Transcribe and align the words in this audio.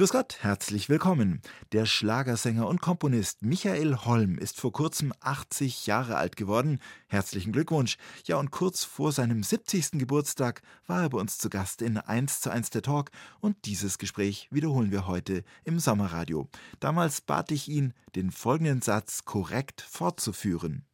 Grüß 0.00 0.12
Gott, 0.12 0.38
herzlich 0.40 0.88
willkommen. 0.88 1.42
Der 1.72 1.84
Schlagersänger 1.84 2.66
und 2.66 2.80
Komponist 2.80 3.42
Michael 3.42 3.96
Holm 3.96 4.38
ist 4.38 4.58
vor 4.58 4.72
kurzem 4.72 5.12
80 5.20 5.86
Jahre 5.86 6.16
alt 6.16 6.36
geworden. 6.36 6.78
Herzlichen 7.08 7.52
Glückwunsch. 7.52 7.98
Ja, 8.24 8.38
und 8.38 8.50
kurz 8.50 8.82
vor 8.82 9.12
seinem 9.12 9.42
70. 9.42 9.98
Geburtstag 9.98 10.62
war 10.86 11.02
er 11.02 11.10
bei 11.10 11.18
uns 11.18 11.36
zu 11.36 11.50
Gast 11.50 11.82
in 11.82 11.98
1 11.98 12.40
zu 12.40 12.50
1 12.50 12.70
der 12.70 12.80
Talk 12.80 13.10
und 13.40 13.66
dieses 13.66 13.98
Gespräch 13.98 14.48
wiederholen 14.50 14.90
wir 14.90 15.06
heute 15.06 15.44
im 15.64 15.78
Sommerradio. 15.78 16.48
Damals 16.78 17.20
bat 17.20 17.50
ich 17.50 17.68
ihn, 17.68 17.92
den 18.16 18.30
folgenden 18.30 18.80
Satz 18.80 19.26
korrekt 19.26 19.82
fortzuführen. 19.82 20.86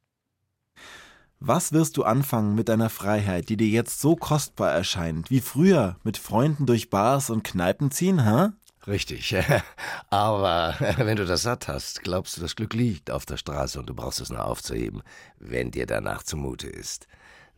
Was 1.39 1.71
wirst 1.71 1.97
du 1.97 2.03
anfangen 2.03 2.57
mit 2.57 2.69
deiner 2.69 2.91
Freiheit, 2.91 3.51
die 3.51 3.57
dir 3.57 3.69
jetzt 3.69 4.01
so 4.01 4.17
kostbar 4.17 4.73
erscheint, 4.73 5.31
wie 5.31 5.41
früher 5.41 5.97
mit 6.03 6.19
Freunden 6.19 6.67
durch 6.67 6.91
Bars 6.91 7.31
und 7.31 7.45
Kneipen 7.45 7.93
ziehen, 7.93 8.25
hä? 8.25 8.49
Richtig. 8.87 9.37
Aber 10.11 10.75
wenn 10.97 11.17
du 11.17 11.25
das 11.25 11.43
satt 11.43 11.69
hast, 11.69 12.03
glaubst 12.03 12.37
du, 12.37 12.41
das 12.41 12.57
Glück 12.57 12.75
liegt 12.75 13.11
auf 13.11 13.27
der 13.27 13.37
Straße 13.37 13.79
und 13.79 13.87
du 13.89 13.95
brauchst 13.95 14.21
es 14.21 14.31
nur 14.31 14.45
aufzuheben, 14.45 15.03
wenn 15.39 15.71
dir 15.71 15.87
danach 15.87 16.23
zumute 16.23 16.69
ist. 16.69 17.09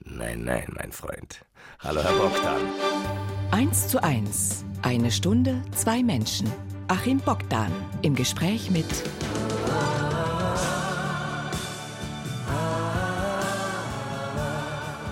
Nein, 0.01 0.45
nein, 0.45 0.73
mein 0.77 0.93
Freund. 0.93 1.45
Hallo, 1.81 2.03
Herr 2.03 2.13
Bogdan. 2.13 2.61
Eins 3.51 3.89
zu 3.89 4.03
eins. 4.03 4.65
Eine 4.83 5.11
Stunde, 5.11 5.63
zwei 5.75 6.03
Menschen. 6.03 6.51
Achim 6.87 7.19
Bogdan 7.19 7.73
im 8.03 8.15
Gespräch 8.15 8.71
mit 8.71 8.87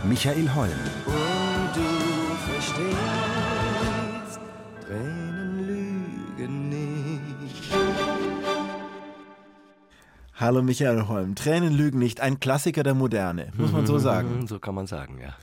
Michael 0.05 0.55
Holm. 0.55 1.26
Hallo 10.38 10.60
Michael 10.62 11.09
Holm. 11.09 11.34
Tränen 11.34 11.73
lügen 11.73 11.98
nicht, 11.98 12.20
ein 12.20 12.38
Klassiker 12.40 12.82
der 12.82 12.92
Moderne, 12.92 13.52
muss 13.56 13.73
man 13.73 13.87
so 13.87 13.98
sagen. 13.98 14.40
Mhm, 14.40 14.46
So 14.46 14.59
kann 14.59 14.74
man 14.74 14.87
sagen, 14.87 15.18
ja. 15.18 15.34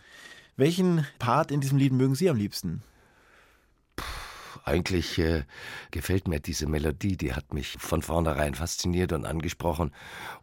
Welchen 0.56 1.08
Part 1.18 1.50
in 1.50 1.62
diesem 1.62 1.80
Lied 1.80 1.94
mögen 1.94 2.14
Sie 2.14 2.30
am 2.30 2.38
liebsten? 2.38 2.84
Eigentlich 4.66 5.18
äh, 5.18 5.46
gefällt 5.90 6.28
mir 6.28 6.40
diese 6.40 6.68
Melodie, 6.68 7.18
die 7.18 7.34
hat 7.34 7.56
mich 7.56 7.76
von 7.80 8.04
vornherein 8.04 8.54
fasziniert 8.54 9.14
und 9.14 9.26
angesprochen. 9.26 9.92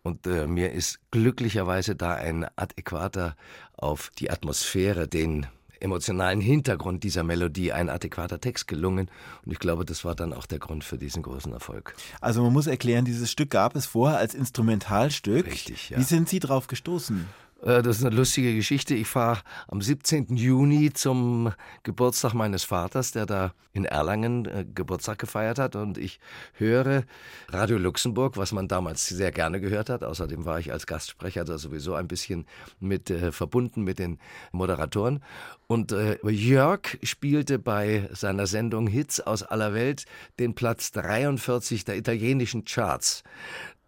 Und 0.03 0.27
äh, 0.27 0.49
mir 0.49 0.73
ist 0.73 0.99
glücklicherweise 1.13 1.95
da 1.95 2.15
ein 2.15 2.45
adäquater 2.57 3.37
auf 3.77 4.11
die 4.19 4.33
Atmosphäre, 4.33 5.07
den 5.07 5.47
emotionalen 5.81 6.41
Hintergrund 6.41 7.05
dieser 7.05 7.25
Melodie, 7.25 7.73
ein 7.73 7.89
adäquater 7.89 8.41
Text 8.41 8.69
gelungen. 8.69 9.11
Und 9.45 9.53
ich 9.53 9.59
glaube, 9.59 9.85
das 9.85 10.05
war 10.05 10.15
dann 10.15 10.33
auch 10.33 10.47
der 10.47 10.59
Grund 10.59 10.85
für 10.85 10.99
diesen 10.99 11.23
großen 11.23 11.53
Erfolg. 11.53 11.95
Also 12.21 12.43
man 12.43 12.53
muss 12.53 12.67
erklären, 12.67 13.05
dieses 13.05 13.31
Stück 13.31 13.51
gab 13.51 13.75
es 13.77 13.87
vorher 13.87 14.19
als 14.19 14.35
Instrumentalstück. 14.35 15.47
Richtig, 15.47 15.91
ja. 15.91 15.99
Wie 15.99 16.03
sind 16.03 16.29
Sie 16.29 16.39
drauf 16.39 16.67
gestoßen? 16.67 17.27
Äh, 17.63 17.83
Das 17.83 17.99
ist 17.99 18.05
eine 18.05 18.15
lustige 18.15 18.55
Geschichte. 18.55 18.95
Ich 18.95 19.07
fahre 19.07 19.41
am 19.69 19.81
17. 19.83 20.37
Juni 20.37 20.93
zum 20.93 21.53
Geburtstag 21.83 22.35
meines 22.35 22.65
Vaters, 22.65 23.13
der 23.13 23.27
da 23.27 23.53
in 23.73 23.85
Erlangen 23.85 24.47
äh, 24.47 24.65
Geburtstag 24.75 25.19
gefeiert 25.19 25.59
hat. 25.59 25.77
Und 25.77 25.99
ich 25.99 26.21
höre 26.55 27.05
Radio 27.49 27.79
Luxemburg, 27.79 28.37
was 28.37 28.53
man 28.53 28.69
damals 28.69 29.07
sehr 29.07 29.31
gerne 29.31 29.61
gehört 29.61 29.91
hat. 29.91 30.03
Außerdem 30.03 30.45
war 30.45 30.59
ich 30.59 30.73
als 30.73 30.87
Gastsprecher 30.87 31.45
da 31.45 31.59
sowieso 31.59 31.95
ein 31.95 32.09
bisschen 32.09 32.47
mit 32.81 33.11
äh, 33.11 33.33
verbunden 33.33 33.83
mit 33.83 33.99
den 33.99 34.19
Moderatoren. 34.53 35.23
Und 35.67 35.93
äh, 35.93 36.19
Jörg 36.29 36.99
spielte 37.03 37.59
bei 37.59 38.09
seiner 38.13 38.47
Sendung 38.47 38.87
Hits 38.89 39.21
aus 39.21 39.43
aller 39.43 39.73
Welt 39.73 40.05
den 40.39 40.55
Platz 40.55 40.91
43 40.93 41.85
der 41.85 41.97
italienischen 41.97 42.65
Charts 42.65 43.23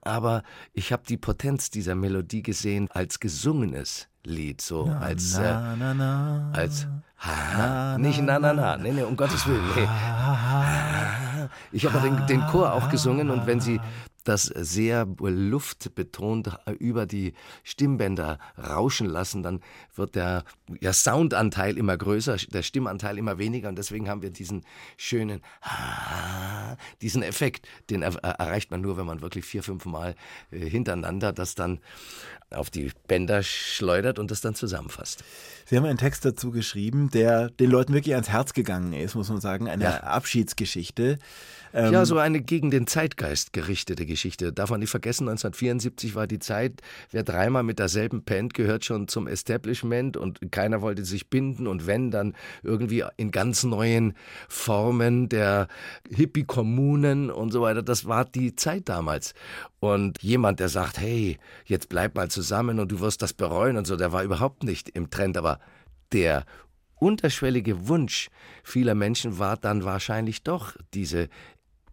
aber 0.03 0.43
ich 0.73 0.93
habe 0.93 1.05
die 1.09 1.17
Potenz 1.17 1.71
dieser 1.71 1.95
Melodie 1.95 2.43
gesehen 2.43 2.91
als 2.91 3.21
gesungenes 3.21 4.09
Lied, 4.25 4.61
so 4.61 4.85
als 4.85 5.37
äh, 5.37 5.43
na, 5.43 5.77
na, 5.77 5.95
na. 5.95 6.51
als 6.53 6.87
ha, 7.17 7.99
nicht 7.99 8.23
na 8.23 8.39
na 8.39 8.53
na, 8.53 8.77
nee, 8.77 8.93
nee, 8.93 9.03
um 9.03 9.17
Gottes 9.17 9.47
Willen, 9.47 9.65
nee. 9.75 9.89
Ich 11.71 11.87
habe 11.87 12.01
den, 12.01 12.27
den 12.27 12.47
Chor 12.49 12.73
auch 12.73 12.89
gesungen 12.91 13.31
und 13.31 13.47
wenn 13.47 13.61
sie 13.61 13.81
das 14.25 14.45
sehr 14.45 15.07
luftbetont 15.19 16.57
über 16.79 17.07
die 17.07 17.35
Stimmbänder 17.65 18.39
rauschen 18.57 19.07
lassen, 19.07 19.43
dann 19.43 19.61
wird 19.95 20.15
der 20.15 20.45
ja, 20.81 20.93
Soundanteil 20.93 21.77
immer 21.77 21.97
größer, 21.97 22.37
der 22.37 22.63
Stimmanteil 22.63 23.19
immer 23.19 23.39
weniger 23.39 23.69
und 23.69 23.77
deswegen 23.77 24.09
haben 24.09 24.23
wir 24.23 24.31
diesen 24.31 24.65
schönen, 24.97 25.41
diesen 27.01 27.23
Effekt, 27.23 27.67
den 27.91 28.03
er, 28.03 28.15
erreicht 28.15 28.71
man 28.71 28.81
nur, 28.81 28.97
wenn 28.97 29.07
man 29.07 29.23
wirklich 29.23 29.45
vier, 29.45 29.63
fünf 29.63 29.85
Mal 29.87 30.15
äh, 30.51 30.59
hintereinander 30.59 31.33
das 31.33 31.55
dann 31.55 31.81
auf 32.55 32.71
die 32.71 32.91
Bänder 33.09 33.43
schleudert 33.43 34.19
und 34.19 34.31
das 34.31 34.41
dann 34.41 34.55
zusammenfasst. 34.55 35.25
Sie 35.67 35.77
haben 35.77 35.85
einen 35.85 35.99
Text 35.99 36.25
dazu 36.25 36.51
geschrieben, 36.51 37.11
der 37.11 37.51
den 37.51 37.71
Leuten 37.71 37.95
wirklich 37.95 38.15
ans 38.15 38.29
Herz 38.29 38.53
gegangen 38.53 38.93
ist, 38.93 39.15
muss 39.15 39.29
man 39.29 39.41
sagen. 39.41 39.69
Eine 39.69 39.85
Ja. 39.85 40.01
Abschiedsgeschichte. 40.01 41.19
Ähm, 41.75 41.93
Ja, 41.93 42.05
so 42.05 42.19
eine 42.19 42.43
gegen 42.43 42.71
den 42.71 42.87
Zeitgeist 42.87 43.53
gerichtete 43.53 44.05
Geschichte. 44.05 44.53
Darf 44.53 44.71
man 44.71 44.81
nicht 44.81 44.91
vergessen, 44.91 45.29
1974 45.29 46.15
war 46.15 46.27
die 46.27 46.39
Zeit, 46.39 46.83
wer 47.11 47.23
dreimal 47.23 47.63
mit 47.63 47.79
derselben 47.79 48.25
pennt, 48.25 48.53
gehört 48.55 48.85
schon 48.85 49.09
zum 49.09 49.27
Establishment 49.27 50.17
und 50.17 50.41
keiner 50.53 50.83
wollte 50.83 51.05
sich 51.05 51.31
binden 51.31 51.67
und 51.67 51.87
wenn, 51.87 52.11
dann 52.11 52.35
irgendwie 52.63 53.05
in 53.17 53.31
ganz 53.31 53.65
neuen 53.65 54.15
Formen 54.49 55.29
der 55.31 55.69
Hippie-Kommunen 56.11 57.31
und 57.31 57.53
so 57.53 57.63
weiter. 57.63 57.83
Das 57.83 58.05
war 58.07 58.25
die 58.25 58.55
Zeit 58.57 58.89
damals. 58.89 59.35
Und 59.83 60.23
jemand, 60.23 60.61
der 60.61 60.69
sagt, 60.69 61.01
hey, 61.01 61.39
jetzt 61.65 61.89
bleib 61.89 62.15
mal 62.15 62.31
zusammen 62.31 62.79
und 62.79 62.93
du 62.93 63.01
wirst 63.01 63.21
das 63.21 63.33
bereuen 63.33 63.77
und 63.77 63.85
so, 63.85 63.97
der 63.97 64.13
war 64.13 64.23
überhaupt 64.23 64.63
nicht 64.63 64.89
im 64.91 65.11
Trend, 65.11 65.37
aber 65.37 65.59
der 66.13 66.45
unterschwellige 67.01 67.89
Wunsch 67.89 68.31
vieler 68.63 68.95
Menschen 68.95 69.41
war 69.41 69.57
dann 69.57 69.83
wahrscheinlich 69.83 70.45
doch 70.45 70.77
diese 70.95 71.29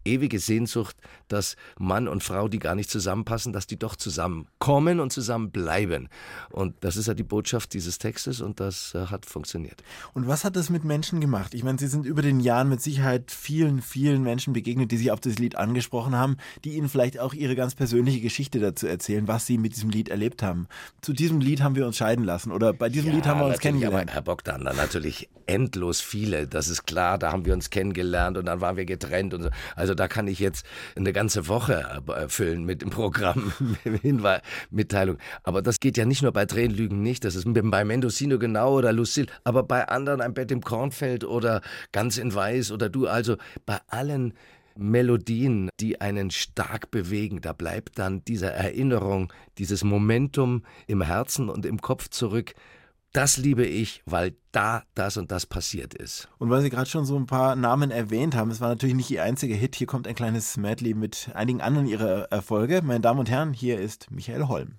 ewige 0.04 0.38
Sehnsucht, 0.38 0.96
dass 1.28 1.56
Mann 1.78 2.08
und 2.08 2.22
Frau, 2.22 2.48
die 2.48 2.58
gar 2.58 2.74
nicht 2.74 2.90
zusammenpassen, 2.90 3.52
dass 3.52 3.66
die 3.66 3.78
doch 3.78 3.96
zusammenkommen 3.96 5.00
und 5.00 5.12
zusammenbleiben. 5.12 6.08
Und 6.50 6.74
das 6.80 6.96
ist 6.96 7.06
ja 7.08 7.14
die 7.14 7.22
Botschaft 7.22 7.74
dieses 7.74 7.98
Textes 7.98 8.40
und 8.40 8.60
das 8.60 8.94
äh, 8.94 9.06
hat 9.06 9.26
funktioniert. 9.26 9.82
Und 10.14 10.26
was 10.26 10.44
hat 10.44 10.56
das 10.56 10.70
mit 10.70 10.84
Menschen 10.84 11.20
gemacht? 11.20 11.54
Ich 11.54 11.64
meine, 11.64 11.78
Sie 11.78 11.86
sind 11.86 12.06
über 12.06 12.22
den 12.22 12.40
Jahren 12.40 12.68
mit 12.68 12.80
Sicherheit 12.80 13.30
vielen, 13.30 13.82
vielen 13.82 14.22
Menschen 14.22 14.52
begegnet, 14.52 14.90
die 14.90 14.96
sich 14.96 15.10
auf 15.10 15.20
das 15.20 15.38
Lied 15.38 15.56
angesprochen 15.56 16.14
haben, 16.14 16.36
die 16.64 16.74
Ihnen 16.74 16.88
vielleicht 16.88 17.18
auch 17.18 17.34
ihre 17.34 17.56
ganz 17.56 17.74
persönliche 17.74 18.20
Geschichte 18.20 18.58
dazu 18.58 18.86
erzählen, 18.86 19.28
was 19.28 19.46
Sie 19.46 19.58
mit 19.58 19.76
diesem 19.76 19.90
Lied 19.90 20.08
erlebt 20.08 20.42
haben. 20.42 20.66
Zu 21.00 21.12
diesem 21.12 21.40
Lied 21.40 21.62
haben 21.62 21.76
wir 21.76 21.86
uns 21.86 21.96
scheiden 21.96 22.24
lassen 22.24 22.52
oder 22.52 22.72
bei 22.72 22.88
diesem 22.88 23.12
Lied 23.12 23.26
haben 23.26 23.40
wir 23.40 23.46
uns 23.46 23.58
kennengelernt. 23.58 24.10
Aber 24.10 24.14
Herr 24.14 24.22
Bogdan, 24.22 24.64
da 24.64 24.72
natürlich 24.72 25.28
endlos 25.46 26.00
viele, 26.00 26.46
das 26.46 26.68
ist 26.68 26.86
klar, 26.86 27.18
da 27.18 27.32
haben 27.32 27.44
wir 27.44 27.54
uns 27.54 27.70
kennengelernt 27.70 28.36
und 28.36 28.46
dann 28.46 28.60
waren 28.60 28.76
wir 28.76 28.84
getrennt 28.84 29.34
und 29.34 29.42
so. 29.42 29.50
Also 29.74 29.89
da 29.94 30.08
kann 30.08 30.28
ich 30.28 30.38
jetzt 30.38 30.66
eine 30.96 31.12
ganze 31.12 31.48
Woche 31.48 32.02
äh, 32.08 32.28
füllen 32.28 32.64
mit 32.64 32.82
dem 32.82 32.90
Programm, 32.90 33.52
Hinweis, 34.02 34.42
Mitteilung. 34.70 35.18
Aber 35.42 35.62
das 35.62 35.80
geht 35.80 35.96
ja 35.96 36.04
nicht 36.04 36.22
nur 36.22 36.32
bei 36.32 36.46
Tränenlügen 36.46 37.02
nicht, 37.02 37.24
das 37.24 37.34
ist 37.34 37.46
bei 37.46 37.84
Mendocino 37.84 38.38
genau 38.38 38.78
oder 38.78 38.92
Lucille, 38.92 39.28
aber 39.44 39.62
bei 39.62 39.88
anderen 39.88 40.20
ein 40.20 40.34
Bett 40.34 40.50
im 40.50 40.62
Kornfeld 40.62 41.24
oder 41.24 41.62
ganz 41.92 42.18
in 42.18 42.34
Weiß 42.34 42.72
oder 42.72 42.88
du, 42.88 43.06
also 43.06 43.36
bei 43.66 43.78
allen 43.88 44.34
Melodien, 44.76 45.68
die 45.80 46.00
einen 46.00 46.30
stark 46.30 46.90
bewegen. 46.90 47.40
Da 47.40 47.52
bleibt 47.52 47.98
dann 47.98 48.24
diese 48.24 48.50
Erinnerung, 48.50 49.32
dieses 49.58 49.84
Momentum 49.84 50.64
im 50.86 51.02
Herzen 51.02 51.48
und 51.48 51.66
im 51.66 51.80
Kopf 51.80 52.08
zurück. 52.08 52.54
Das 53.12 53.36
liebe 53.36 53.66
ich, 53.66 54.02
weil 54.06 54.36
da 54.52 54.84
das 54.94 55.16
und 55.16 55.32
das 55.32 55.44
passiert 55.44 55.94
ist. 55.94 56.28
Und 56.38 56.48
weil 56.48 56.62
Sie 56.62 56.70
gerade 56.70 56.88
schon 56.88 57.04
so 57.04 57.16
ein 57.16 57.26
paar 57.26 57.56
Namen 57.56 57.90
erwähnt 57.90 58.36
haben, 58.36 58.52
es 58.52 58.60
war 58.60 58.68
natürlich 58.68 58.94
nicht 58.94 59.10
Ihr 59.10 59.24
einziger 59.24 59.56
Hit. 59.56 59.74
Hier 59.74 59.88
kommt 59.88 60.06
ein 60.06 60.14
kleines 60.14 60.56
Medley 60.56 60.94
mit 60.94 61.28
einigen 61.34 61.60
anderen 61.60 61.88
Ihrer 61.88 62.30
Erfolge. 62.30 62.82
Meine 62.84 63.00
Damen 63.00 63.18
und 63.18 63.28
Herren, 63.28 63.52
hier 63.52 63.80
ist 63.80 64.12
Michael 64.12 64.46
Holm. 64.46 64.76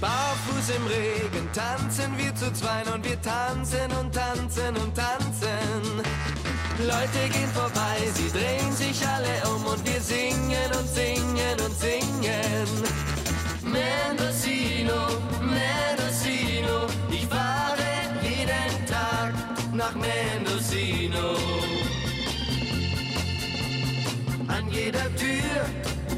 Barfuß 0.00 0.76
im 0.76 0.86
Regen 0.86 1.48
tanzen 1.52 2.16
wir 2.18 2.32
zu 2.36 2.52
zweien 2.52 2.86
und 2.94 3.04
wir 3.04 3.20
tanzen 3.20 3.90
und 4.00 4.14
tanzen 4.14 4.76
und 4.76 4.94
tanzen. 4.94 6.04
Leute 6.78 7.32
gehen 7.32 7.48
vorbei, 7.48 7.98
sie 8.14 8.30
drehen 8.30 8.72
sich 8.72 9.04
alle 9.08 9.56
um 9.56 9.64
und 9.66 9.84
wir 9.84 10.00
singen 10.00 10.70
und 10.78 10.88
singen 10.88 11.60
und 11.66 11.76
singen. 11.80 13.11
Mendocino, 14.12 15.08
Mendocino, 15.40 16.86
ich 17.10 17.26
fahre 17.26 17.88
jeden 18.22 18.86
Tag 18.86 19.32
nach 19.72 19.94
Mendocino. 19.94 21.36
An 24.48 24.70
jeder 24.70 25.08
Tür 25.16 25.64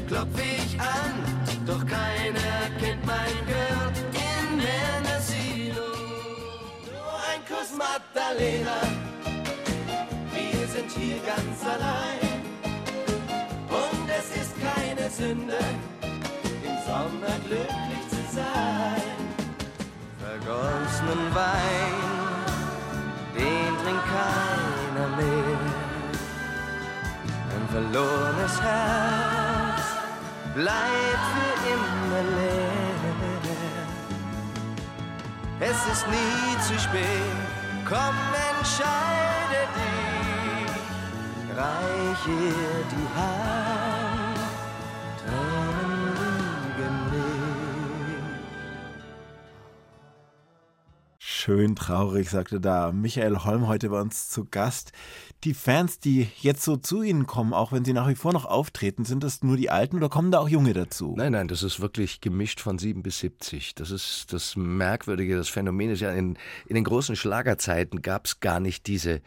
klopf 0.09 0.37
ich 0.37 0.77
an, 0.77 1.65
doch 1.65 1.85
keiner 1.85 2.69
kennt 2.81 3.05
mein 3.05 3.37
Girl 3.47 3.93
in 4.11 4.57
Mendocino. 4.57 5.87
Nur 6.91 7.15
ein 7.31 7.41
Kuss 7.47 7.71
Maddalena, 7.77 8.81
wir 10.33 10.67
sind 10.67 10.91
hier 10.91 11.19
ganz 11.25 11.63
allein 11.63 12.43
und 13.69 14.09
es 14.09 14.41
ist 14.41 14.53
keine 14.61 15.09
Sünde. 15.09 15.94
Sommer 16.85 17.35
glücklich 17.45 18.05
zu 18.09 18.21
sein. 18.35 19.17
Vergossenen 20.19 21.23
Wein, 21.33 21.95
den 23.35 23.71
trinkt 23.83 24.05
keiner 24.05 25.07
mehr. 25.17 25.59
Ein 27.53 27.65
verlorenes 27.71 28.61
Herz 28.61 29.83
bleibt 30.53 31.25
für 31.33 31.55
immer 31.73 32.23
leer. 32.37 32.75
Es 35.59 35.79
ist 35.91 36.05
nie 36.07 36.57
zu 36.67 36.77
spät, 36.77 37.37
komm, 37.87 38.15
entscheide 38.51 39.61
dich, 39.79 40.71
reich 41.57 42.27
ihr 42.27 42.83
die 42.91 43.07
Hand, 43.17 44.14
Schön 51.75 51.87
traurig, 51.87 52.29
sagte 52.29 52.61
da 52.61 52.93
Michael 52.93 53.43
Holm 53.43 53.67
heute 53.67 53.89
bei 53.89 53.99
uns 53.99 54.29
zu 54.29 54.45
Gast. 54.45 54.93
Die 55.43 55.53
Fans, 55.53 55.99
die 55.99 56.27
jetzt 56.39 56.63
so 56.63 56.77
zu 56.77 57.01
Ihnen 57.01 57.27
kommen, 57.27 57.53
auch 57.53 57.73
wenn 57.73 57.83
Sie 57.83 57.91
nach 57.91 58.07
wie 58.07 58.15
vor 58.15 58.31
noch 58.31 58.45
auftreten, 58.45 59.03
sind 59.03 59.23
das 59.23 59.43
nur 59.43 59.57
die 59.57 59.69
Alten 59.69 59.97
oder 59.97 60.07
kommen 60.07 60.31
da 60.31 60.39
auch 60.39 60.47
Junge 60.47 60.71
dazu? 60.71 61.15
Nein, 61.17 61.33
nein, 61.33 61.49
das 61.49 61.63
ist 61.63 61.81
wirklich 61.81 62.21
gemischt 62.21 62.61
von 62.61 62.77
sieben 62.77 63.03
bis 63.03 63.19
70. 63.19 63.75
Das 63.75 63.91
ist 63.91 64.31
das 64.31 64.55
Merkwürdige, 64.55 65.35
das 65.35 65.49
Phänomen 65.49 65.89
ist 65.89 65.99
ja, 65.99 66.11
in, 66.11 66.37
in 66.67 66.75
den 66.75 66.85
großen 66.85 67.17
Schlagerzeiten 67.17 68.01
gab 68.01 68.25
es 68.25 68.39
gar 68.39 68.61
nicht 68.61 68.87
diese 68.87 69.21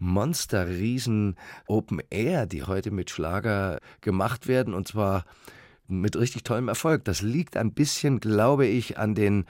Monster-Riesen 0.00 1.36
Open 1.68 2.00
Air, 2.10 2.46
die 2.46 2.64
heute 2.64 2.90
mit 2.90 3.10
Schlager 3.10 3.78
gemacht 4.00 4.48
werden 4.48 4.74
und 4.74 4.88
zwar 4.88 5.24
mit 6.00 6.16
richtig 6.16 6.44
tollem 6.44 6.68
Erfolg. 6.68 7.04
Das 7.04 7.22
liegt 7.22 7.56
ein 7.56 7.72
bisschen, 7.72 8.20
glaube 8.20 8.66
ich, 8.66 8.98
an 8.98 9.14
den 9.14 9.44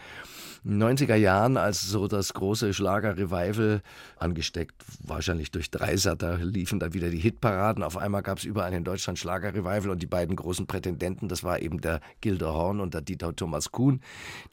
90er 0.65 1.17
Jahren, 1.17 1.57
als 1.57 1.83
so 1.83 2.07
das 2.07 2.35
große 2.35 2.73
Schlager-Revival 2.73 3.83
angesteckt, 4.17 4.77
wahrscheinlich 5.01 5.51
durch 5.51 5.71
Dreisat, 5.71 6.23
da 6.23 6.37
liefen 6.37 6.79
dann 6.79 6.95
wieder 6.95 7.11
die 7.11 7.19
Hitparaden. 7.19 7.83
Auf 7.83 7.97
einmal 7.97 8.23
gab 8.23 8.39
es 8.39 8.45
überall 8.45 8.73
in 8.73 8.85
Deutschland 8.85 9.19
Schlager-Revival 9.19 9.91
und 9.91 10.03
die 10.03 10.07
beiden 10.07 10.37
großen 10.37 10.67
Prätendenten, 10.67 11.29
das 11.29 11.43
war 11.43 11.61
eben 11.61 11.81
der 11.81 12.01
Gilder 12.21 12.55
Horn 12.55 12.81
und 12.81 12.95
der 12.95 13.01
Dieter 13.01 13.35
Thomas 13.35 13.73
Kuhn, 13.73 14.01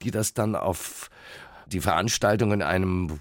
die 0.01 0.09
das 0.09 0.33
dann 0.33 0.56
auf 0.56 1.12
die 1.68 1.81
Veranstaltung 1.81 2.51
in 2.51 2.63
einem 2.63 3.19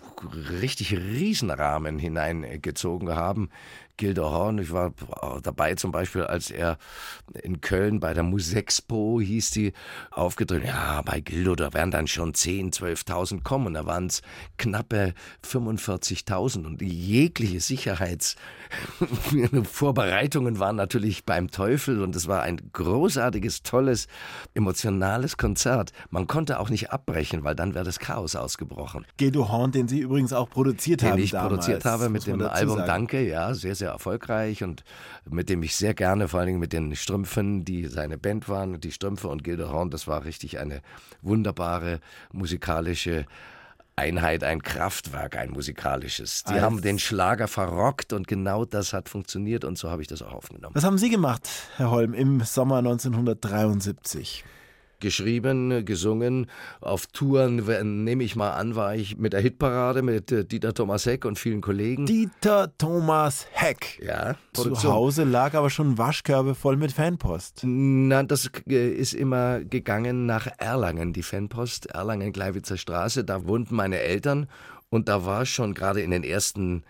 richtig 0.60 0.96
Riesenrahmen 0.96 1.98
hineingezogen 1.98 3.14
haben. 3.14 3.50
Gilder 3.98 4.30
Horn, 4.30 4.56
ich 4.58 4.70
war 4.70 4.94
dabei 5.42 5.74
zum 5.74 5.92
Beispiel, 5.92 6.22
als 6.22 6.50
er 6.50 6.78
in 7.42 7.60
Köln 7.60 8.00
bei 8.00 8.14
der 8.14 8.22
Musexpo, 8.22 9.20
hieß 9.20 9.50
die, 9.50 9.74
aufgedrückt, 10.10 10.64
ja, 10.66 11.02
bei 11.02 11.20
Gildo, 11.20 11.54
da 11.56 11.74
werden 11.74 11.90
dann 11.90 12.06
schon 12.06 12.32
10, 12.32 12.72
12.000 12.72 13.42
kommen. 13.42 13.74
Da 13.74 13.84
waren 13.86 14.06
es 14.06 14.22
knappe 14.56 15.12
45.000 15.44 16.64
und 16.64 16.80
jegliche 16.80 17.60
Sicherheitsvorbereitungen 17.60 20.58
waren 20.60 20.76
natürlich 20.76 21.24
beim 21.24 21.50
Teufel 21.50 22.00
und 22.00 22.14
es 22.14 22.28
war 22.28 22.42
ein 22.42 22.70
großartiges, 22.72 23.64
tolles, 23.64 24.06
emotionales 24.54 25.36
Konzert. 25.36 25.90
Man 26.10 26.28
konnte 26.28 26.60
auch 26.60 26.70
nicht 26.70 26.92
abbrechen, 26.92 27.42
weil 27.44 27.56
dann 27.56 27.74
wäre 27.74 27.84
das 27.84 27.98
Chaos 27.98 28.36
ausgebrochen. 28.36 29.04
Gildo 29.16 29.48
Horn, 29.48 29.72
den 29.72 29.88
Sie 29.88 29.98
übrigens 29.98 30.32
auch 30.32 30.48
produziert 30.48 31.02
den 31.02 31.10
haben 31.10 31.16
Den 31.16 31.24
ich 31.24 31.32
damals, 31.32 31.48
produziert 31.48 31.84
habe 31.84 32.08
mit 32.08 32.24
dem 32.26 32.40
Album 32.42 32.76
sagen. 32.76 32.86
Danke, 32.86 33.28
ja, 33.28 33.52
sehr, 33.54 33.74
sehr 33.74 33.87
erfolgreich 33.90 34.62
und 34.62 34.84
mit 35.28 35.48
dem 35.48 35.62
ich 35.62 35.76
sehr 35.76 35.94
gerne, 35.94 36.28
vor 36.28 36.40
allen 36.40 36.48
Dingen 36.48 36.60
mit 36.60 36.72
den 36.72 36.94
Strümpfen, 36.96 37.64
die 37.64 37.86
seine 37.86 38.18
Band 38.18 38.48
waren, 38.48 38.80
die 38.80 38.92
Strümpfe 38.92 39.28
und 39.28 39.44
Gilde 39.44 39.70
Horn, 39.70 39.90
das 39.90 40.06
war 40.06 40.24
richtig 40.24 40.58
eine 40.58 40.82
wunderbare 41.22 42.00
musikalische 42.32 43.26
Einheit, 43.96 44.44
ein 44.44 44.62
Kraftwerk, 44.62 45.36
ein 45.36 45.50
musikalisches. 45.50 46.44
Die 46.44 46.52
Als 46.52 46.62
haben 46.62 46.80
den 46.80 46.98
Schlager 46.98 47.48
verrockt 47.48 48.12
und 48.12 48.28
genau 48.28 48.64
das 48.64 48.92
hat 48.92 49.08
funktioniert 49.08 49.64
und 49.64 49.76
so 49.76 49.90
habe 49.90 50.02
ich 50.02 50.08
das 50.08 50.22
auch 50.22 50.32
aufgenommen. 50.32 50.74
Was 50.74 50.84
haben 50.84 50.98
Sie 50.98 51.10
gemacht, 51.10 51.48
Herr 51.76 51.90
Holm, 51.90 52.14
im 52.14 52.40
Sommer 52.42 52.78
1973? 52.78 54.44
Geschrieben, 55.00 55.84
gesungen. 55.84 56.46
Auf 56.80 57.06
Touren, 57.06 58.04
nehme 58.04 58.24
ich 58.24 58.36
mal 58.36 58.52
an, 58.52 58.76
war 58.76 58.94
ich 58.94 59.16
mit 59.18 59.32
der 59.32 59.40
Hitparade 59.40 60.02
mit 60.02 60.32
äh, 60.32 60.44
Dieter 60.44 60.74
Thomas 60.74 61.06
Heck 61.06 61.24
und 61.24 61.38
vielen 61.38 61.60
Kollegen. 61.60 62.06
Dieter 62.06 62.72
Thomas 62.78 63.46
Heck. 63.52 64.00
Ja. 64.02 64.36
Zu 64.52 64.92
Hause 64.92 65.24
lag 65.24 65.54
aber 65.54 65.70
schon 65.70 65.98
Waschkörbe 65.98 66.54
voll 66.54 66.76
mit 66.76 66.92
Fanpost. 66.92 67.60
Nein, 67.64 68.28
das 68.28 68.50
äh, 68.68 68.90
ist 68.90 69.14
immer 69.14 69.60
gegangen 69.60 70.26
nach 70.26 70.48
Erlangen, 70.58 71.12
die 71.12 71.22
Fanpost, 71.22 71.86
Erlangen-Gleiwitzer 71.86 72.76
Straße. 72.76 73.24
Da 73.24 73.46
wohnten 73.46 73.74
meine 73.74 74.00
Eltern 74.00 74.48
und 74.90 75.08
da 75.08 75.24
war 75.24 75.46
schon 75.46 75.74
gerade 75.74 76.00
in 76.00 76.10
den 76.10 76.24
ersten 76.24 76.82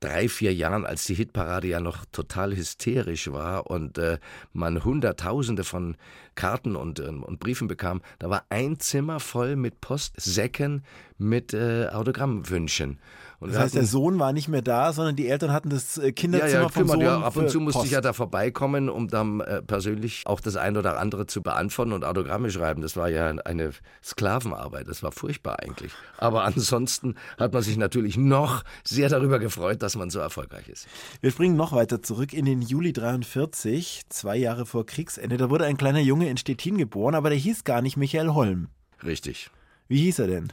drei, 0.00 0.28
vier 0.28 0.54
Jahren, 0.54 0.84
als 0.84 1.04
die 1.04 1.14
Hitparade 1.14 1.68
ja 1.68 1.80
noch 1.80 2.04
total 2.12 2.54
hysterisch 2.54 3.32
war 3.32 3.70
und 3.70 3.98
äh, 3.98 4.18
man 4.52 4.84
Hunderttausende 4.84 5.64
von 5.64 5.96
Karten 6.34 6.76
und, 6.76 7.00
ähm, 7.00 7.22
und 7.22 7.40
Briefen 7.40 7.68
bekam, 7.68 8.02
da 8.18 8.28
war 8.28 8.44
ein 8.50 8.78
Zimmer 8.78 9.20
voll 9.20 9.56
mit 9.56 9.80
Postsäcken 9.80 10.84
mit 11.18 11.54
äh, 11.54 11.88
Autogrammwünschen. 11.88 12.98
Und 13.38 13.52
das 13.52 13.58
heißt, 13.58 13.74
der 13.74 13.84
Sohn 13.84 14.18
war 14.18 14.32
nicht 14.32 14.48
mehr 14.48 14.62
da, 14.62 14.92
sondern 14.92 15.14
die 15.14 15.28
Eltern 15.28 15.52
hatten 15.52 15.68
das 15.68 15.98
äh, 15.98 16.12
Kinderzimmer 16.12 16.52
ja, 16.52 16.62
ja, 16.62 16.68
vom 16.68 16.88
Sohn 16.88 17.00
ja, 17.00 17.20
ab 17.20 17.36
und 17.36 17.50
zu 17.50 17.60
musste 17.60 17.78
Post. 17.78 17.86
ich 17.86 17.92
ja 17.92 18.00
da 18.00 18.12
vorbeikommen, 18.12 18.88
um 18.88 19.08
dann 19.08 19.40
äh, 19.40 19.62
persönlich 19.62 20.22
auch 20.26 20.40
das 20.40 20.56
ein 20.56 20.76
oder 20.76 20.98
andere 20.98 21.26
zu 21.26 21.42
beantworten 21.42 21.92
und 21.92 22.04
Autogramme 22.04 22.50
schreiben. 22.50 22.80
Das 22.82 22.96
war 22.96 23.08
ja 23.08 23.28
eine 23.28 23.70
Sklavenarbeit. 24.02 24.88
Das 24.88 25.02
war 25.02 25.12
furchtbar 25.12 25.60
eigentlich. 25.60 25.92
Aber 26.16 26.44
ansonsten 26.56 27.14
hat 27.38 27.52
man 27.52 27.62
sich 27.62 27.76
natürlich 27.76 28.16
noch 28.16 28.64
sehr 28.84 29.08
darüber 29.08 29.38
gefreut, 29.38 29.82
dass 29.82 29.96
man 29.96 30.08
so 30.08 30.18
erfolgreich 30.18 30.68
ist. 30.68 30.86
Wir 31.20 31.30
springen 31.30 31.56
noch 31.56 31.72
weiter 31.72 32.02
zurück 32.02 32.32
in 32.32 32.46
den 32.46 32.62
Juli 32.62 32.92
43, 32.92 34.02
zwei 34.08 34.36
Jahre 34.36 34.64
vor 34.64 34.86
Kriegsende. 34.86 35.36
Da 35.36 35.50
wurde 35.50 35.66
ein 35.66 35.76
kleiner 35.76 36.00
Junge 36.00 36.30
in 36.30 36.38
Stettin 36.38 36.78
geboren, 36.78 37.14
aber 37.14 37.28
der 37.28 37.38
hieß 37.38 37.64
gar 37.64 37.82
nicht 37.82 37.96
Michael 37.96 38.30
Holm. 38.30 38.68
Richtig. 39.04 39.50
Wie 39.88 39.98
hieß 39.98 40.20
er 40.20 40.26
denn? 40.26 40.52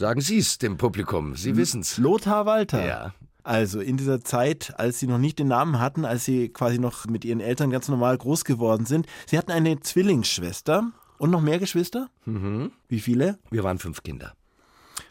Sagen 0.00 0.22
Sie 0.22 0.38
es 0.38 0.56
dem 0.56 0.78
Publikum, 0.78 1.36
Sie 1.36 1.58
wissen 1.58 1.82
es. 1.82 1.98
Lothar 1.98 2.46
Walter. 2.46 2.86
Ja. 2.86 3.14
Also 3.42 3.80
in 3.80 3.98
dieser 3.98 4.22
Zeit, 4.22 4.72
als 4.78 4.98
Sie 4.98 5.06
noch 5.06 5.18
nicht 5.18 5.38
den 5.38 5.48
Namen 5.48 5.78
hatten, 5.78 6.06
als 6.06 6.24
Sie 6.24 6.48
quasi 6.48 6.78
noch 6.78 7.04
mit 7.04 7.22
Ihren 7.26 7.40
Eltern 7.40 7.68
ganz 7.68 7.86
normal 7.86 8.16
groß 8.16 8.46
geworden 8.46 8.86
sind. 8.86 9.06
Sie 9.26 9.36
hatten 9.36 9.50
eine 9.50 9.78
Zwillingsschwester 9.80 10.90
und 11.18 11.28
noch 11.28 11.42
mehr 11.42 11.58
Geschwister? 11.58 12.08
Mhm. 12.24 12.72
Wie 12.88 13.00
viele? 13.00 13.38
Wir 13.50 13.62
waren 13.62 13.78
fünf 13.78 14.02
Kinder. 14.02 14.32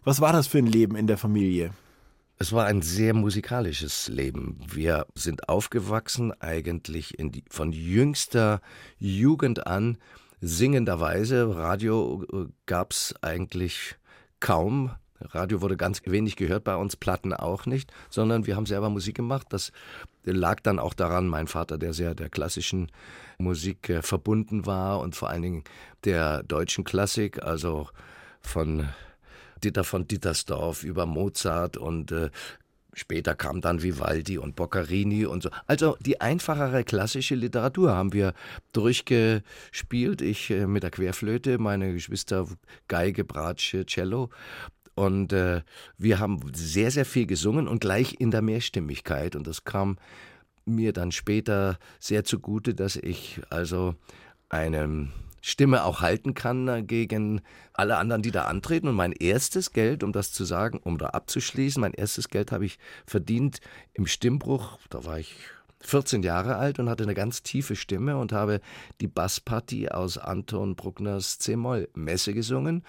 Was 0.05 0.21
war 0.21 0.33
das 0.33 0.47
für 0.47 0.57
ein 0.57 0.65
Leben 0.65 0.95
in 0.95 1.05
der 1.05 1.19
Familie? 1.19 1.69
Es 2.39 2.51
war 2.51 2.65
ein 2.65 2.81
sehr 2.81 3.13
musikalisches 3.13 4.07
Leben. 4.07 4.57
Wir 4.65 5.05
sind 5.13 5.49
aufgewachsen 5.49 6.33
eigentlich 6.41 7.13
die, 7.19 7.43
von 7.51 7.73
jüngster 7.73 8.59
Jugend 8.97 9.67
an 9.67 9.99
singenderweise. 10.41 11.55
Radio 11.55 12.23
äh, 12.33 12.45
gab 12.65 12.93
es 12.93 13.13
eigentlich 13.21 13.98
kaum. 14.39 14.91
Radio 15.21 15.61
wurde 15.61 15.75
ganz 15.75 16.01
wenig 16.05 16.37
gehört 16.37 16.63
bei 16.63 16.75
uns, 16.75 16.95
Platten 16.95 17.33
auch 17.33 17.65
nicht, 17.65 17.91
sondern 18.09 18.47
wir 18.47 18.55
haben 18.55 18.65
selber 18.65 18.89
Musik 18.89 19.15
gemacht. 19.15 19.47
Das 19.49 19.71
lag 20.23 20.61
dann 20.61 20.79
auch 20.79 20.93
daran, 20.93 21.27
mein 21.27 21.47
Vater, 21.47 21.77
der 21.77 21.93
sehr 21.93 22.15
der 22.15 22.29
klassischen 22.29 22.89
Musik 23.37 23.89
äh, 23.89 24.01
verbunden 24.01 24.65
war 24.65 24.99
und 24.99 25.15
vor 25.15 25.29
allen 25.29 25.41
Dingen 25.41 25.63
der 26.05 26.43
deutschen 26.43 26.83
Klassik, 26.83 27.43
also 27.43 27.89
von 28.41 28.87
Dieter 29.63 29.83
von 29.83 30.07
Dietersdorf 30.07 30.83
über 30.83 31.05
Mozart 31.05 31.75
und 31.75 32.11
äh, 32.11 32.29
Später 32.99 33.33
kam 33.33 33.61
dann 33.61 33.81
Vivaldi 33.81 34.37
und 34.37 34.57
Boccherini 34.57 35.25
und 35.25 35.41
so. 35.41 35.49
Also 35.67 35.95
die 36.01 36.19
einfachere 36.19 36.83
klassische 36.83 37.33
Literatur 37.33 37.91
haben 37.91 38.11
wir 38.11 38.33
durchgespielt. 38.73 40.21
Ich 40.21 40.49
äh, 40.51 40.67
mit 40.67 40.83
der 40.83 40.91
Querflöte, 40.91 41.59
meine 41.59 41.93
Geschwister 41.93 42.45
Geige, 42.89 43.23
Bratsche, 43.23 43.85
Cello. 43.85 44.29
Und 44.95 45.31
äh, 45.31 45.61
wir 45.97 46.19
haben 46.19 46.41
sehr, 46.53 46.91
sehr 46.91 47.05
viel 47.05 47.25
gesungen 47.25 47.69
und 47.69 47.79
gleich 47.79 48.17
in 48.19 48.31
der 48.31 48.41
Mehrstimmigkeit. 48.41 49.37
Und 49.37 49.47
das 49.47 49.63
kam 49.63 49.97
mir 50.65 50.91
dann 50.91 51.13
später 51.13 51.79
sehr 51.99 52.25
zugute, 52.25 52.75
dass 52.75 52.97
ich 52.97 53.39
also 53.49 53.95
einem 54.49 55.13
Stimme 55.41 55.83
auch 55.83 56.01
halten 56.01 56.33
kann 56.33 56.87
gegen 56.87 57.41
alle 57.73 57.97
anderen, 57.97 58.21
die 58.21 58.31
da 58.31 58.45
antreten. 58.45 58.87
Und 58.87 58.95
mein 58.95 59.13
erstes 59.13 59.71
Geld, 59.71 60.03
um 60.03 60.11
das 60.11 60.31
zu 60.31 60.43
sagen, 60.45 60.79
um 60.83 60.97
da 60.97 61.07
abzuschließen, 61.07 61.81
mein 61.81 61.93
erstes 61.93 62.29
Geld 62.29 62.51
habe 62.51 62.65
ich 62.65 62.79
verdient 63.05 63.59
im 63.93 64.07
Stimmbruch, 64.07 64.79
da 64.89 65.05
war 65.05 65.19
ich 65.19 65.35
14 65.81 66.23
Jahre 66.23 66.57
alt 66.57 66.79
und 66.79 66.89
hatte 66.89 67.03
eine 67.03 67.13
ganz 67.13 67.41
tiefe 67.41 67.75
Stimme 67.75 68.17
und 68.17 68.33
habe 68.33 68.59
die 68.99 69.07
Basspartie 69.07 69.89
aus 69.89 70.17
Anton 70.17 70.75
Bruckners 70.75 71.39
C-Moll-Messe 71.39 72.33
gesungen. 72.33 72.83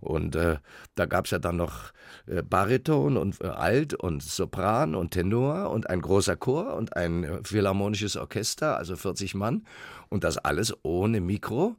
Und 0.00 0.34
äh, 0.34 0.56
da 0.96 1.06
gab 1.06 1.26
es 1.26 1.30
ja 1.30 1.38
dann 1.38 1.56
noch 1.56 1.92
äh, 2.26 2.42
Bariton 2.42 3.16
und 3.16 3.40
äh, 3.40 3.46
Alt 3.46 3.94
und 3.94 4.22
Sopran 4.22 4.94
und 4.94 5.12
Tenor 5.12 5.70
und 5.70 5.88
ein 5.88 6.00
großer 6.00 6.36
Chor 6.36 6.74
und 6.74 6.96
ein 6.96 7.24
äh, 7.24 7.38
philharmonisches 7.44 8.16
Orchester, 8.16 8.76
also 8.76 8.96
40 8.96 9.34
Mann. 9.34 9.64
Und 10.08 10.24
das 10.24 10.36
alles 10.36 10.74
ohne 10.82 11.20
Mikro 11.20 11.76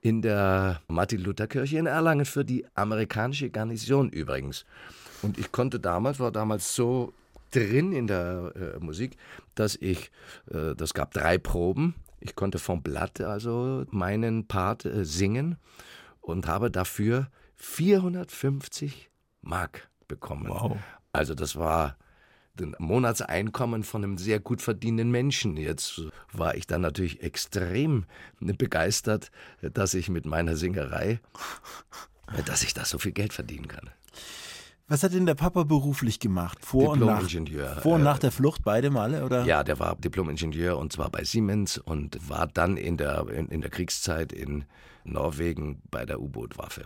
in 0.00 0.20
der 0.20 0.80
Martin-Luther-Kirche 0.88 1.78
in 1.78 1.86
Erlangen 1.86 2.24
für 2.24 2.44
die 2.44 2.66
amerikanische 2.74 3.50
Garnison 3.50 4.10
übrigens. 4.10 4.66
Und 5.22 5.38
ich 5.38 5.52
konnte 5.52 5.78
damals, 5.78 6.18
war 6.18 6.32
damals 6.32 6.74
so 6.74 7.14
drin 7.54 7.92
in 7.92 8.06
der 8.06 8.52
äh, 8.56 8.84
Musik, 8.84 9.16
dass 9.54 9.76
ich, 9.76 10.10
äh, 10.50 10.74
das 10.74 10.94
gab 10.94 11.12
drei 11.12 11.38
Proben, 11.38 11.94
ich 12.20 12.34
konnte 12.34 12.58
vom 12.58 12.82
Blatt 12.82 13.20
also 13.20 13.84
meinen 13.90 14.46
Part 14.46 14.84
äh, 14.84 15.04
singen 15.04 15.56
und 16.20 16.46
habe 16.46 16.70
dafür 16.70 17.28
450 17.56 19.10
Mark 19.42 19.88
bekommen. 20.08 20.48
Wow. 20.48 20.78
Also 21.12 21.34
das 21.34 21.56
war 21.56 21.96
ein 22.60 22.76
Monatseinkommen 22.78 23.82
von 23.82 24.04
einem 24.04 24.18
sehr 24.18 24.38
gut 24.38 24.62
verdienenden 24.62 25.10
Menschen. 25.10 25.56
Jetzt 25.56 26.02
war 26.32 26.54
ich 26.54 26.66
dann 26.66 26.82
natürlich 26.82 27.22
extrem 27.22 28.04
begeistert, 28.40 29.30
dass 29.60 29.94
ich 29.94 30.10
mit 30.10 30.26
meiner 30.26 30.54
Singerei, 30.56 31.20
dass 32.44 32.62
ich 32.62 32.74
da 32.74 32.84
so 32.84 32.98
viel 32.98 33.12
Geld 33.12 33.32
verdienen 33.32 33.68
kann. 33.68 33.90
Was 34.88 35.02
hat 35.02 35.14
denn 35.14 35.26
der 35.26 35.34
Papa 35.34 35.62
beruflich 35.64 36.18
gemacht? 36.20 36.58
Vor 36.64 36.90
und 36.92 37.00
nach, 37.00 37.20
Diplom-Ingenieur. 37.22 37.76
vor 37.82 37.94
und 37.94 38.00
Äh, 38.02 38.04
nach 38.04 38.18
der 38.18 38.30
Flucht, 38.32 38.62
beide 38.64 38.90
Male, 38.90 39.24
oder? 39.24 39.44
Ja, 39.44 39.64
der 39.64 39.78
war 39.78 39.96
Diplom-Ingenieur 39.96 40.76
und 40.78 40.92
zwar 40.92 41.08
bei 41.10 41.24
Siemens 41.24 41.78
und 41.78 42.28
war 42.28 42.46
dann 42.46 42.76
in 42.76 42.96
der, 42.96 43.26
in, 43.28 43.48
in 43.48 43.60
der 43.62 43.70
Kriegszeit 43.70 44.32
in 44.32 44.64
Norwegen 45.04 45.80
bei 45.90 46.04
der 46.04 46.20
U-Boot-Waffe. 46.20 46.84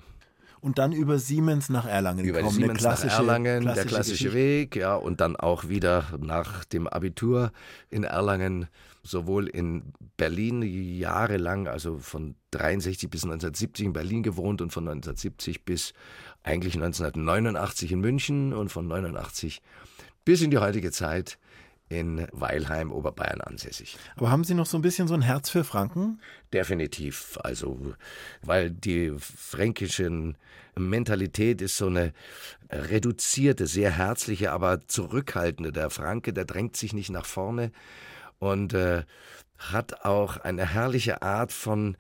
Und 0.61 0.79
dann 0.79 0.93
über 0.93 1.19
Siemens 1.19 1.69
nach 1.69 1.87
Erlangen 1.87 2.25
Über 2.25 2.39
gekommen. 2.39 2.55
Siemens 2.57 2.83
nach 2.83 2.97
klassische- 2.97 3.17
Erlangen, 3.17 3.65
der 3.65 3.73
klassische 3.75 3.89
klassische 3.89 4.25
Geschichte. 4.25 4.35
Weg, 4.35 4.77
ja, 4.77 4.95
und 4.95 5.21
dann 5.21 5.37
auch 5.37 5.69
wieder 5.69 6.05
nach 6.19 6.65
dem 6.65 6.87
Abitur 6.89 7.53
in 7.91 8.05
Erlangen, 8.05 8.67
sowohl 9.03 9.47
in 9.47 9.93
Berlin 10.17 10.63
jahrelang, 10.63 11.69
also 11.69 11.99
von 11.99 12.35
63 12.53 13.09
bis 13.11 13.23
1970 13.23 13.87
in 13.87 13.93
Berlin 13.93 14.23
gewohnt 14.25 14.61
und 14.61 14.73
von 14.73 14.89
1970 14.89 15.65
bis 15.65 15.93
eigentlich 16.47 16.75
1989 16.75 17.93
in 17.93 18.01
München 18.01 18.53
und 18.53 18.71
von 18.71 18.87
89 18.87 19.61
bis 20.25 20.41
in 20.43 20.51
die 20.51 20.59
heutige 20.59 20.91
Zeit 20.91 21.39
in 21.89 22.27
Weilheim, 22.33 22.91
Oberbayern 22.91 23.41
ansässig. 23.41 23.97
Aber 24.17 24.31
haben 24.31 24.43
Sie 24.43 24.55
noch 24.55 24.67
so 24.67 24.77
ein 24.77 24.83
bisschen 24.83 25.07
so 25.07 25.15
ein 25.15 25.23
Herz 25.23 25.51
für 25.51 25.63
Franken? 25.63 26.21
Definitiv. 26.53 27.39
Also, 27.43 27.95
weil 28.43 28.71
die 28.71 29.13
fränkische 29.19 30.35
Mentalität 30.77 31.63
ist 31.63 31.77
so 31.77 31.87
eine 31.87 32.13
reduzierte, 32.71 33.67
sehr 33.67 33.93
herzliche, 33.93 34.53
aber 34.53 34.87
zurückhaltende. 34.89 35.71
Der 35.71 35.91
Franke, 35.91 36.33
der 36.33 36.45
drängt 36.45 36.77
sich 36.77 36.93
nicht 36.93 37.11
nach 37.11 37.27
vorne 37.27 37.71
und 38.39 38.75
äh, 38.75 39.05
hat 39.59 40.05
auch 40.05 40.39
eine 40.39 40.67
herrliche 40.67 41.23
Art 41.23 41.53
von 41.53 41.97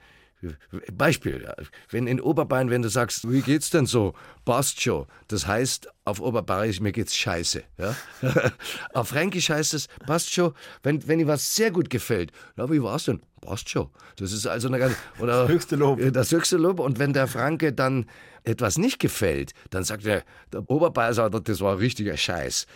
Beispiel, 0.92 1.48
wenn 1.90 2.06
in 2.06 2.20
Oberbayern, 2.20 2.70
wenn 2.70 2.82
du 2.82 2.88
sagst, 2.88 3.30
wie 3.30 3.40
geht's 3.40 3.70
denn 3.70 3.86
so? 3.86 4.14
Passt 4.44 4.80
schon. 4.80 5.06
Das 5.28 5.46
heißt 5.46 5.88
auf 6.04 6.20
Oberbayerisch, 6.20 6.80
mir 6.80 6.92
geht's 6.92 7.16
scheiße. 7.16 7.62
Ja? 7.78 7.96
auf 8.94 9.08
Fränkisch 9.08 9.50
heißt 9.50 9.74
es, 9.74 9.88
passt 10.06 10.32
schon, 10.32 10.52
wenn, 10.82 11.06
wenn 11.08 11.18
dir 11.18 11.26
was 11.26 11.54
sehr 11.54 11.70
gut 11.70 11.90
gefällt. 11.90 12.32
Na, 12.56 12.70
wie 12.70 12.82
war's 12.82 13.04
denn? 13.04 13.22
Passt 13.40 13.68
schon. 13.70 13.88
Das 14.16 14.32
ist 14.32 14.46
also 14.46 14.68
eine 14.68 14.78
ganz, 14.78 14.94
oder, 15.18 15.42
Das 15.42 15.48
höchste 15.48 15.76
Lob. 15.76 16.00
Das 16.12 16.30
höchste 16.30 16.56
Lob. 16.56 16.80
Und 16.80 16.98
wenn 16.98 17.12
der 17.12 17.26
Franke 17.26 17.72
dann 17.72 18.06
etwas 18.44 18.78
nicht 18.78 18.98
gefällt, 18.98 19.52
dann 19.70 19.84
sagt 19.84 20.06
er, 20.06 20.22
der 20.52 20.68
Oberbayer 20.70 21.14
sagt, 21.14 21.48
das 21.48 21.60
war 21.60 21.72
ein 21.72 21.78
richtiger 21.78 22.16
Scheiß. 22.16 22.66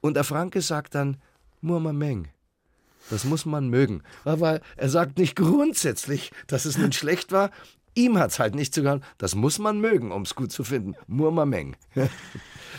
Und 0.00 0.14
der 0.14 0.24
Franke 0.24 0.62
sagt 0.62 0.94
dann, 0.94 1.18
Murmameng. 1.60 2.28
Das 3.08 3.24
muss 3.24 3.46
man 3.46 3.68
mögen. 3.68 4.02
Aber 4.24 4.60
er 4.76 4.88
sagt 4.88 5.18
nicht 5.18 5.36
grundsätzlich, 5.36 6.30
dass 6.46 6.64
es 6.64 6.76
nun 6.78 6.92
schlecht 6.92 7.32
war. 7.32 7.50
Ihm 8.00 8.18
hat's 8.18 8.38
halt 8.38 8.54
nicht 8.54 8.74
zugehört. 8.74 9.02
Das 9.18 9.34
muss 9.34 9.58
man 9.58 9.78
mögen, 9.80 10.10
um 10.10 10.22
es 10.22 10.34
gut 10.34 10.52
zu 10.52 10.64
finden. 10.64 10.94
Murmameng. 11.06 11.76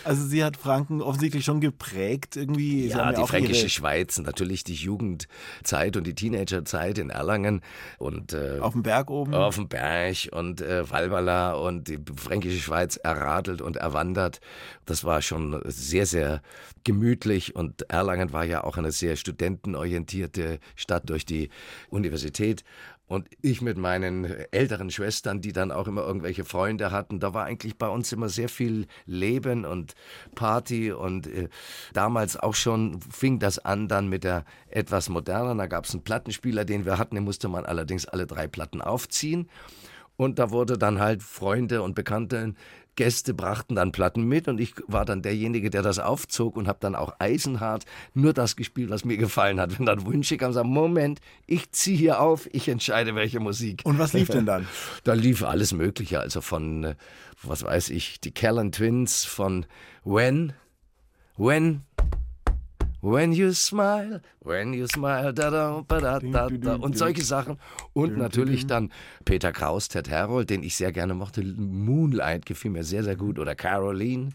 Also 0.04 0.26
sie 0.26 0.44
hat 0.44 0.58
Franken 0.58 1.02
offensichtlich 1.02 1.46
schon 1.46 1.62
geprägt 1.62 2.36
irgendwie. 2.36 2.88
Ja, 2.88 3.12
die 3.14 3.26
fränkische 3.28 3.70
Schweiz, 3.70 4.18
natürlich 4.18 4.64
die 4.64 4.74
Jugendzeit 4.74 5.96
und 5.96 6.08
die 6.08 6.16
Teenagerzeit 6.16 6.98
in 6.98 7.10
Erlangen 7.10 7.62
und 8.00 8.34
äh, 8.34 8.60
auf 8.62 8.74
dem 8.74 8.84
Berg 8.84 9.12
oben. 9.12 9.34
auf 9.34 9.56
dem 9.56 9.68
Berg 9.68 10.30
und 10.32 10.62
äh, 10.62 10.90
Walwala 10.90 11.54
und 11.54 11.88
die 11.88 12.00
fränkische 12.16 12.60
Schweiz 12.60 12.96
erradelt 12.98 13.62
und 13.62 13.78
erwandert. 13.78 14.42
Das 14.86 15.04
war 15.04 15.22
schon 15.22 15.62
sehr, 15.66 16.06
sehr 16.06 16.42
gemütlich 16.84 17.56
und 17.56 17.84
Erlangen 17.90 18.34
war 18.34 18.44
ja 18.44 18.64
auch 18.64 18.78
eine 18.78 18.92
sehr 18.92 19.16
studentenorientierte 19.16 20.60
Stadt 20.76 21.10
durch 21.10 21.26
die 21.26 21.50
Universität. 21.90 22.64
Und 23.12 23.28
ich 23.42 23.62
mit 23.62 23.78
meinen 23.78 24.24
älteren 24.52 24.90
Schwestern, 24.90 25.42
die 25.42 25.52
dann 25.52 25.74
auch 25.74 25.90
immer 25.90 26.02
irgendwelche 26.02 26.46
Freunde 26.46 26.92
hatten, 26.92 27.20
da 27.20 27.34
war 27.34 27.44
eigentlich 27.44 27.78
bei 27.78 27.90
uns 27.90 28.14
immer 28.14 28.30
sehr 28.30 28.48
viel 28.48 28.88
Leben 29.06 29.66
und 29.66 29.96
Party. 30.34 30.94
Und 30.94 31.28
äh, 31.28 31.50
damals 31.92 32.38
auch 32.38 32.56
schon 32.56 33.02
fing 33.02 33.38
das 33.38 33.60
an 33.60 33.90
dann 33.90 34.08
mit 34.08 34.24
der 34.24 34.46
etwas 34.70 35.10
moderner. 35.10 35.54
Da 35.56 35.68
gab 35.68 35.84
es 35.84 35.94
einen 35.94 36.06
Plattenspieler, 36.06 36.64
den 36.64 36.86
wir 36.86 36.98
hatten, 36.98 37.16
den 37.16 37.26
musste 37.26 37.50
man 37.50 37.66
allerdings 37.66 38.06
alle 38.06 38.26
drei 38.28 38.48
Platten 38.48 38.82
aufziehen. 38.82 39.50
Und 40.16 40.40
da 40.40 40.52
wurde 40.52 40.78
dann 40.78 41.00
halt 41.00 41.22
Freunde 41.22 41.82
und 41.82 41.96
Bekannte, 41.96 42.54
Gäste 42.96 43.34
brachten 43.34 43.76
dann 43.76 43.92
Platten 43.92 44.24
mit 44.24 44.48
und 44.48 44.60
ich 44.60 44.74
war 44.88 45.06
dann 45.06 45.22
derjenige, 45.22 45.70
der 45.70 45.82
das 45.82 46.00
aufzog 46.00 46.58
und 46.58 46.68
habe 46.68 46.80
dann 46.82 46.96
auch 46.96 47.16
eisenhart 47.20 47.86
nur 48.14 48.34
das 48.34 48.56
gespielt, 48.56 48.90
was 48.90 49.06
mir 49.06 49.18
gefallen 49.18 49.60
hat. 49.60 49.78
Wenn 49.80 49.86
dann 49.86 50.06
Wünsche 50.06 50.38
kamen, 50.38 50.54
sagen, 50.54 50.70
Moment, 50.70 51.22
ich 51.48 51.72
ziehe 51.72 51.98
hier 51.98 52.20
auf, 52.20 52.50
ich 52.52 52.68
entscheide, 52.68 53.16
welche 53.16 53.40
Musik. 53.40 53.82
Und 53.86 53.98
was 53.98 54.14
lief 54.14 54.30
denn 54.30 54.46
dann? 54.46 54.68
Da 55.04 55.14
lief 55.14 55.44
alles 55.44 55.74
Mögliche, 55.74 56.20
also 56.20 56.42
von, 56.42 56.84
äh, 56.84 56.96
was 57.42 57.64
weiß 57.64 57.90
ich, 57.90 58.20
die 58.20 58.32
Callan 58.32 58.72
Twins, 58.72 59.26
von 59.26 59.66
When, 60.04 60.54
When, 61.38 61.84
When 63.02 63.34
you 63.34 63.52
smile, 63.54 64.22
when 64.42 64.74
you 64.74 64.86
smile, 64.86 65.34
da 65.34 65.50
da 65.50 65.84
ba, 65.88 66.00
da 66.00 66.20
da 66.20 66.50
da 66.50 66.76
und 66.76 66.96
solche 66.96 67.24
Sachen. 67.24 67.58
Und 67.94 68.16
natürlich 68.16 68.68
dann 68.68 68.92
Peter 69.26 69.52
Kraus, 69.52 69.88
Ted 69.88 70.08
Herold, 70.08 70.52
den 70.52 70.62
ich 70.62 70.76
sehr 70.76 70.92
gerne 70.92 71.16
mochte. 71.16 71.42
Moonlight 71.44 72.46
gefiel 72.46 72.70
mir 72.70 72.84
sehr, 72.84 73.04
sehr 73.04 73.16
gut. 73.16 73.40
Oder 73.40 73.56
Caroline. 73.56 74.30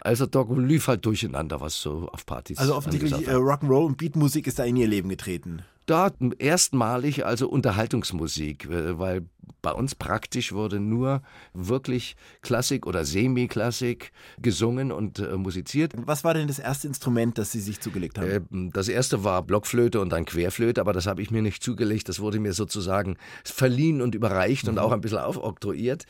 Also 0.00 0.26
da 0.26 0.44
lief 0.56 0.86
halt 0.86 1.04
durcheinander, 1.04 1.60
was 1.60 1.80
so 1.80 2.08
auf 2.12 2.24
Partys 2.24 2.58
Also 2.58 2.76
offensichtlich 2.76 3.26
äh. 3.26 3.32
Rock'n'Roll 3.32 3.86
und 3.86 3.96
Beatmusik 3.96 4.46
ist 4.46 4.58
da 4.58 4.64
in 4.64 4.76
ihr 4.76 4.86
Leben 4.86 5.08
getreten. 5.08 5.62
Da 5.86 6.10
erstmalig 6.38 7.26
also 7.26 7.48
Unterhaltungsmusik, 7.48 8.66
äh, 8.66 8.98
weil 8.98 9.26
bei 9.60 9.72
uns 9.72 9.94
praktisch 9.94 10.52
wurde 10.52 10.78
nur 10.78 11.22
wirklich 11.54 12.16
Klassik 12.42 12.86
oder 12.86 13.04
Semi-Klassik 13.04 14.12
gesungen 14.40 14.92
und 14.92 15.18
äh, 15.18 15.36
musiziert. 15.36 15.92
Was 15.96 16.22
war 16.22 16.34
denn 16.34 16.48
das 16.48 16.58
erste 16.58 16.86
Instrument, 16.86 17.38
das 17.38 17.52
Sie 17.52 17.60
sich 17.60 17.80
zugelegt 17.80 18.18
haben? 18.18 18.28
Äh, 18.28 18.70
Das 18.72 18.88
erste 18.88 19.24
war 19.24 19.42
Blockflöte 19.42 20.00
und 20.00 20.10
dann 20.10 20.26
Querflöte, 20.26 20.80
aber 20.80 20.92
das 20.92 21.06
habe 21.06 21.22
ich 21.22 21.30
mir 21.30 21.42
nicht 21.42 21.62
zugelegt. 21.62 22.08
Das 22.08 22.20
wurde 22.20 22.40
mir 22.40 22.52
sozusagen 22.52 23.16
verliehen 23.44 24.02
und 24.02 24.14
überreicht 24.14 24.68
und 24.68 24.78
auch 24.78 24.92
ein 24.92 25.00
bisschen 25.00 25.18
aufoktroyiert. 25.18 26.04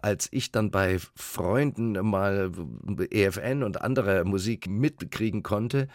Als 0.00 0.28
ich 0.32 0.50
dann 0.50 0.72
bei 0.72 0.98
Freunden 1.14 1.92
mal 1.92 2.50
EFN 3.10 3.62
und 3.62 3.82
andere 3.82 4.24
Musik 4.24 4.68
mitkriegen 4.68 5.44
konnte, 5.44 5.86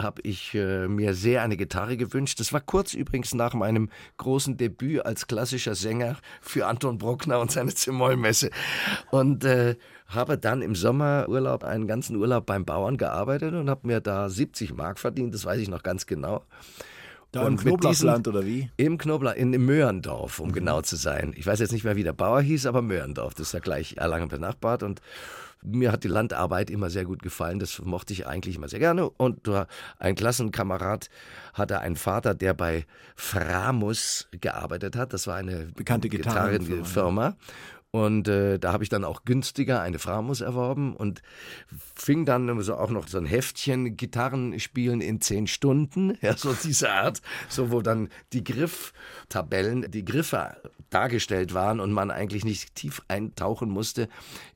habe 0.00 0.22
ich 0.22 0.54
äh, 0.54 0.88
mir 0.88 1.14
sehr 1.14 1.42
eine 1.42 1.56
Gitarre 1.56 1.96
gewünscht. 1.96 2.40
Das 2.40 2.52
war 2.52 2.60
kurz 2.60 2.94
übrigens 2.94 3.34
nach 3.34 3.54
meinem 3.54 3.90
großen 4.16 4.56
Debüt 4.56 5.06
als 5.06 5.26
klassischer 5.26 5.74
Sänger 5.74 6.16
für 6.40 6.66
Anton 6.66 6.98
Bruckner 6.98 7.40
und 7.40 7.52
seine 7.52 7.74
Zimollmesse. 7.74 8.50
Und 9.10 9.44
äh, 9.44 9.76
habe 10.08 10.36
dann 10.38 10.62
im 10.62 10.74
Sommerurlaub 10.74 11.64
einen 11.64 11.86
ganzen 11.86 12.16
Urlaub 12.16 12.46
beim 12.46 12.64
Bauern 12.64 12.96
gearbeitet 12.96 13.54
und 13.54 13.70
habe 13.70 13.86
mir 13.86 14.00
da 14.00 14.28
70 14.28 14.74
Mark 14.74 14.98
verdient, 14.98 15.34
das 15.34 15.44
weiß 15.44 15.60
ich 15.60 15.68
noch 15.68 15.82
ganz 15.82 16.06
genau. 16.06 16.44
Da 17.34 17.46
im 17.46 17.56
Knoblauchsland 17.56 18.28
oder 18.28 18.44
wie? 18.44 18.70
Im 18.76 18.98
Knoblauch, 18.98 19.34
in, 19.34 19.52
in 19.52 19.64
Möhrendorf, 19.64 20.40
um 20.40 20.52
genau 20.52 20.80
zu 20.82 20.96
sein. 20.96 21.34
Ich 21.36 21.46
weiß 21.46 21.60
jetzt 21.60 21.72
nicht 21.72 21.84
mehr, 21.84 21.96
wie 21.96 22.04
der 22.04 22.12
Bauer 22.12 22.40
hieß, 22.40 22.66
aber 22.66 22.82
Möhrendorf, 22.82 23.34
das 23.34 23.48
ist 23.48 23.52
ja 23.52 23.60
gleich 23.60 23.96
Erlangen 23.96 24.28
benachbart 24.28 24.82
und 24.82 25.00
mir 25.64 25.92
hat 25.92 26.04
die 26.04 26.08
Landarbeit 26.08 26.70
immer 26.70 26.90
sehr 26.90 27.04
gut 27.04 27.22
gefallen, 27.22 27.58
das 27.58 27.80
mochte 27.82 28.12
ich 28.12 28.26
eigentlich 28.26 28.56
immer 28.56 28.68
sehr 28.68 28.78
gerne. 28.78 29.08
Und 29.08 29.48
ein 29.98 30.14
Klassenkamerad 30.14 31.08
hatte 31.54 31.80
einen 31.80 31.96
Vater, 31.96 32.34
der 32.34 32.54
bei 32.54 32.84
Framus 33.16 34.28
gearbeitet 34.40 34.94
hat. 34.96 35.12
Das 35.12 35.26
war 35.26 35.36
eine 35.36 35.68
Bekannte 35.74 36.08
Gitarrenfirma. 36.08 37.36
Und 37.94 38.26
äh, 38.26 38.58
da 38.58 38.72
habe 38.72 38.82
ich 38.82 38.90
dann 38.90 39.04
auch 39.04 39.24
günstiger 39.24 39.80
eine 39.80 40.00
Framus 40.00 40.40
erworben 40.40 40.96
und 40.96 41.22
fing 41.94 42.24
dann 42.24 42.60
so 42.60 42.74
auch 42.74 42.90
noch 42.90 43.06
so 43.06 43.18
ein 43.18 43.24
Heftchen 43.24 43.96
Gitarren 43.96 44.58
spielen 44.58 45.00
in 45.00 45.20
zehn 45.20 45.46
Stunden, 45.46 46.18
ja, 46.20 46.36
so 46.36 46.52
diese 46.54 46.90
Art, 46.90 47.22
so 47.48 47.70
wo 47.70 47.82
dann 47.82 48.08
die 48.32 48.42
Grifftabellen, 48.42 49.92
die 49.92 50.04
Griffe 50.04 50.56
dargestellt 50.90 51.54
waren 51.54 51.78
und 51.78 51.92
man 51.92 52.10
eigentlich 52.10 52.44
nicht 52.44 52.74
tief 52.74 53.00
eintauchen 53.06 53.70
musste 53.70 54.08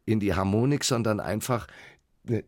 in 0.05 0.19
die 0.19 0.35
Harmonik, 0.35 0.83
sondern 0.83 1.21
einfach 1.21 1.69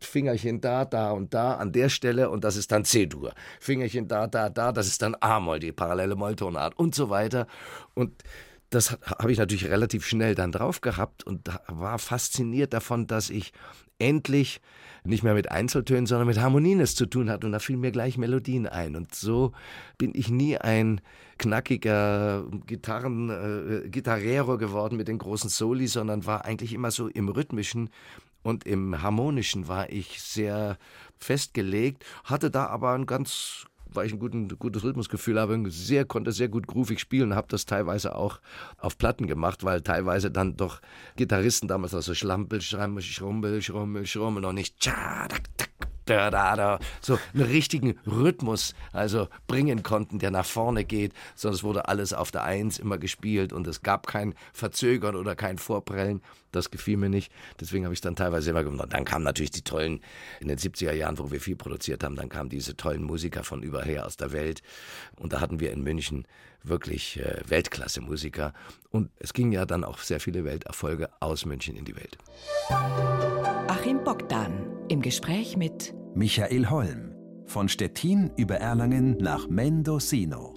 Fingerchen 0.00 0.60
da, 0.60 0.84
da 0.84 1.12
und 1.12 1.32
da 1.34 1.54
an 1.54 1.70
der 1.70 1.88
Stelle 1.88 2.30
und 2.30 2.42
das 2.42 2.56
ist 2.56 2.72
dann 2.72 2.84
C-Dur. 2.84 3.32
Fingerchen 3.60 4.08
da, 4.08 4.26
da, 4.26 4.50
da, 4.50 4.72
das 4.72 4.88
ist 4.88 5.02
dann 5.02 5.14
A-Moll, 5.20 5.60
die 5.60 5.70
parallele 5.70 6.16
Molltonart 6.16 6.76
und 6.76 6.96
so 6.96 7.10
weiter. 7.10 7.46
Und 7.94 8.24
das 8.70 8.96
habe 9.04 9.32
ich 9.32 9.38
natürlich 9.38 9.68
relativ 9.68 10.06
schnell 10.06 10.34
dann 10.34 10.52
drauf 10.52 10.80
gehabt 10.80 11.24
und 11.24 11.48
war 11.66 11.98
fasziniert 11.98 12.72
davon, 12.72 13.06
dass 13.06 13.28
ich 13.28 13.52
endlich 13.98 14.60
nicht 15.04 15.22
mehr 15.22 15.34
mit 15.34 15.50
Einzeltönen, 15.50 16.06
sondern 16.06 16.28
mit 16.28 16.38
Harmonien 16.38 16.80
es 16.80 16.94
zu 16.94 17.06
tun 17.06 17.30
hat 17.30 17.44
und 17.44 17.52
da 17.52 17.58
fielen 17.58 17.80
mir 17.80 17.90
gleich 17.90 18.18
Melodien 18.18 18.66
ein. 18.66 18.96
Und 18.96 19.14
so 19.14 19.52
bin 19.98 20.12
ich 20.14 20.30
nie 20.30 20.58
ein 20.58 21.00
knackiger 21.38 22.44
Gitarren 22.66 23.30
äh, 23.30 23.88
Gitarrero 23.88 24.58
geworden 24.58 24.96
mit 24.96 25.08
den 25.08 25.18
großen 25.18 25.50
Soli, 25.50 25.86
sondern 25.86 26.26
war 26.26 26.44
eigentlich 26.44 26.72
immer 26.72 26.90
so 26.90 27.08
im 27.08 27.28
rhythmischen 27.28 27.90
und 28.42 28.66
im 28.66 29.02
harmonischen 29.02 29.68
war 29.68 29.90
ich 29.90 30.20
sehr 30.20 30.78
festgelegt, 31.18 32.04
hatte 32.24 32.50
da 32.50 32.66
aber 32.66 32.92
ein 32.92 33.06
ganz 33.06 33.66
weil 33.94 34.06
ich 34.06 34.12
ein 34.12 34.18
guten, 34.18 34.48
gutes 34.58 34.84
Rhythmusgefühl 34.84 35.38
habe, 35.40 35.62
sehr, 35.70 36.04
konnte 36.04 36.32
sehr 36.32 36.48
gut 36.48 36.66
groovig 36.66 37.00
spielen, 37.00 37.34
habe 37.34 37.48
das 37.48 37.66
teilweise 37.66 38.14
auch 38.14 38.40
auf 38.78 38.98
Platten 38.98 39.26
gemacht, 39.26 39.64
weil 39.64 39.80
teilweise 39.80 40.30
dann 40.30 40.56
doch 40.56 40.80
Gitarristen 41.16 41.68
damals 41.68 41.94
also 41.94 42.14
Schlampel, 42.14 42.60
Schrammel, 42.60 43.02
Schrummel, 43.02 43.62
Schrummel, 43.62 44.06
Schrummel 44.06 44.42
noch 44.42 44.52
nicht 44.52 44.78
tschak, 44.80 45.42
tak, 45.56 45.68
da, 46.10 46.30
da, 46.30 46.56
da, 46.56 46.78
so 47.00 47.18
einen 47.32 47.44
richtigen 47.44 47.98
Rhythmus 48.06 48.74
also 48.92 49.28
bringen 49.46 49.82
konnten, 49.82 50.18
der 50.18 50.30
nach 50.30 50.44
vorne 50.44 50.84
geht, 50.84 51.12
es 51.34 51.62
wurde 51.62 51.88
alles 51.88 52.12
auf 52.12 52.30
der 52.30 52.44
Eins 52.44 52.78
immer 52.78 52.98
gespielt 52.98 53.52
und 53.52 53.66
es 53.66 53.82
gab 53.82 54.06
kein 54.06 54.34
Verzögern 54.52 55.14
oder 55.14 55.36
kein 55.36 55.58
Vorprellen. 55.58 56.20
Das 56.52 56.70
gefiel 56.70 56.96
mir 56.96 57.08
nicht. 57.08 57.32
Deswegen 57.60 57.84
habe 57.84 57.94
ich 57.94 58.00
dann 58.00 58.16
teilweise 58.16 58.50
immer 58.50 58.64
gemacht. 58.64 58.88
Dann 58.92 59.04
kamen 59.04 59.24
natürlich 59.24 59.52
die 59.52 59.62
tollen, 59.62 60.00
in 60.40 60.48
den 60.48 60.58
70er 60.58 60.92
Jahren, 60.92 61.18
wo 61.18 61.30
wir 61.30 61.40
viel 61.40 61.54
produziert 61.54 62.02
haben, 62.02 62.16
dann 62.16 62.28
kamen 62.28 62.50
diese 62.50 62.76
tollen 62.76 63.04
Musiker 63.04 63.44
von 63.44 63.62
überher 63.62 64.04
aus 64.04 64.16
der 64.16 64.32
Welt. 64.32 64.62
Und 65.16 65.32
da 65.32 65.40
hatten 65.40 65.60
wir 65.60 65.70
in 65.70 65.82
München 65.82 66.26
wirklich 66.62 67.20
äh, 67.20 67.40
Weltklasse-Musiker. 67.46 68.52
Und 68.90 69.10
es 69.18 69.32
gingen 69.32 69.52
ja 69.52 69.64
dann 69.64 69.84
auch 69.84 69.98
sehr 69.98 70.20
viele 70.20 70.44
Welterfolge 70.44 71.08
aus 71.20 71.46
München 71.46 71.76
in 71.76 71.84
die 71.84 71.96
Welt. 71.96 72.18
Achim 73.68 74.02
Bogdan 74.02 74.66
im 74.88 75.00
Gespräch 75.00 75.56
mit 75.56 75.94
Michael 76.14 76.68
Holm. 76.68 77.14
Von 77.46 77.68
Stettin 77.68 78.32
über 78.36 78.56
Erlangen 78.56 79.16
nach 79.18 79.48
Mendocino. 79.48 80.54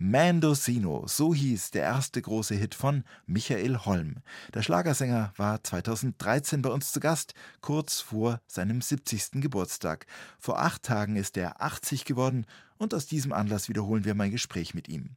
Mendocino, 0.00 1.04
so 1.06 1.32
hieß 1.32 1.70
der 1.70 1.82
erste 1.82 2.20
große 2.20 2.56
Hit 2.56 2.74
von 2.74 3.04
Michael 3.24 3.78
Holm. 3.78 4.16
Der 4.52 4.62
Schlagersänger 4.62 5.32
war 5.36 5.62
2013 5.62 6.60
bei 6.60 6.70
uns 6.70 6.90
zu 6.90 6.98
Gast, 6.98 7.34
kurz 7.60 8.00
vor 8.00 8.40
seinem 8.48 8.80
70. 8.80 9.40
Geburtstag. 9.40 10.06
Vor 10.40 10.58
acht 10.58 10.82
Tagen 10.82 11.14
ist 11.14 11.36
er 11.36 11.62
80 11.62 12.04
geworden 12.04 12.46
und 12.78 12.94
aus 12.94 13.06
diesem 13.06 13.32
Anlass 13.32 13.68
wiederholen 13.68 14.04
wir 14.04 14.16
mein 14.16 14.32
Gespräch 14.32 14.74
mit 14.74 14.88
ihm. 14.88 15.10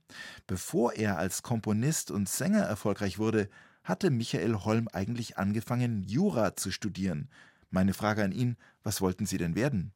Bevor 0.46 0.94
er 0.94 1.18
als 1.18 1.42
Komponist 1.42 2.12
und 2.12 2.30
Sänger 2.30 2.62
erfolgreich 2.62 3.18
wurde, 3.18 3.50
hatte 3.84 4.12
Michael 4.12 4.56
Holm 4.66 4.88
eigentlich 4.92 5.38
angefangen, 5.38 6.04
Jura 6.04 6.56
zu 6.56 6.72
studieren. 6.72 7.30
Meine 7.76 7.94
Frage 7.94 8.24
an 8.24 8.32
ihn, 8.32 8.56
was 8.84 9.02
wollten 9.02 9.26
Sie 9.26 9.38
denn 9.38 9.54
werden? 9.54 9.92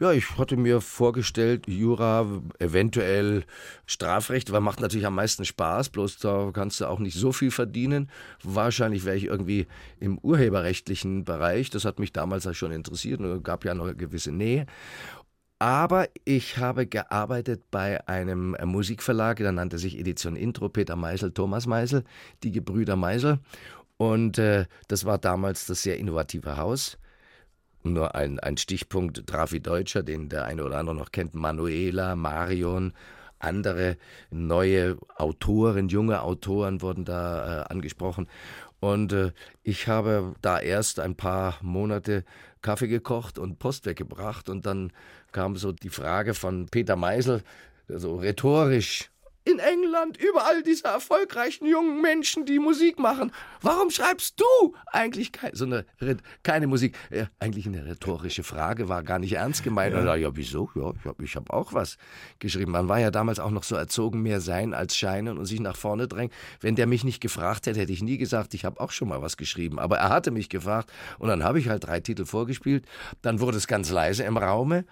Ja, 0.00 0.10
ich 0.10 0.36
hatte 0.36 0.56
mir 0.56 0.80
vorgestellt, 0.80 1.68
Jura, 1.68 2.26
eventuell 2.58 3.44
Strafrecht, 3.86 4.50
weil 4.50 4.62
macht 4.62 4.80
natürlich 4.80 5.06
am 5.06 5.14
meisten 5.14 5.44
Spaß, 5.44 5.90
bloß 5.90 6.18
da 6.18 6.50
kannst 6.52 6.80
du 6.80 6.86
auch 6.86 6.98
nicht 6.98 7.16
so 7.16 7.30
viel 7.30 7.52
verdienen. 7.52 8.10
Wahrscheinlich 8.42 9.04
wäre 9.04 9.16
ich 9.16 9.26
irgendwie 9.26 9.68
im 10.00 10.18
urheberrechtlichen 10.18 11.24
Bereich, 11.24 11.70
das 11.70 11.84
hat 11.84 12.00
mich 12.00 12.12
damals 12.12 12.48
auch 12.48 12.54
schon 12.54 12.72
interessiert, 12.72 13.20
und 13.20 13.44
gab 13.44 13.64
ja 13.64 13.74
noch 13.74 13.84
eine 13.84 13.94
gewisse 13.94 14.32
Nähe. 14.32 14.66
Aber 15.60 16.08
ich 16.24 16.58
habe 16.58 16.86
gearbeitet 16.86 17.62
bei 17.70 18.06
einem 18.08 18.56
Musikverlag, 18.64 19.38
der 19.38 19.52
nannte 19.52 19.78
sich 19.78 19.98
Edition 19.98 20.34
Intro, 20.34 20.68
Peter 20.68 20.94
Meisel, 20.94 21.32
Thomas 21.32 21.66
Meisel, 21.66 22.02
die 22.44 22.52
Gebrüder 22.52 22.94
Meisel. 22.94 23.38
Und 23.98 24.38
äh, 24.38 24.66
das 24.86 25.04
war 25.04 25.18
damals 25.18 25.66
das 25.66 25.82
sehr 25.82 25.98
innovative 25.98 26.56
Haus. 26.56 26.96
Nur 27.82 28.14
ein, 28.14 28.38
ein 28.40 28.56
Stichpunkt, 28.56 29.26
Trafi 29.26 29.60
Deutscher, 29.60 30.02
den 30.02 30.28
der 30.28 30.44
eine 30.44 30.64
oder 30.64 30.78
andere 30.78 30.96
noch 30.96 31.12
kennt, 31.12 31.34
Manuela, 31.34 32.16
Marion, 32.16 32.92
andere 33.38 33.96
neue 34.30 34.96
Autoren, 35.16 35.88
junge 35.88 36.22
Autoren 36.22 36.80
wurden 36.82 37.04
da 37.04 37.62
äh, 37.62 37.64
angesprochen. 37.68 38.28
Und 38.80 39.12
äh, 39.12 39.32
ich 39.62 39.88
habe 39.88 40.34
da 40.42 40.60
erst 40.60 41.00
ein 41.00 41.16
paar 41.16 41.58
Monate 41.62 42.24
Kaffee 42.62 42.88
gekocht 42.88 43.38
und 43.38 43.58
Post 43.58 43.86
weggebracht. 43.86 44.48
Und 44.48 44.66
dann 44.66 44.92
kam 45.32 45.56
so 45.56 45.72
die 45.72 45.88
Frage 45.88 46.34
von 46.34 46.66
Peter 46.66 46.96
Meisel, 46.96 47.42
so 47.88 48.16
rhetorisch 48.16 49.10
in 49.48 49.58
England, 49.58 50.18
überall 50.18 50.62
diese 50.62 50.84
erfolgreichen 50.84 51.66
jungen 51.66 52.02
Menschen, 52.02 52.44
die 52.44 52.58
Musik 52.58 52.98
machen. 52.98 53.32
Warum 53.62 53.90
schreibst 53.90 54.38
du 54.38 54.74
eigentlich 54.92 55.32
keine, 55.32 55.56
so 55.56 55.64
eine, 55.64 55.86
keine 56.42 56.66
Musik? 56.66 56.96
Ja, 57.10 57.28
eigentlich 57.38 57.66
eine 57.66 57.86
rhetorische 57.86 58.42
Frage, 58.42 58.88
war 58.88 59.02
gar 59.02 59.18
nicht 59.18 59.32
ernst 59.32 59.64
gemeint. 59.64 59.94
Ja, 59.94 60.14
ja 60.14 60.36
wieso? 60.36 60.70
Ja, 60.74 60.92
ich 60.98 61.04
habe 61.06 61.24
ich 61.24 61.36
hab 61.36 61.50
auch 61.50 61.72
was 61.72 61.96
geschrieben. 62.38 62.72
Man 62.72 62.88
war 62.88 63.00
ja 63.00 63.10
damals 63.10 63.40
auch 63.40 63.50
noch 63.50 63.62
so 63.62 63.74
erzogen, 63.74 64.22
mehr 64.22 64.40
sein 64.40 64.74
als 64.74 64.96
scheinen 64.96 65.38
und 65.38 65.46
sich 65.46 65.60
nach 65.60 65.76
vorne 65.76 66.08
drängen. 66.08 66.32
Wenn 66.60 66.76
der 66.76 66.86
mich 66.86 67.04
nicht 67.04 67.20
gefragt 67.20 67.66
hätte, 67.66 67.80
hätte 67.80 67.92
ich 67.92 68.02
nie 68.02 68.18
gesagt, 68.18 68.52
ich 68.54 68.64
habe 68.64 68.80
auch 68.80 68.90
schon 68.90 69.08
mal 69.08 69.22
was 69.22 69.36
geschrieben. 69.36 69.78
Aber 69.78 69.98
er 69.98 70.10
hatte 70.10 70.30
mich 70.30 70.48
gefragt 70.48 70.92
und 71.18 71.28
dann 71.28 71.42
habe 71.42 71.58
ich 71.58 71.68
halt 71.68 71.86
drei 71.86 72.00
Titel 72.00 72.26
vorgespielt. 72.26 72.84
Dann 73.22 73.40
wurde 73.40 73.56
es 73.56 73.66
ganz 73.66 73.90
leise 73.90 74.24
im 74.24 74.36
Raume 74.36 74.84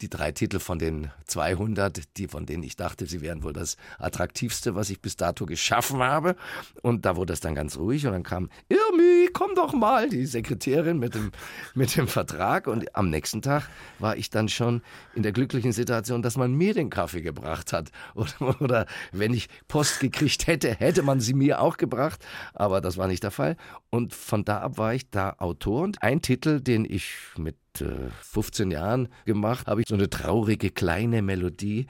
die 0.00 0.10
drei 0.10 0.32
Titel 0.32 0.58
von 0.58 0.78
den 0.78 1.10
200, 1.26 2.16
die 2.16 2.28
von 2.28 2.46
denen 2.46 2.62
ich 2.62 2.76
dachte, 2.76 3.06
sie 3.06 3.20
wären 3.20 3.42
wohl 3.42 3.52
das 3.52 3.76
attraktivste, 3.98 4.74
was 4.74 4.90
ich 4.90 5.00
bis 5.00 5.16
dato 5.16 5.46
geschaffen 5.46 6.02
habe. 6.02 6.36
Und 6.82 7.04
da 7.06 7.16
wurde 7.16 7.32
es 7.32 7.40
dann 7.40 7.54
ganz 7.54 7.76
ruhig 7.76 8.06
und 8.06 8.12
dann 8.12 8.22
kam 8.22 8.50
Irmi, 8.68 9.28
komm 9.32 9.54
doch 9.54 9.72
mal, 9.72 10.08
die 10.08 10.26
Sekretärin 10.26 10.98
mit 10.98 11.14
dem, 11.14 11.30
mit 11.74 11.96
dem 11.96 12.08
Vertrag. 12.08 12.66
Und 12.66 12.94
am 12.96 13.10
nächsten 13.10 13.42
Tag 13.42 13.68
war 13.98 14.16
ich 14.16 14.30
dann 14.30 14.48
schon 14.48 14.82
in 15.14 15.22
der 15.22 15.32
glücklichen 15.32 15.72
Situation, 15.72 16.22
dass 16.22 16.36
man 16.36 16.52
mir 16.52 16.74
den 16.74 16.90
Kaffee 16.90 17.22
gebracht 17.22 17.72
hat. 17.72 17.90
Oder, 18.14 18.60
oder 18.60 18.86
wenn 19.12 19.32
ich 19.32 19.48
Post 19.68 20.00
gekriegt 20.00 20.46
hätte, 20.46 20.74
hätte 20.74 21.02
man 21.02 21.20
sie 21.20 21.34
mir 21.34 21.60
auch 21.60 21.76
gebracht. 21.76 22.24
Aber 22.54 22.80
das 22.80 22.96
war 22.96 23.06
nicht 23.06 23.22
der 23.22 23.30
Fall. 23.30 23.56
Und 23.90 24.14
von 24.14 24.44
da 24.44 24.58
ab 24.58 24.78
war 24.78 24.94
ich 24.94 25.08
da 25.10 25.36
Autor. 25.38 25.82
Und 25.82 26.02
ein 26.02 26.22
Titel, 26.22 26.60
den 26.60 26.84
ich 26.84 27.14
mit 27.36 27.56
15 27.78 28.70
äh, 28.70 28.74
Jahren 28.74 29.08
gemacht, 29.24 29.66
habe 29.66 29.80
ich 29.80 29.88
so 29.88 29.94
eine 29.94 30.10
traurige 30.10 30.70
kleine 30.70 31.22
Melodie, 31.22 31.86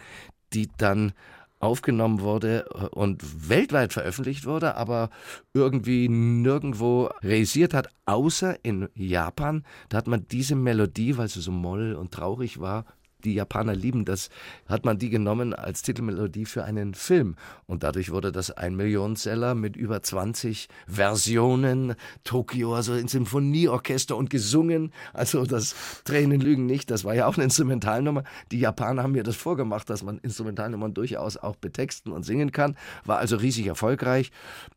die 0.53 0.69
dann 0.77 1.13
aufgenommen 1.63 2.21
wurde 2.21 2.67
äh, 2.75 2.87
und 2.87 3.49
weltweit 3.49 3.93
veröffentlicht 3.93 4.45
wurde, 4.45 4.77
aber 4.77 5.11
irgendwie 5.55 6.09
nirgendwo 6.09 7.11
realisiert 7.23 7.73
hat, 7.73 7.89
außer 8.05 8.65
in 8.65 8.89
Japan. 8.95 9.65
Da 9.89 9.99
hat 9.99 10.09
man 10.09 10.27
diese 10.29 10.57
Melodie, 10.57 11.17
weil 11.17 11.29
sie 11.29 11.41
so 11.41 11.53
moll 11.53 11.95
und 11.95 12.13
traurig 12.13 12.61
war, 12.61 12.85
die 13.25 13.35
Japaner 13.35 13.75
lieben 13.75 14.05
das, 14.05 14.29
hat 14.67 14.85
man 14.85 14.99
die 14.99 15.11
genommen 15.11 15.55
als 15.55 15.83
Titelmelodie 15.83 16.45
für 16.45 16.65
einen 16.65 16.95
Film. 16.95 17.37
Und 17.67 17.83
dadurch 17.83 18.11
wurde 18.11 18.33
das 18.33 18.51
ein 18.51 18.77
Millionenseller 18.77 19.55
mit 19.55 19.77
über 19.77 20.03
20 20.03 20.69
Versionen. 20.87 21.95
Tokio, 22.25 22.75
also 22.75 22.95
in 22.95 23.09
Symphonieorchester 23.09 24.17
und 24.17 24.31
gesungen. 24.31 24.93
Also 25.13 25.45
das 25.45 25.75
Tränen 26.05 26.41
lügen 26.41 26.67
nicht. 26.67 26.91
Das 26.91 27.05
war 27.05 27.15
ja 27.15 27.27
auch 27.27 27.35
eine 27.35 27.45
Instrumentalnummer. 27.45 28.25
Die 28.51 28.61
Japaner 28.61 29.03
haben 29.03 29.13
mir 29.13 29.23
das 29.23 29.37
vorgemacht, 29.37 29.89
dass 29.91 30.03
man 30.03 30.19
Instrumentalnummern 30.19 30.95
durchaus 30.95 31.37
auch 31.37 31.57
betexten 31.57 32.13
und 32.13 32.25
singen 32.25 32.53
kann. 32.53 32.77
War 33.05 33.19
also 33.19 33.37
riesig 33.37 33.67
erfolgreich. 33.67 34.31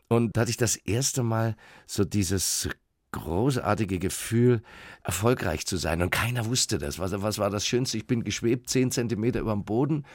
Und 0.07 0.35
da 0.35 0.41
hatte 0.41 0.51
ich 0.51 0.57
das 0.57 0.75
erste 0.75 1.23
Mal 1.23 1.55
so 1.87 2.05
dieses 2.05 2.69
großartige 3.15 3.97
Gefühl, 3.97 4.61
erfolgreich 5.03 5.65
zu 5.65 5.77
sein. 5.77 6.01
Und 6.01 6.11
keiner 6.11 6.45
wusste 6.45 6.77
das. 6.77 6.99
Was, 6.99 7.19
was 7.21 7.39
war 7.39 7.49
das 7.49 7.65
Schönste? 7.65 7.97
Ich 7.97 8.07
bin 8.07 8.23
geschwebt, 8.23 8.69
zehn 8.69 8.91
Zentimeter 8.91 9.39
über 9.39 9.53
dem 9.53 9.63
Boden 9.63 10.05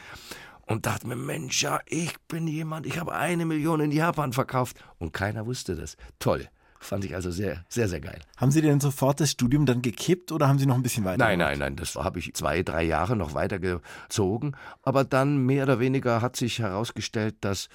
und 0.66 0.86
dachte 0.86 1.08
mir, 1.08 1.16
Mensch, 1.16 1.62
ja, 1.62 1.80
ich 1.86 2.18
bin 2.28 2.46
jemand, 2.46 2.86
ich 2.86 2.98
habe 2.98 3.12
eine 3.12 3.44
Million 3.44 3.80
in 3.80 3.90
Japan 3.90 4.32
verkauft. 4.32 4.76
Und 4.98 5.12
keiner 5.12 5.46
wusste 5.46 5.74
das. 5.74 5.96
Toll. 6.18 6.48
Fand 6.78 7.04
ich 7.04 7.14
also 7.14 7.30
sehr, 7.30 7.64
sehr, 7.68 7.88
sehr 7.88 8.00
geil. 8.00 8.20
Haben 8.38 8.52
Sie 8.52 8.62
denn 8.62 8.80
sofort 8.80 9.20
das 9.20 9.32
Studium 9.32 9.66
dann 9.66 9.82
gekippt 9.82 10.32
oder 10.32 10.48
haben 10.48 10.58
Sie 10.58 10.64
noch 10.66 10.76
ein 10.76 10.82
bisschen 10.82 11.04
weiter? 11.04 11.18
Nein, 11.18 11.38
nein, 11.38 11.58
nein. 11.58 11.76
Das 11.76 11.94
habe 11.96 12.18
ich 12.18 12.32
zwei, 12.34 12.62
drei 12.62 12.84
Jahre 12.84 13.16
noch 13.16 13.34
weitergezogen. 13.34 14.56
Aber 14.82 15.04
dann 15.04 15.44
mehr 15.44 15.64
oder 15.64 15.78
weniger 15.78 16.22
hat 16.22 16.36
sich 16.36 16.60
herausgestellt, 16.60 17.36
dass 17.40 17.68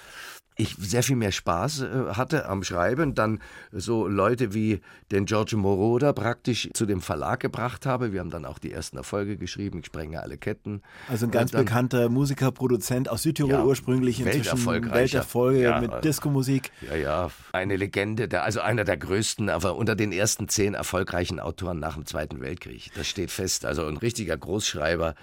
ich 0.57 0.75
sehr 0.79 1.03
viel 1.03 1.15
mehr 1.15 1.31
Spaß 1.31 1.81
äh, 1.81 1.87
hatte 2.13 2.47
am 2.47 2.63
Schreiben, 2.63 3.13
dann 3.13 3.39
so 3.71 4.07
Leute 4.07 4.53
wie 4.53 4.81
den 5.11 5.25
Giorgio 5.25 5.57
Moroder 5.57 6.13
praktisch 6.13 6.69
zu 6.73 6.85
dem 6.85 7.01
Verlag 7.01 7.39
gebracht 7.39 7.85
habe. 7.85 8.13
Wir 8.13 8.21
haben 8.21 8.29
dann 8.29 8.45
auch 8.45 8.59
die 8.59 8.71
ersten 8.71 8.97
Erfolge 8.97 9.37
geschrieben, 9.37 9.79
ich 9.79 9.87
sprenge 9.87 10.21
alle 10.21 10.37
Ketten. 10.37 10.81
Also 11.09 11.25
ein 11.25 11.31
ganz 11.31 11.51
dann, 11.51 11.65
bekannter 11.65 12.09
Musiker, 12.09 12.51
Produzent 12.51 13.09
aus 13.09 13.23
Südtirol 13.23 13.51
ja, 13.51 13.63
ursprünglich, 13.63 14.19
inzwischen 14.19 14.65
Welterfolge 14.65 15.61
ja, 15.61 15.81
mit 15.81 16.03
Diskomusik. 16.03 16.71
Ja, 16.89 16.95
ja, 16.95 17.31
eine 17.51 17.75
Legende, 17.75 18.27
der, 18.27 18.43
also 18.43 18.61
einer 18.61 18.83
der 18.83 18.97
größten, 18.97 19.49
aber 19.49 19.75
unter 19.75 19.95
den 19.95 20.11
ersten 20.11 20.47
zehn 20.47 20.73
erfolgreichen 20.73 21.39
Autoren 21.39 21.79
nach 21.79 21.95
dem 21.95 22.05
Zweiten 22.05 22.41
Weltkrieg. 22.41 22.91
Das 22.95 23.07
steht 23.07 23.31
fest. 23.31 23.65
Also 23.65 23.85
ein 23.85 23.97
richtiger 23.97 24.37
Großschreiber. 24.37 25.15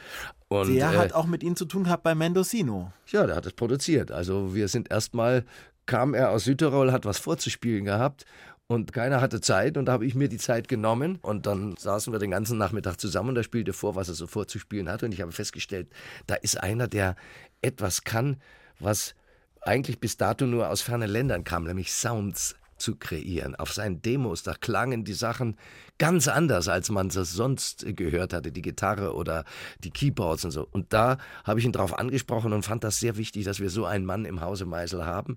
Und, 0.60 0.74
der 0.74 0.92
äh, 0.92 0.96
hat 0.96 1.12
auch 1.12 1.26
mit 1.26 1.42
Ihnen 1.42 1.56
zu 1.56 1.64
tun 1.64 1.84
gehabt 1.84 2.02
bei 2.02 2.14
Mendocino. 2.14 2.92
Ja, 3.08 3.26
der 3.26 3.36
hat 3.36 3.46
es 3.46 3.52
produziert. 3.52 4.10
Also 4.10 4.54
wir 4.54 4.68
sind 4.68 4.90
erstmal, 4.90 5.44
kam 5.86 6.14
er 6.14 6.30
aus 6.30 6.44
Südtirol, 6.44 6.92
hat 6.92 7.04
was 7.04 7.18
vorzuspielen 7.18 7.84
gehabt 7.84 8.24
und 8.72 8.92
keiner 8.92 9.20
hatte 9.20 9.40
Zeit 9.40 9.76
und 9.76 9.86
da 9.86 9.92
habe 9.92 10.06
ich 10.06 10.14
mir 10.14 10.28
die 10.28 10.38
Zeit 10.38 10.68
genommen 10.68 11.18
und 11.22 11.46
dann 11.46 11.76
saßen 11.76 12.12
wir 12.12 12.18
den 12.18 12.30
ganzen 12.30 12.58
Nachmittag 12.58 12.98
zusammen 12.98 13.30
und 13.30 13.36
er 13.36 13.42
spielte 13.42 13.72
vor, 13.72 13.94
was 13.94 14.08
er 14.08 14.14
so 14.14 14.26
vorzuspielen 14.26 14.88
hatte 14.88 15.06
und 15.06 15.12
ich 15.12 15.20
habe 15.20 15.32
festgestellt, 15.32 15.88
da 16.26 16.34
ist 16.36 16.60
einer, 16.60 16.88
der 16.88 17.16
etwas 17.60 18.04
kann, 18.04 18.36
was 18.78 19.14
eigentlich 19.60 20.00
bis 20.00 20.16
dato 20.16 20.46
nur 20.46 20.68
aus 20.68 20.82
fernen 20.82 21.10
Ländern 21.10 21.44
kam, 21.44 21.64
nämlich 21.64 21.92
Sounds 21.92 22.56
zu 22.82 22.96
kreieren. 22.96 23.54
Auf 23.54 23.72
seinen 23.72 24.02
Demos, 24.02 24.42
da 24.42 24.54
klangen 24.54 25.04
die 25.04 25.12
Sachen 25.12 25.56
ganz 25.98 26.26
anders, 26.28 26.68
als 26.68 26.90
man 26.90 27.06
es 27.06 27.14
sonst 27.32 27.86
gehört 27.96 28.32
hatte, 28.32 28.50
die 28.50 28.60
Gitarre 28.60 29.14
oder 29.14 29.44
die 29.84 29.90
Keyboards 29.90 30.44
und 30.44 30.50
so. 30.50 30.66
Und 30.70 30.92
da 30.92 31.18
habe 31.44 31.60
ich 31.60 31.64
ihn 31.64 31.72
darauf 31.72 31.98
angesprochen 31.98 32.52
und 32.52 32.64
fand 32.64 32.84
das 32.84 32.98
sehr 32.98 33.16
wichtig, 33.16 33.44
dass 33.44 33.60
wir 33.60 33.70
so 33.70 33.86
einen 33.86 34.04
Mann 34.04 34.24
im 34.24 34.40
Hause 34.40 34.66
Meisel 34.66 35.06
haben. 35.06 35.36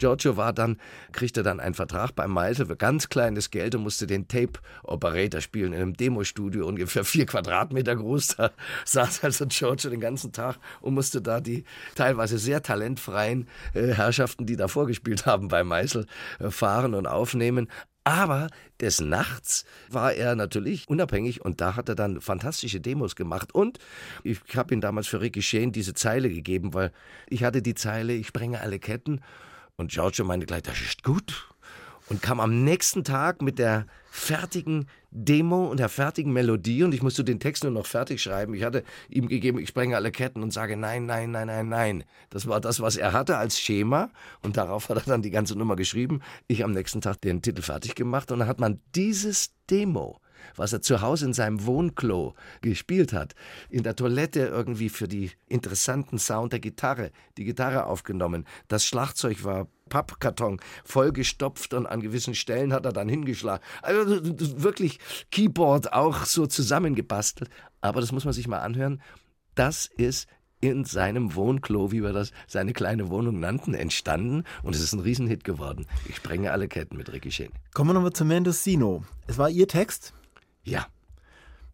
Giorgio 0.00 0.36
war 0.36 0.52
dann, 0.52 0.78
kriegte 1.12 1.42
dann 1.42 1.60
einen 1.60 1.74
Vertrag 1.74 2.14
beim 2.14 2.30
Meisel 2.32 2.66
für 2.66 2.76
ganz 2.76 3.10
kleines 3.10 3.50
Geld 3.50 3.74
und 3.74 3.82
musste 3.82 4.06
den 4.06 4.26
Tape-Operator 4.26 5.40
spielen 5.40 5.74
in 5.74 5.82
einem 5.82 5.94
Demostudio, 5.94 6.66
ungefähr 6.66 7.04
vier 7.04 7.26
Quadratmeter 7.26 7.94
groß. 7.94 8.36
Da 8.36 8.50
saß 8.84 9.24
also 9.24 9.46
Giorgio 9.46 9.90
den 9.90 10.00
ganzen 10.00 10.32
Tag 10.32 10.56
und 10.80 10.94
musste 10.94 11.20
da 11.20 11.40
die 11.40 11.64
teilweise 11.94 12.38
sehr 12.38 12.62
talentfreien 12.62 13.46
äh, 13.74 13.88
Herrschaften, 13.88 14.46
die 14.46 14.56
da 14.56 14.68
vorgespielt 14.68 15.26
haben 15.26 15.48
bei 15.48 15.62
Meisel, 15.64 16.06
äh, 16.38 16.50
fahren 16.50 16.94
und 16.94 17.06
aufnehmen. 17.06 17.68
Aber 18.04 18.48
des 18.80 19.00
Nachts 19.00 19.66
war 19.90 20.14
er 20.14 20.34
natürlich 20.34 20.88
unabhängig 20.88 21.44
und 21.44 21.60
da 21.60 21.76
hat 21.76 21.90
er 21.90 21.94
dann 21.94 22.22
fantastische 22.22 22.80
Demos 22.80 23.14
gemacht. 23.14 23.54
Und 23.54 23.78
ich 24.24 24.40
habe 24.56 24.72
ihm 24.72 24.80
damals 24.80 25.06
für 25.06 25.20
Ricky 25.20 25.42
Shane 25.42 25.72
diese 25.72 25.92
Zeile 25.92 26.30
gegeben, 26.30 26.72
weil 26.72 26.92
ich 27.28 27.44
hatte 27.44 27.60
die 27.60 27.74
Zeile, 27.74 28.14
ich 28.14 28.28
sprenge 28.28 28.60
alle 28.60 28.78
Ketten. 28.78 29.20
Und 29.80 29.90
Giorgio 29.90 30.26
meinte 30.26 30.44
gleich, 30.44 30.62
das 30.62 30.78
ist 30.78 31.02
gut 31.02 31.48
und 32.10 32.20
kam 32.20 32.38
am 32.38 32.64
nächsten 32.64 33.02
Tag 33.02 33.40
mit 33.40 33.58
der 33.58 33.86
fertigen 34.10 34.88
Demo 35.10 35.68
und 35.68 35.80
der 35.80 35.88
fertigen 35.88 36.34
Melodie 36.34 36.84
und 36.84 36.92
ich 36.92 37.02
musste 37.02 37.24
den 37.24 37.40
Text 37.40 37.62
nur 37.62 37.72
noch 37.72 37.86
fertig 37.86 38.20
schreiben. 38.20 38.52
Ich 38.52 38.62
hatte 38.62 38.84
ihm 39.08 39.26
gegeben, 39.26 39.58
ich 39.58 39.70
sprenge 39.70 39.96
alle 39.96 40.10
Ketten 40.10 40.42
und 40.42 40.52
sage 40.52 40.76
nein, 40.76 41.06
nein, 41.06 41.30
nein, 41.30 41.46
nein, 41.46 41.68
nein. 41.70 42.04
Das 42.28 42.46
war 42.46 42.60
das, 42.60 42.80
was 42.80 42.96
er 42.96 43.14
hatte 43.14 43.38
als 43.38 43.58
Schema 43.58 44.10
und 44.42 44.58
darauf 44.58 44.90
hat 44.90 44.98
er 44.98 45.04
dann 45.04 45.22
die 45.22 45.30
ganze 45.30 45.56
Nummer 45.56 45.76
geschrieben. 45.76 46.20
Ich 46.46 46.62
am 46.62 46.72
nächsten 46.72 47.00
Tag 47.00 47.22
den 47.22 47.40
Titel 47.40 47.62
fertig 47.62 47.94
gemacht 47.94 48.30
und 48.32 48.40
dann 48.40 48.48
hat 48.48 48.60
man 48.60 48.80
dieses 48.94 49.52
Demo 49.70 50.20
was 50.56 50.72
er 50.72 50.82
zu 50.82 51.00
Hause 51.00 51.26
in 51.26 51.32
seinem 51.32 51.66
Wohnklo 51.66 52.34
gespielt 52.60 53.12
hat, 53.12 53.34
in 53.68 53.82
der 53.82 53.96
Toilette 53.96 54.40
irgendwie 54.40 54.88
für 54.88 55.08
die 55.08 55.30
interessanten 55.48 56.18
Sound 56.18 56.52
der 56.52 56.60
Gitarre, 56.60 57.10
die 57.36 57.44
Gitarre 57.44 57.86
aufgenommen. 57.86 58.46
Das 58.68 58.84
Schlagzeug 58.84 59.44
war 59.44 59.68
Pappkarton 59.88 60.60
vollgestopft 60.84 61.74
und 61.74 61.86
an 61.86 62.00
gewissen 62.00 62.34
Stellen 62.34 62.72
hat 62.72 62.86
er 62.86 62.92
dann 62.92 63.08
hingeschlagen. 63.08 63.62
Also 63.82 64.20
wirklich 64.62 64.98
Keyboard 65.30 65.92
auch 65.92 66.24
so 66.24 66.46
zusammengebastelt. 66.46 67.50
Aber 67.80 68.00
das 68.00 68.12
muss 68.12 68.24
man 68.24 68.32
sich 68.32 68.48
mal 68.48 68.60
anhören. 68.60 69.02
Das 69.54 69.86
ist 69.86 70.28
in 70.60 70.84
seinem 70.84 71.34
Wohnklo, 71.34 71.90
wie 71.90 72.02
wir 72.02 72.12
das 72.12 72.32
seine 72.46 72.72
kleine 72.72 73.08
Wohnung 73.08 73.40
nannten, 73.40 73.74
entstanden 73.74 74.44
und 74.62 74.74
es 74.74 74.82
ist 74.82 74.92
ein 74.92 75.00
Riesenhit 75.00 75.44
geworden. 75.44 75.86
Ich 76.08 76.16
sprenge 76.16 76.52
alle 76.52 76.68
Ketten 76.68 76.96
mit 76.96 77.12
Ricky 77.12 77.30
Shane. 77.30 77.52
Kommen 77.72 77.90
wir 77.90 77.94
nochmal 77.94 78.12
zu 78.12 78.24
Mendocino. 78.24 79.04
Es 79.26 79.38
war 79.38 79.48
Ihr 79.48 79.68
Text? 79.68 80.12
Ja. 80.64 80.86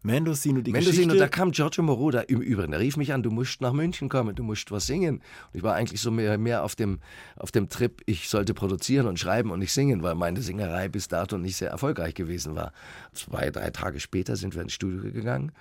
Mendocino, 0.03 0.61
die 0.61 0.71
Mendocino, 0.71 1.07
Geschichte. 1.07 1.17
da 1.17 1.27
kam 1.27 1.51
Giorgio 1.51 1.83
Moroder 1.83 2.29
im 2.29 2.39
Übrigen. 2.39 2.71
Der 2.71 2.79
rief 2.79 2.97
mich 2.97 3.13
an, 3.13 3.23
du 3.23 3.31
musst 3.31 3.61
nach 3.61 3.73
München 3.73 4.09
kommen, 4.09 4.35
du 4.35 4.43
musst 4.43 4.71
was 4.71 4.85
singen. 4.85 5.15
Und 5.17 5.23
ich 5.53 5.63
war 5.63 5.75
eigentlich 5.75 5.99
so 5.99 6.11
mehr, 6.11 6.37
mehr 6.37 6.63
auf, 6.63 6.75
dem, 6.75 6.99
auf 7.35 7.51
dem 7.51 7.67
Trip, 7.67 8.01
ich 8.05 8.29
sollte 8.29 8.53
produzieren 8.53 9.07
und 9.07 9.19
schreiben 9.19 9.51
und 9.51 9.59
nicht 9.59 9.73
singen, 9.73 10.03
weil 10.03 10.15
meine 10.15 10.41
Singerei 10.41 10.87
bis 10.87 11.07
dato 11.07 11.37
nicht 11.37 11.57
sehr 11.57 11.71
erfolgreich 11.71 12.13
gewesen 12.13 12.55
war. 12.55 12.71
Zwei, 13.13 13.49
drei 13.49 13.69
Tage 13.71 13.99
später 13.99 14.35
sind 14.35 14.55
wir 14.55 14.61
ins 14.61 14.73
Studio 14.73 15.11
gegangen 15.11 15.51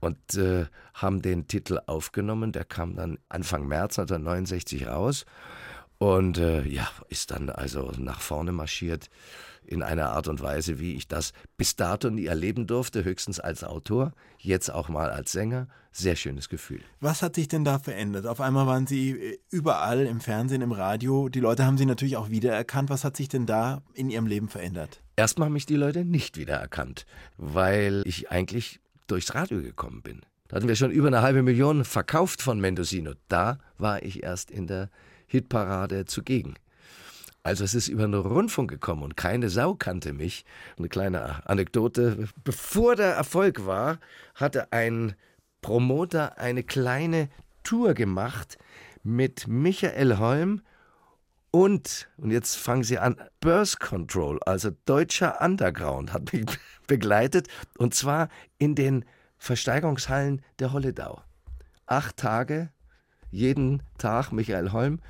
und 0.00 0.34
äh, 0.34 0.66
haben 0.94 1.22
den 1.22 1.46
Titel 1.46 1.78
aufgenommen. 1.86 2.52
Der 2.52 2.64
kam 2.64 2.96
dann 2.96 3.18
Anfang 3.28 3.68
März 3.68 3.98
1969 3.98 4.88
raus 4.88 5.26
und 5.98 6.38
äh, 6.38 6.66
ja, 6.66 6.88
ist 7.08 7.30
dann 7.30 7.50
also 7.50 7.92
nach 7.98 8.20
vorne 8.20 8.52
marschiert 8.52 9.10
in 9.70 9.82
einer 9.84 10.10
Art 10.10 10.26
und 10.26 10.42
Weise, 10.42 10.80
wie 10.80 10.94
ich 10.94 11.06
das 11.06 11.32
bis 11.56 11.76
dato 11.76 12.10
nie 12.10 12.26
erleben 12.26 12.66
durfte, 12.66 13.04
höchstens 13.04 13.38
als 13.38 13.62
Autor, 13.62 14.12
jetzt 14.38 14.68
auch 14.68 14.88
mal 14.88 15.10
als 15.10 15.30
Sänger. 15.30 15.68
Sehr 15.92 16.16
schönes 16.16 16.48
Gefühl. 16.48 16.80
Was 17.00 17.22
hat 17.22 17.36
sich 17.36 17.46
denn 17.48 17.64
da 17.64 17.78
verändert? 17.78 18.26
Auf 18.26 18.40
einmal 18.40 18.66
waren 18.66 18.86
Sie 18.86 19.10
äh, 19.10 19.38
überall 19.50 20.06
im 20.06 20.20
Fernsehen, 20.20 20.62
im 20.62 20.72
Radio. 20.72 21.28
Die 21.28 21.40
Leute 21.40 21.64
haben 21.64 21.78
Sie 21.78 21.86
natürlich 21.86 22.16
auch 22.16 22.30
wiedererkannt. 22.30 22.90
Was 22.90 23.04
hat 23.04 23.16
sich 23.16 23.28
denn 23.28 23.46
da 23.46 23.82
in 23.94 24.10
Ihrem 24.10 24.26
Leben 24.26 24.48
verändert? 24.48 25.00
Erstmal 25.16 25.46
haben 25.46 25.52
mich 25.52 25.66
die 25.66 25.76
Leute 25.76 26.04
nicht 26.04 26.36
wiedererkannt, 26.36 27.06
weil 27.36 28.02
ich 28.06 28.30
eigentlich 28.30 28.80
durchs 29.06 29.34
Radio 29.34 29.62
gekommen 29.62 30.02
bin. 30.02 30.22
Da 30.48 30.56
hatten 30.56 30.68
wir 30.68 30.76
schon 30.76 30.90
über 30.90 31.06
eine 31.06 31.22
halbe 31.22 31.42
Million 31.44 31.84
verkauft 31.84 32.42
von 32.42 32.60
Mendocino. 32.60 33.12
Da 33.28 33.58
war 33.78 34.02
ich 34.02 34.24
erst 34.24 34.50
in 34.50 34.66
der 34.66 34.90
Hitparade 35.28 36.06
zugegen. 36.06 36.54
Also 37.42 37.64
es 37.64 37.74
ist 37.74 37.88
über 37.88 38.02
den 38.02 38.14
Rundfunk 38.14 38.70
gekommen 38.70 39.02
und 39.02 39.16
keine 39.16 39.48
Sau 39.48 39.74
kannte 39.74 40.12
mich. 40.12 40.44
Eine 40.78 40.88
kleine 40.88 41.46
Anekdote. 41.48 42.28
Bevor 42.44 42.96
der 42.96 43.14
Erfolg 43.14 43.64
war, 43.64 43.98
hatte 44.34 44.72
ein 44.72 45.14
Promoter 45.62 46.38
eine 46.38 46.62
kleine 46.62 47.28
Tour 47.62 47.94
gemacht 47.94 48.58
mit 49.02 49.48
Michael 49.48 50.18
Holm 50.18 50.62
und, 51.50 52.08
und 52.16 52.30
jetzt 52.30 52.56
fangen 52.56 52.84
Sie 52.84 52.98
an, 52.98 53.16
Burst 53.40 53.80
Control, 53.80 54.38
also 54.44 54.70
deutscher 54.84 55.40
Underground, 55.40 56.12
hat 56.12 56.32
mich 56.32 56.46
begleitet 56.86 57.48
und 57.76 57.94
zwar 57.94 58.28
in 58.58 58.74
den 58.74 59.04
Versteigerungshallen 59.38 60.42
der 60.58 60.72
Holledau. 60.72 61.22
Acht 61.86 62.18
Tage, 62.18 62.70
jeden 63.30 63.82
Tag 63.98 64.32
Michael 64.32 64.72
Holm 64.72 65.00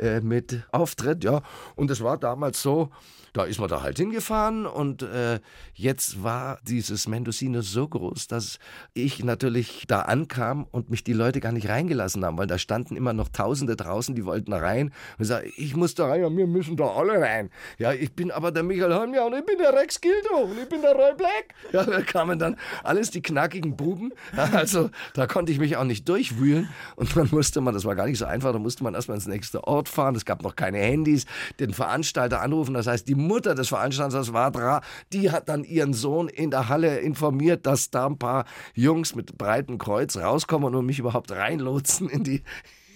äh, 0.00 0.20
mit 0.20 0.62
Auftritt, 0.72 1.24
ja. 1.24 1.42
Und 1.76 1.90
es 1.90 2.02
war 2.02 2.18
damals 2.18 2.62
so, 2.62 2.90
da 3.32 3.44
ist 3.44 3.58
man 3.58 3.68
da 3.68 3.82
halt 3.82 3.96
hingefahren 3.96 4.66
und 4.66 5.02
äh, 5.02 5.40
jetzt 5.72 6.22
war 6.22 6.58
dieses 6.62 7.08
Mendocino 7.08 7.62
so 7.62 7.88
groß, 7.88 8.26
dass 8.26 8.58
ich 8.92 9.24
natürlich 9.24 9.84
da 9.88 10.02
ankam 10.02 10.66
und 10.70 10.90
mich 10.90 11.04
die 11.04 11.14
Leute 11.14 11.40
gar 11.40 11.52
nicht 11.52 11.68
reingelassen 11.68 12.24
haben, 12.24 12.36
weil 12.36 12.46
da 12.46 12.58
standen 12.58 12.96
immer 12.96 13.14
noch 13.14 13.30
Tausende 13.30 13.76
draußen, 13.76 14.14
die 14.14 14.26
wollten 14.26 14.52
rein. 14.52 14.92
Und 15.18 15.30
ich 15.56 15.70
ich 15.70 15.76
muss 15.76 15.94
da 15.94 16.06
rein, 16.06 16.20
ja, 16.20 16.36
wir 16.36 16.48
müssen 16.48 16.76
da 16.76 16.88
alle 16.88 17.20
rein. 17.20 17.48
Ja, 17.78 17.92
ich 17.92 18.12
bin 18.12 18.32
aber 18.32 18.50
der 18.50 18.64
Michael 18.64 18.92
Holm, 18.92 19.14
ja, 19.14 19.24
und 19.24 19.34
ich 19.34 19.46
bin 19.46 19.56
der 19.56 19.72
Rex 19.72 20.00
Gildo 20.00 20.38
und 20.42 20.58
ich 20.60 20.68
bin 20.68 20.82
der 20.82 20.94
Roy 20.94 21.14
Black. 21.16 21.54
Ja, 21.72 21.84
da 21.84 22.02
kamen 22.02 22.40
dann 22.40 22.56
alles 22.82 23.12
die 23.12 23.22
knackigen 23.22 23.76
Buben, 23.76 24.12
also 24.32 24.90
da 25.14 25.28
konnte 25.28 25.52
ich 25.52 25.60
mich 25.60 25.76
auch 25.76 25.84
nicht 25.84 26.08
durchwühlen. 26.08 26.68
Und 26.96 27.16
dann 27.16 27.28
musste 27.30 27.60
man, 27.60 27.72
das 27.72 27.84
war 27.84 27.94
gar 27.94 28.06
nicht 28.06 28.18
so 28.18 28.24
einfach, 28.24 28.52
da 28.52 28.58
musste 28.58 28.82
man 28.82 28.94
erstmal 28.94 29.16
ins 29.16 29.28
nächste 29.28 29.62
Ort 29.62 29.88
fahren, 29.88 30.16
es 30.16 30.24
gab 30.24 30.42
noch 30.42 30.56
keine 30.56 30.78
Handys, 30.78 31.26
den 31.60 31.72
Veranstalter 31.72 32.40
anrufen, 32.40 32.74
das 32.74 32.88
heißt, 32.88 33.06
die 33.06 33.14
Mutter 33.26 33.54
des 33.54 33.68
Veranstalters 33.68 34.32
da, 34.32 34.80
die 35.12 35.30
hat 35.30 35.48
dann 35.48 35.64
ihren 35.64 35.94
Sohn 35.94 36.28
in 36.28 36.50
der 36.50 36.68
Halle 36.68 36.98
informiert, 36.98 37.66
dass 37.66 37.90
da 37.90 38.06
ein 38.06 38.18
paar 38.18 38.44
Jungs 38.74 39.14
mit 39.14 39.38
breitem 39.38 39.78
Kreuz 39.78 40.16
rauskommen 40.16 40.74
und 40.74 40.86
mich 40.86 40.98
überhaupt 40.98 41.30
reinlotsen 41.32 42.08
in 42.08 42.24
die 42.24 42.42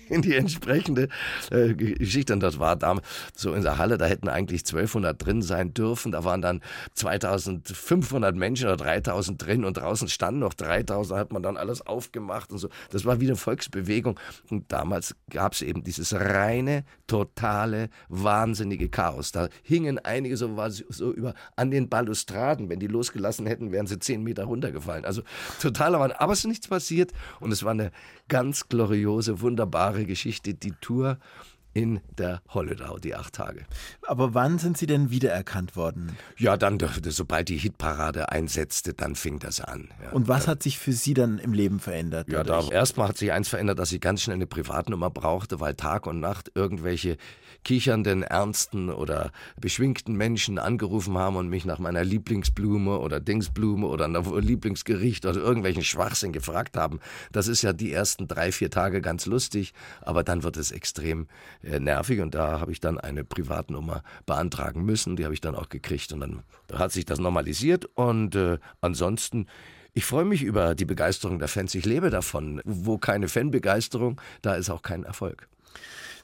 in 0.08 0.22
die 0.22 0.34
entsprechende 0.34 1.08
äh, 1.50 1.74
Geschichte. 1.74 2.32
Und 2.32 2.40
das 2.40 2.58
war 2.58 2.76
da 2.76 2.98
so 3.34 3.54
in 3.54 3.62
der 3.62 3.78
Halle, 3.78 3.98
da 3.98 4.06
hätten 4.06 4.28
eigentlich 4.28 4.62
1200 4.62 5.24
drin 5.24 5.42
sein 5.42 5.74
dürfen. 5.74 6.12
Da 6.12 6.24
waren 6.24 6.42
dann 6.42 6.60
2500 6.94 8.34
Menschen 8.34 8.66
oder 8.66 8.76
3000 8.76 9.44
drin 9.44 9.64
und 9.64 9.76
draußen 9.76 10.08
standen 10.08 10.40
noch 10.40 10.54
3000. 10.54 11.12
Da 11.14 11.18
hat 11.18 11.32
man 11.32 11.42
dann 11.42 11.56
alles 11.56 11.86
aufgemacht 11.86 12.52
und 12.52 12.58
so. 12.58 12.68
Das 12.90 13.04
war 13.04 13.20
wie 13.20 13.26
eine 13.26 13.36
Volksbewegung. 13.36 14.18
Und 14.50 14.70
damals 14.72 15.14
gab 15.30 15.52
es 15.52 15.62
eben 15.62 15.84
dieses 15.84 16.14
reine, 16.14 16.84
totale, 17.06 17.88
wahnsinnige 18.08 18.88
Chaos. 18.88 19.32
Da 19.32 19.48
hingen 19.62 19.98
einige 19.98 20.36
so, 20.36 20.56
so 20.88 21.12
über 21.12 21.34
an 21.56 21.70
den 21.70 21.88
Balustraden. 21.88 22.68
Wenn 22.68 22.80
die 22.80 22.86
losgelassen 22.86 23.46
hätten, 23.46 23.72
wären 23.72 23.86
sie 23.86 23.98
zehn 23.98 24.22
Meter 24.22 24.44
runtergefallen. 24.44 25.04
Also 25.04 25.22
totaler 25.60 26.00
Wahnsinn. 26.00 26.18
Aber 26.18 26.32
es 26.32 26.40
ist 26.40 26.46
nichts 26.46 26.68
passiert 26.68 27.12
und 27.40 27.52
es 27.52 27.62
war 27.62 27.72
eine 27.72 27.90
ganz 28.28 28.68
gloriose, 28.68 29.40
wunderbare 29.40 29.93
Geschichte. 30.02 30.54
Die 30.54 30.72
Tour 30.80 31.18
in 31.74 32.00
der 32.18 32.40
Holledau, 32.48 32.98
die 32.98 33.14
acht 33.14 33.34
Tage. 33.34 33.66
Aber 34.06 34.32
wann 34.32 34.58
sind 34.58 34.78
Sie 34.78 34.86
denn 34.86 35.10
wiedererkannt 35.10 35.76
worden? 35.76 36.16
Ja, 36.38 36.56
dann, 36.56 36.78
sobald 37.08 37.48
die 37.48 37.58
Hitparade 37.58 38.30
einsetzte, 38.30 38.94
dann 38.94 39.16
fing 39.16 39.40
das 39.40 39.60
an. 39.60 39.88
Ja. 40.02 40.12
Und 40.12 40.28
was 40.28 40.46
hat 40.46 40.62
sich 40.62 40.78
für 40.78 40.92
Sie 40.92 41.14
dann 41.14 41.38
im 41.38 41.52
Leben 41.52 41.80
verändert? 41.80 42.28
Ja, 42.28 42.44
da 42.44 42.68
erstmal 42.68 43.08
hat 43.08 43.18
sich 43.18 43.32
eins 43.32 43.48
verändert, 43.48 43.80
dass 43.80 43.90
ich 43.92 44.00
ganz 44.00 44.22
schnell 44.22 44.36
eine 44.36 44.46
Privatnummer 44.46 45.10
brauchte, 45.10 45.58
weil 45.60 45.74
Tag 45.74 46.06
und 46.06 46.20
Nacht 46.20 46.52
irgendwelche 46.54 47.16
kichernden, 47.64 48.22
ernsten 48.22 48.90
oder 48.90 49.32
beschwingten 49.60 50.14
Menschen 50.14 50.58
angerufen 50.58 51.18
haben 51.18 51.36
und 51.36 51.48
mich 51.48 51.64
nach 51.64 51.78
meiner 51.78 52.04
Lieblingsblume 52.04 52.98
oder 52.98 53.20
Dingsblume 53.20 53.86
oder 53.86 54.08
nach 54.08 54.30
Lieblingsgericht 54.30 55.26
oder 55.26 55.40
irgendwelchen 55.40 55.82
Schwachsinn 55.82 56.32
gefragt 56.32 56.76
haben. 56.76 57.00
Das 57.32 57.48
ist 57.48 57.62
ja 57.62 57.72
die 57.72 57.92
ersten 57.92 58.28
drei, 58.28 58.52
vier 58.52 58.70
Tage 58.70 59.00
ganz 59.00 59.26
lustig, 59.26 59.72
aber 60.02 60.22
dann 60.22 60.42
wird 60.42 60.56
es 60.56 60.70
extrem 60.70 61.26
äh, 61.62 61.80
nervig 61.80 62.20
und 62.20 62.34
da 62.34 62.60
habe 62.60 62.72
ich 62.72 62.80
dann 62.80 62.98
eine 62.98 63.24
Privatnummer 63.24 64.02
beantragen 64.26 64.84
müssen. 64.84 65.16
Die 65.16 65.24
habe 65.24 65.34
ich 65.34 65.40
dann 65.40 65.54
auch 65.54 65.68
gekriegt 65.68 66.12
und 66.12 66.20
dann 66.20 66.42
hat 66.72 66.92
sich 66.92 67.04
das 67.04 67.18
normalisiert 67.18 67.86
und 67.94 68.34
äh, 68.36 68.58
ansonsten 68.80 69.46
ich 69.96 70.04
freue 70.04 70.24
mich 70.24 70.42
über 70.42 70.74
die 70.74 70.86
Begeisterung 70.86 71.38
der 71.38 71.46
Fans. 71.46 71.72
Ich 71.76 71.84
lebe 71.86 72.10
davon. 72.10 72.60
Wo 72.64 72.98
keine 72.98 73.28
Fanbegeisterung, 73.28 74.20
da 74.42 74.56
ist 74.56 74.68
auch 74.68 74.82
kein 74.82 75.04
Erfolg. 75.04 75.48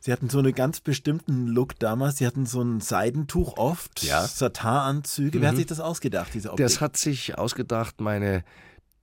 Sie 0.00 0.12
hatten 0.12 0.30
so 0.30 0.38
einen 0.38 0.54
ganz 0.54 0.80
bestimmten 0.80 1.46
Look 1.46 1.78
damals. 1.78 2.16
Sie 2.16 2.26
hatten 2.26 2.46
so 2.46 2.62
ein 2.62 2.80
Seidentuch 2.80 3.58
oft, 3.58 4.02
ja. 4.02 4.26
Sataranzüge. 4.26 5.38
Mhm. 5.38 5.42
Wer 5.42 5.48
hat 5.48 5.54
mhm. 5.54 5.58
sich 5.58 5.66
das 5.66 5.80
ausgedacht, 5.80 6.32
diese 6.32 6.50
Optik? 6.50 6.64
Das 6.64 6.80
hat 6.80 6.96
sich 6.96 7.36
ausgedacht 7.36 8.00
meine 8.00 8.42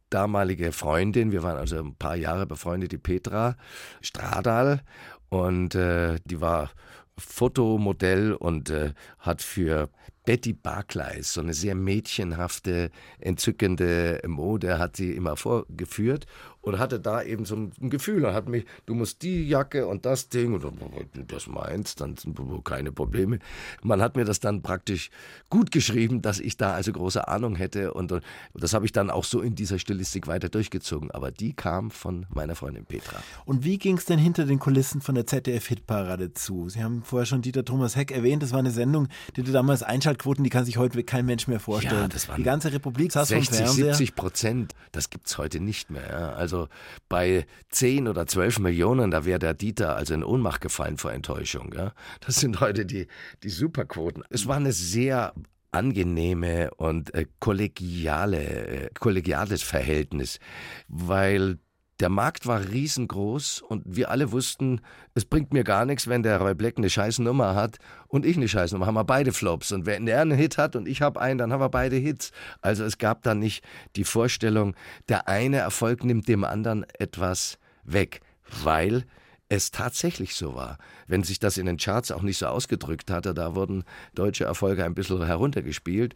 damalige 0.10 0.72
Freundin. 0.72 1.32
Wir 1.32 1.44
waren 1.44 1.58
also 1.58 1.78
ein 1.78 1.96
paar 1.96 2.16
Jahre 2.16 2.48
befreundet, 2.48 2.92
die 2.92 2.98
Petra 2.98 3.56
Stradal. 4.02 4.82
Und 5.30 5.76
äh, 5.76 6.16
die 6.26 6.42
war 6.42 6.72
Fotomodell 7.18 8.34
und 8.34 8.70
äh, 8.70 8.94
hat 9.20 9.42
für 9.42 9.90
Betty 10.28 10.52
Barclay, 10.52 11.24
so 11.24 11.40
eine 11.40 11.54
sehr 11.54 11.74
mädchenhafte, 11.74 12.92
entzückende 13.18 14.20
Mode, 14.28 14.78
hat 14.78 14.98
sie 14.98 15.14
immer 15.14 15.38
vorgeführt 15.38 16.28
und 16.68 16.80
hatte 16.80 17.00
da 17.00 17.24
eben 17.24 17.46
so 17.46 17.56
ein 17.56 17.90
Gefühl 17.90 18.26
und 18.26 18.34
hat 18.34 18.50
mich, 18.50 18.66
du 18.86 18.94
musst 18.94 19.22
die 19.22 19.48
Jacke 19.48 19.88
und 19.88 20.06
das 20.06 20.28
Ding 20.28 20.54
und 20.54 20.64
du 20.64 21.24
das 21.26 21.48
meinst, 21.48 22.02
dann 22.02 22.18
sind 22.18 22.38
keine 22.66 22.92
Probleme. 22.92 23.40
Man 23.82 24.02
hat 24.02 24.18
mir 24.18 24.26
das 24.26 24.42
dann 24.42 24.62
praktisch 24.62 25.10
gut 25.50 25.72
geschrieben, 25.72 26.22
dass 26.22 26.42
ich 26.42 26.58
da 26.58 26.74
also 26.74 26.92
große 26.92 27.26
Ahnung 27.26 27.56
hätte 27.56 27.94
und, 27.94 28.12
und 28.12 28.22
das 28.54 28.74
habe 28.74 28.86
ich 28.86 28.92
dann 28.92 29.10
auch 29.10 29.24
so 29.24 29.40
in 29.40 29.56
dieser 29.56 29.80
Stilistik 29.80 30.28
weiter 30.28 30.50
durchgezogen. 30.50 31.10
Aber 31.12 31.32
die 31.32 31.54
kam 31.54 31.90
von 31.90 32.26
meiner 32.34 32.56
Freundin 32.56 32.86
Petra. 32.86 33.24
Und 33.46 33.64
wie 33.64 33.78
ging 33.78 33.98
es 33.98 34.04
denn 34.04 34.20
hinter 34.20 34.44
den 34.46 34.60
Kulissen 34.60 35.00
von 35.00 35.16
der 35.16 35.26
ZDF-Hitparade 35.26 36.34
zu? 36.34 36.68
Sie 36.68 36.84
haben 36.84 37.02
vorher 37.04 37.26
schon 37.26 37.42
Dieter 37.42 37.64
Thomas 37.64 37.96
Heck 37.96 38.12
erwähnt, 38.12 38.44
das 38.44 38.52
war 38.52 38.60
eine 38.60 38.72
Sendung, 38.72 39.08
die 39.38 39.44
du 39.44 39.54
damals 39.54 39.84
Einschaltquoten, 40.18 40.44
die 40.44 40.50
kann 40.50 40.66
sich 40.66 40.78
heute 40.78 41.04
kein 41.04 41.26
Mensch 41.26 41.48
mehr 41.48 41.60
vorstellen. 41.60 42.02
Ja, 42.02 42.08
das 42.08 42.28
waren 42.28 42.38
die 42.38 42.44
ganze 42.44 42.74
Republik 42.74 43.12
saß 43.12 43.30
60, 43.30 43.48
vom 43.48 43.58
Fernseher. 43.58 43.94
70 43.94 44.16
Prozent, 44.16 44.74
das 44.92 45.10
gibt 45.10 45.28
es 45.28 45.38
heute 45.38 45.60
nicht 45.60 45.90
mehr. 45.90 46.10
Ja. 46.10 46.34
Also 46.34 46.48
also 46.58 46.70
bei 47.10 47.46
10 47.70 48.08
oder 48.08 48.26
12 48.26 48.60
Millionen, 48.60 49.12
da 49.12 49.26
wäre 49.26 49.38
der 49.38 49.54
Dieter 49.54 49.96
also 49.96 50.14
in 50.14 50.24
Ohnmacht 50.24 50.62
gefallen 50.62 50.98
vor 50.98 51.12
Enttäuschung. 51.12 51.74
Ja? 51.76 51.94
Das 52.26 52.38
sind 52.38 52.62
heute 52.62 52.86
die, 52.86 53.08
die 53.44 53.50
Superquoten. 53.50 54.24
Es 54.30 54.48
war 54.48 54.56
eine 54.56 54.72
sehr 54.72 55.34
angenehme 55.72 56.72
und 56.78 57.14
äh, 57.14 57.26
kollegiale, 57.40 58.86
äh, 58.86 58.90
kollegiales 58.98 59.62
Verhältnis, 59.62 60.40
weil 60.88 61.60
der 62.00 62.10
Markt 62.10 62.46
war 62.46 62.62
riesengroß 62.70 63.62
und 63.62 63.84
wir 63.86 64.12
alle 64.12 64.32
wussten, 64.32 64.82
es 65.16 65.26
bringt 65.26 65.52
mir 65.52 65.64
gar 65.64 65.86
nichts, 65.86 66.08
wenn 66.08 66.22
der 66.22 66.40
Roy 66.40 66.54
Black 66.54 66.78
eine 66.78 66.90
scheiß 66.90 67.20
Nummer 67.20 67.56
hat 67.56 67.78
und 68.08 68.26
ich 68.26 68.38
eine 68.38 68.48
scheiß 68.48 68.72
Nummer. 68.72 68.86
Haben 68.86 68.96
wir 68.96 69.04
beide 69.04 69.34
Flops. 69.34 69.72
Und 69.72 69.86
wenn 69.86 70.08
er 70.08 70.22
einen 70.22 70.38
Hit 70.38 70.58
hat 70.58 70.76
und 70.76 70.88
ich 70.88 71.02
habe 71.02 71.20
einen, 71.20 71.40
dann 71.40 71.52
haben 71.52 71.60
wir 71.60 71.70
beide 71.70 71.96
Hits. 71.96 72.32
Also 72.62 72.84
es 72.84 73.00
gab 73.00 73.24
da 73.24 73.34
nicht 73.34 73.64
die 73.96 74.04
Vorstellung, 74.04 74.76
der 75.10 75.28
eine 75.28 75.58
Erfolg 75.58 76.04
nimmt 76.04 76.28
dem 76.28 76.44
anderen 76.44 76.86
etwas 77.00 77.58
weg, 77.84 78.22
weil 78.64 79.06
es 79.50 79.72
tatsächlich 79.72 80.36
so 80.36 80.56
war. 80.56 80.78
Wenn 81.08 81.24
sich 81.24 81.40
das 81.40 81.58
in 81.58 81.66
den 81.66 81.78
Charts 81.78 82.12
auch 82.12 82.22
nicht 82.22 82.38
so 82.38 82.48
ausgedrückt 82.48 83.10
hatte, 83.10 83.34
da 83.34 83.56
wurden 83.56 83.86
deutsche 84.14 84.44
Erfolge 84.44 84.84
ein 84.86 84.94
bisschen 84.94 85.26
heruntergespielt. 85.26 86.16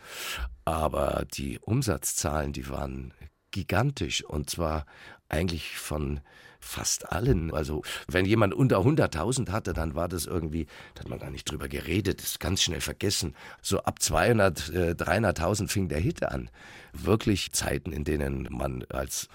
Aber 0.65 1.26
die 1.34 1.58
Umsatzzahlen, 1.60 2.54
die 2.54 2.70
waren 2.70 3.13
gigantisch 3.52 4.24
und 4.24 4.50
zwar 4.50 4.86
eigentlich 5.32 5.78
von 5.78 6.20
fast 6.60 7.12
allen. 7.12 7.52
Also 7.54 7.82
wenn 8.08 8.26
jemand 8.26 8.54
unter 8.54 8.78
100.000 8.80 9.50
hatte, 9.52 9.74
dann 9.74 9.96
war 9.96 10.08
das 10.08 10.26
irgendwie, 10.26 10.67
da 10.94 11.02
hat 11.02 11.10
man 11.10 11.20
gar 11.20 11.32
nicht 11.32 11.50
drüber 11.50 11.67
geredet, 11.67 12.22
ist 12.22 12.39
ganz 12.39 12.62
schnell 12.62 12.82
vergessen. 12.82 13.36
So 13.62 13.80
ab 13.80 14.02
200, 14.02 14.70
äh, 14.70 14.91
300.000 14.91 15.67
fing 15.67 15.89
der 15.89 16.00
Hit 16.00 16.24
an. 16.24 16.50
Wirklich 16.94 17.52
Zeiten, 17.52 17.91
in 17.91 18.04
denen 18.04 18.48
man 18.52 18.86
als 18.89 19.28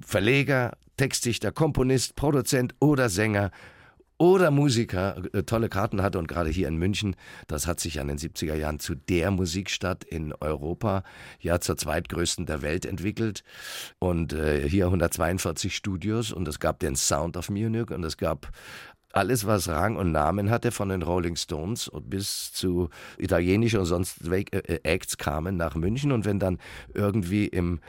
Verleger, 0.00 0.76
Textdichter, 0.96 1.50
Komponist, 1.50 2.14
Produzent 2.14 2.74
oder 2.78 3.08
Sänger 3.08 3.50
oder 4.18 4.50
Musiker 4.50 5.22
äh, 5.32 5.44
tolle 5.44 5.68
Karten 5.68 6.02
hatte 6.02 6.18
und 6.18 6.26
gerade 6.26 6.50
hier 6.50 6.68
in 6.68 6.76
München, 6.76 7.16
das 7.46 7.66
hat 7.66 7.80
sich 7.80 8.00
an 8.00 8.08
den 8.08 8.18
70er 8.18 8.54
Jahren 8.54 8.80
zu 8.80 8.94
der 8.94 9.30
Musikstadt 9.30 10.04
in 10.04 10.34
Europa, 10.34 11.04
ja 11.40 11.60
zur 11.60 11.76
zweitgrößten 11.76 12.44
der 12.44 12.62
Welt 12.62 12.84
entwickelt. 12.84 13.44
Und 13.98 14.32
äh, 14.32 14.68
hier 14.68 14.86
142 14.86 15.74
Studios 15.74 16.32
und 16.32 16.46
es 16.48 16.58
gab 16.58 16.80
den 16.80 16.96
Sound 16.96 17.36
of 17.36 17.48
Munich 17.48 17.90
und 17.90 18.04
es 18.04 18.16
gab 18.16 18.50
alles, 19.12 19.46
was 19.46 19.68
Rang 19.68 19.96
und 19.96 20.12
Namen 20.12 20.50
hatte, 20.50 20.70
von 20.70 20.90
den 20.90 21.02
Rolling 21.02 21.36
Stones 21.36 21.90
bis 22.02 22.52
zu 22.52 22.90
italienische 23.16 23.80
und 23.80 23.86
sonst 23.86 24.26
äh, 24.28 24.40
äh, 24.40 24.80
Acts 24.82 25.16
kamen 25.16 25.56
nach 25.56 25.74
München. 25.74 26.12
Und 26.12 26.24
wenn 26.24 26.38
dann 26.38 26.58
irgendwie 26.94 27.46
im 27.46 27.80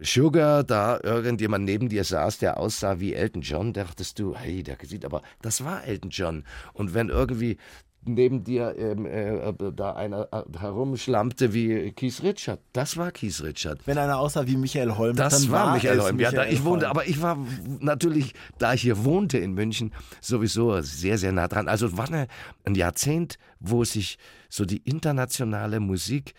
Sugar 0.00 0.64
da 0.64 0.98
irgendjemand 1.02 1.64
neben 1.64 1.88
dir 1.88 2.04
saß, 2.04 2.38
der 2.38 2.58
aussah 2.58 2.98
wie 3.00 3.14
Elton 3.14 3.42
John, 3.42 3.72
dachtest 3.72 4.18
du, 4.18 4.34
hey, 4.34 4.62
der 4.62 4.78
sieht 4.82 5.04
aber, 5.04 5.22
das 5.42 5.64
war 5.64 5.84
Elton 5.84 6.10
John. 6.10 6.44
Und 6.72 6.94
wenn 6.94 7.08
irgendwie 7.08 7.58
neben 8.06 8.44
dir 8.44 8.74
ähm, 8.78 9.06
äh, 9.06 9.52
da 9.72 9.94
einer 9.94 10.28
äh, 10.32 10.58
herumschlammte 10.58 11.52
wie 11.54 11.92
Keith 11.92 12.22
Richard. 12.22 12.60
Das 12.72 12.96
war 12.96 13.10
Keith 13.12 13.42
Richard. 13.42 13.86
Wenn 13.86 13.98
einer 13.98 14.18
aussah 14.18 14.46
wie 14.46 14.56
Michael 14.56 14.96
Holm, 14.96 15.16
das 15.16 15.42
dann 15.42 15.50
war, 15.50 15.66
war 15.66 15.74
Michael 15.74 16.00
Holm. 16.00 16.16
Michael 16.16 16.34
ja, 16.34 16.44
da, 16.44 16.50
ich 16.50 16.64
wohnte, 16.64 16.88
aber 16.88 17.06
ich 17.06 17.20
war 17.22 17.38
natürlich, 17.80 18.34
da 18.58 18.74
ich 18.74 18.82
hier 18.82 19.04
wohnte 19.04 19.38
in 19.38 19.52
München, 19.52 19.92
sowieso 20.20 20.80
sehr, 20.80 21.18
sehr 21.18 21.32
nah 21.32 21.48
dran. 21.48 21.68
Also 21.68 21.96
war 21.96 22.08
eine, 22.08 22.26
ein 22.64 22.74
Jahrzehnt, 22.74 23.38
wo 23.60 23.84
sich 23.84 24.18
so 24.48 24.64
die 24.64 24.78
internationale 24.78 25.80
Musik 25.80 26.34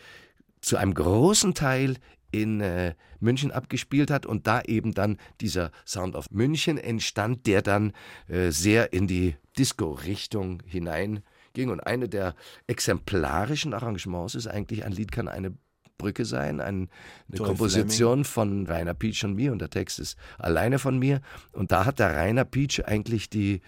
zu 0.61 0.77
einem 0.77 0.93
großen 0.93 1.53
Teil 1.53 1.97
in 2.31 2.59
äh, 2.59 2.95
München 3.19 3.51
abgespielt 3.51 4.11
hat 4.11 4.25
und 4.25 4.47
da 4.47 4.61
eben 4.61 4.93
dann 4.93 5.17
dieser 5.41 5.71
Sound 5.85 6.15
of 6.15 6.29
München 6.31 6.77
entstand, 6.77 7.47
der 7.47 7.61
dann 7.61 7.93
äh, 8.27 8.51
sehr 8.51 8.93
in 8.93 9.07
die 9.07 9.35
Disco-Richtung 9.57 10.61
hinein 10.65 11.21
ging. 11.55 11.69
Und 11.69 11.79
eine 11.79 12.07
der 12.07 12.35
exemplarischen 12.67 13.73
Arrangements 13.73 14.35
ist 14.35 14.47
eigentlich, 14.47 14.85
ein 14.85 14.91
Lied 14.91 15.11
kann 15.11 15.27
eine 15.27 15.53
Brücke 15.97 16.25
sein, 16.25 16.59
ein, 16.59 16.89
eine 17.27 17.37
Joy 17.37 17.47
Komposition 17.47 18.25
Fleming. 18.25 18.67
von 18.67 18.67
Rainer 18.67 18.93
Peach 18.93 19.23
und 19.23 19.35
mir 19.35 19.51
und 19.51 19.59
der 19.59 19.69
Text 19.69 19.99
ist 19.99 20.17
alleine 20.37 20.77
von 20.79 20.99
mir. 20.99 21.21
Und 21.53 21.71
da 21.71 21.85
hat 21.85 21.99
der 21.99 22.15
Rainer 22.15 22.45
Peach 22.45 22.85
eigentlich 22.85 23.29
die 23.29 23.61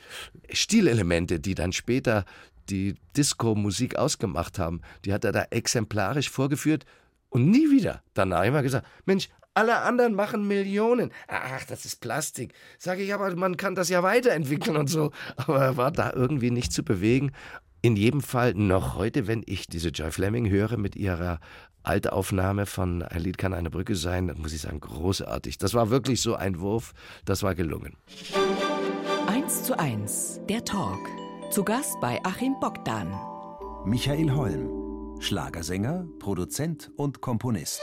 Stilelemente, 0.52 1.40
die 1.40 1.56
dann 1.56 1.74
später 1.74 2.26
die 2.70 2.96
Disco-Musik 3.16 3.96
ausgemacht 3.96 4.60
haben, 4.60 4.82
die 5.06 5.14
hat 5.14 5.24
er 5.24 5.32
da 5.32 5.46
exemplarisch 5.52 6.30
vorgeführt 6.30 6.86
und 7.30 7.50
nie 7.50 7.72
wieder 7.72 8.04
danach 8.14 8.44
immer 8.44 8.62
gesagt, 8.62 8.86
Mensch, 9.06 9.30
alle 9.54 9.78
anderen 9.82 10.14
machen 10.14 10.48
Millionen. 10.48 11.12
Ach, 11.28 11.64
das 11.64 11.86
ist 11.86 12.00
Plastik. 12.00 12.54
Sage 12.78 13.02
ich, 13.02 13.12
aber 13.12 13.36
man 13.36 13.58
kann 13.58 13.74
das 13.74 13.90
ja 13.90 14.04
weiterentwickeln 14.04 14.78
und 14.78 14.88
so. 14.88 15.12
Aber 15.36 15.60
er 15.60 15.78
war 15.78 15.92
da 15.92 16.14
irgendwie 16.14 16.52
nicht 16.52 16.72
zu 16.72 16.84
bewegen. 16.84 17.32
In 17.82 17.96
jedem 17.96 18.22
Fall 18.22 18.54
noch 18.56 18.96
heute, 18.96 19.28
wenn 19.28 19.44
ich 19.46 19.68
diese 19.68 19.90
Joy 19.90 20.12
Fleming 20.12 20.50
höre 20.50 20.78
mit 20.78 20.96
ihrer 20.96 21.40
Altaufnahme 21.84 22.66
von 22.66 23.02
Ein 23.04 23.22
Lied 23.22 23.38
kann 23.38 23.54
eine 23.54 23.70
Brücke 23.70 23.96
sein, 23.96 24.28
dann 24.28 24.40
muss 24.42 24.52
ich 24.52 24.62
sagen, 24.62 24.80
großartig. 24.80 25.58
Das 25.58 25.74
war 25.74 25.90
wirklich 25.90 26.22
so 26.22 26.36
ein 26.36 26.60
Wurf, 26.60 26.94
das 27.24 27.44
war 27.44 27.56
gelungen. 27.56 27.96
1 29.28 29.64
zu 29.64 29.78
1, 29.80 30.42
der 30.50 30.66
Talk. 30.66 31.00
Zu 31.52 31.64
Gast 31.64 31.96
bei 32.02 32.20
Achim 32.24 32.56
Bogdan. 32.60 33.08
Michael 33.86 34.34
Holm, 34.34 35.22
Schlagersänger, 35.22 36.06
Produzent 36.20 36.92
und 36.98 37.22
Komponist. 37.22 37.82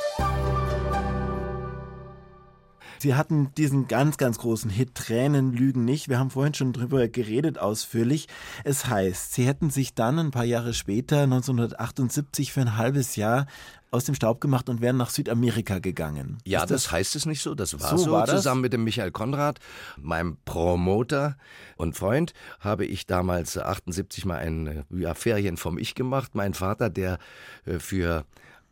Sie 2.98 3.14
hatten 3.14 3.50
diesen 3.56 3.88
ganz, 3.88 4.16
ganz 4.16 4.38
großen 4.38 4.70
Hit 4.70 4.94
Tränen 4.94 5.52
lügen 5.52 5.84
nicht. 5.84 6.08
Wir 6.08 6.18
haben 6.18 6.30
vorhin 6.30 6.54
schon 6.54 6.72
drüber 6.72 7.08
geredet 7.08 7.58
ausführlich. 7.58 8.28
Es 8.64 8.86
heißt, 8.86 9.34
Sie 9.34 9.46
hätten 9.46 9.70
sich 9.70 9.94
dann 9.94 10.18
ein 10.18 10.30
paar 10.30 10.44
Jahre 10.44 10.74
später, 10.74 11.22
1978, 11.22 12.52
für 12.52 12.60
ein 12.60 12.76
halbes 12.76 13.16
Jahr 13.16 13.46
aus 13.94 14.04
dem 14.04 14.14
Staub 14.16 14.40
gemacht 14.40 14.68
und 14.68 14.80
wären 14.80 14.96
nach 14.96 15.10
Südamerika 15.10 15.78
gegangen. 15.78 16.38
Ja, 16.44 16.60
das, 16.60 16.68
das, 16.68 16.92
heißt 16.92 17.14
es 17.14 17.26
nicht 17.26 17.40
so. 17.40 17.54
Das 17.54 17.80
war 17.80 17.90
so. 17.90 17.96
so. 17.96 18.10
War 18.10 18.26
Zusammen 18.26 18.60
mit 18.60 18.72
dem 18.72 18.82
Michael 18.82 19.12
Konrad, 19.12 19.60
meinem 19.96 20.36
Promoter 20.44 21.36
und 21.76 21.96
Freund, 21.96 22.34
habe 22.58 22.84
ich 22.84 23.06
damals 23.06 23.56
78 23.56 24.24
mal 24.24 24.38
ein 24.38 24.84
ja, 24.90 25.14
Ferien 25.14 25.56
vom 25.56 25.78
Ich 25.78 25.94
gemacht. 25.94 26.34
Mein 26.34 26.54
Vater, 26.54 26.90
der 26.90 27.18
äh, 27.66 27.78
für 27.78 28.24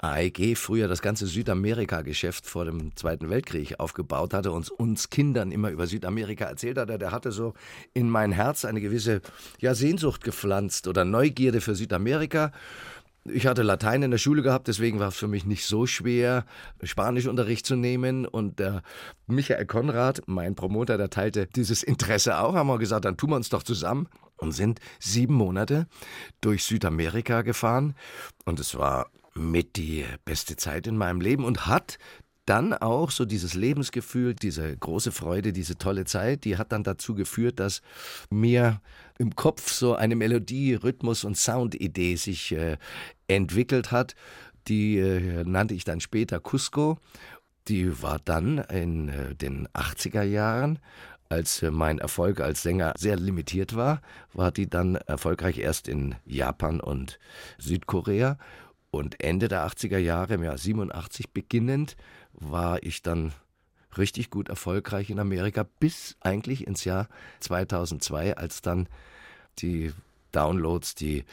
AEG 0.02 0.56
früher 0.56 0.88
das 0.88 1.00
ganze 1.00 1.26
Südamerika-Geschäft 1.28 2.46
vor 2.46 2.64
dem 2.64 2.94
Zweiten 2.96 3.30
Weltkrieg 3.30 3.78
aufgebaut 3.78 4.34
hatte 4.34 4.50
und 4.50 4.68
uns 4.68 5.10
Kindern 5.10 5.52
immer 5.52 5.70
über 5.70 5.86
Südamerika 5.86 6.44
erzählt 6.46 6.76
hatte, 6.76 6.98
der 6.98 7.12
hatte 7.12 7.30
so 7.30 7.54
in 7.94 8.10
mein 8.10 8.32
Herz 8.32 8.64
eine 8.64 8.80
gewisse 8.80 9.20
ja, 9.60 9.74
Sehnsucht 9.74 10.24
gepflanzt 10.24 10.88
oder 10.88 11.04
Neugierde 11.04 11.60
für 11.60 11.76
Südamerika. 11.76 12.50
Ich 13.24 13.46
hatte 13.46 13.62
Latein 13.62 14.02
in 14.02 14.10
der 14.10 14.18
Schule 14.18 14.42
gehabt, 14.42 14.66
deswegen 14.66 14.98
war 14.98 15.08
es 15.08 15.16
für 15.16 15.28
mich 15.28 15.46
nicht 15.46 15.66
so 15.66 15.86
schwer, 15.86 16.44
Spanischunterricht 16.82 17.64
zu 17.64 17.76
nehmen. 17.76 18.26
Und 18.26 18.58
der 18.58 18.82
Michael 19.28 19.66
Konrad, 19.66 20.22
mein 20.26 20.56
Promoter, 20.56 20.98
der 20.98 21.10
teilte 21.10 21.46
dieses 21.46 21.84
Interesse 21.84 22.38
auch, 22.38 22.54
haben 22.54 22.66
wir 22.66 22.78
gesagt, 22.80 23.04
dann 23.04 23.16
tun 23.16 23.30
wir 23.30 23.36
uns 23.36 23.50
doch 23.50 23.62
zusammen 23.62 24.08
und 24.38 24.50
sind 24.50 24.80
sieben 24.98 25.34
Monate 25.34 25.86
durch 26.40 26.64
Südamerika 26.64 27.42
gefahren. 27.42 27.94
Und 28.44 28.58
es 28.58 28.76
war 28.76 29.06
mit 29.34 29.76
die 29.76 30.04
beste 30.24 30.56
Zeit 30.56 30.86
in 30.86 30.96
meinem 30.96 31.20
Leben 31.20 31.44
und 31.44 31.66
hat 31.66 31.98
dann 32.46 32.74
auch 32.74 33.10
so 33.10 33.24
dieses 33.24 33.54
Lebensgefühl, 33.54 34.34
diese 34.34 34.76
große 34.76 35.12
Freude, 35.12 35.52
diese 35.52 35.78
tolle 35.78 36.04
Zeit, 36.04 36.44
die 36.44 36.56
hat 36.56 36.72
dann 36.72 36.82
dazu 36.82 37.14
geführt, 37.14 37.60
dass 37.60 37.82
mir 38.30 38.80
im 39.18 39.36
Kopf 39.36 39.70
so 39.70 39.94
eine 39.94 40.16
Melodie, 40.16 40.74
Rhythmus 40.74 41.24
und 41.24 41.36
Soundidee 41.36 42.16
sich 42.16 42.52
äh, 42.52 42.78
entwickelt 43.28 43.92
hat. 43.92 44.16
Die 44.68 44.98
äh, 44.98 45.44
nannte 45.44 45.74
ich 45.74 45.84
dann 45.84 46.00
später 46.00 46.40
Cusco. 46.40 46.98
Die 47.68 48.02
war 48.02 48.18
dann 48.24 48.58
in 48.58 49.08
äh, 49.08 49.34
den 49.36 49.68
80er 49.68 50.22
Jahren 50.22 50.80
als 51.32 51.62
äh, 51.62 51.70
mein 51.70 51.98
Erfolg 51.98 52.40
als 52.40 52.62
Sänger 52.62 52.92
sehr 52.96 53.16
limitiert 53.16 53.74
war, 53.74 54.02
war 54.34 54.52
die 54.52 54.68
dann 54.68 54.96
erfolgreich 54.96 55.58
erst 55.58 55.88
in 55.88 56.14
Japan 56.26 56.80
und 56.80 57.18
Südkorea 57.58 58.36
und 58.92 59.20
Ende 59.20 59.48
der 59.48 59.66
80er 59.66 59.98
Jahre, 59.98 60.34
im 60.34 60.44
Jahr 60.44 60.58
87 60.58 61.30
beginnend, 61.30 61.96
war 62.32 62.82
ich 62.82 63.02
dann 63.02 63.32
richtig 63.96 64.30
gut 64.30 64.48
erfolgreich 64.48 65.10
in 65.10 65.18
Amerika, 65.18 65.66
bis 65.80 66.16
eigentlich 66.20 66.66
ins 66.66 66.84
Jahr 66.84 67.08
2002, 67.40 68.36
als 68.36 68.60
dann 68.62 68.88
die 69.58 69.92
Downloads, 70.30 70.94
die 70.94 71.24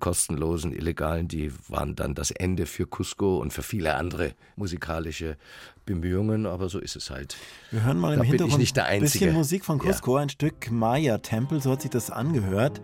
kostenlosen, 0.00 0.72
illegalen, 0.72 1.28
die 1.28 1.52
waren 1.68 1.96
dann 1.96 2.14
das 2.14 2.30
Ende 2.30 2.66
für 2.66 2.86
Cusco 2.86 3.38
und 3.38 3.52
für 3.52 3.62
viele 3.62 3.94
andere 3.96 4.34
musikalische 4.56 5.36
Bemühungen, 5.86 6.46
aber 6.46 6.68
so 6.68 6.78
ist 6.78 6.94
es 6.94 7.10
halt. 7.10 7.36
Wir 7.70 7.82
hören 7.84 7.98
mal 7.98 8.16
da 8.16 8.22
im 8.22 8.28
Hintergrund 8.28 8.78
ein 8.78 9.00
bisschen 9.00 9.32
Musik 9.32 9.64
von 9.64 9.78
Cusco, 9.78 10.16
ja. 10.16 10.22
ein 10.22 10.28
Stück 10.28 10.70
Maya 10.70 11.18
Tempel, 11.18 11.60
so 11.60 11.72
hat 11.72 11.82
sich 11.82 11.90
das 11.90 12.10
angehört. 12.10 12.80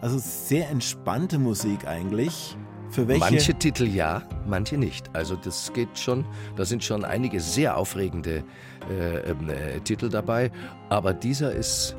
Also 0.00 0.18
sehr 0.18 0.70
entspannte 0.70 1.38
Musik 1.38 1.86
eigentlich. 1.86 2.56
Für 2.90 3.08
welche? 3.08 3.20
Manche 3.20 3.54
Titel 3.54 3.84
ja, 3.84 4.22
manche 4.46 4.76
nicht. 4.76 5.10
Also 5.12 5.36
das 5.36 5.72
geht 5.72 5.98
schon, 5.98 6.24
da 6.56 6.64
sind 6.64 6.82
schon 6.84 7.04
einige 7.04 7.40
sehr 7.40 7.76
aufregende 7.76 8.42
äh, 8.90 9.30
ähm, 9.30 9.48
äh, 9.48 9.80
Titel 9.80 10.08
dabei. 10.08 10.50
Aber 10.88 11.12
dieser 11.12 11.52
ist 11.52 11.96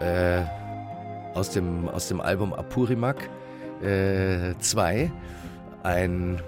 äh, 0.00 0.42
aus, 1.34 1.50
dem, 1.50 1.88
aus 1.88 2.08
dem 2.08 2.20
Album 2.20 2.52
Apurimak 2.52 3.28
2 3.80 5.00
äh, 5.00 5.10
ein 5.82 6.42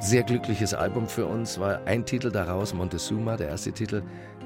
sehr 0.00 0.24
glückliches 0.24 0.74
Album 0.74 1.06
für 1.06 1.26
uns, 1.26 1.60
war 1.60 1.80
ein 1.86 2.04
Titel 2.04 2.30
daraus, 2.32 2.74
Montezuma, 2.74 3.36
der 3.36 3.48
erste 3.48 3.70
Titel, 3.72 4.02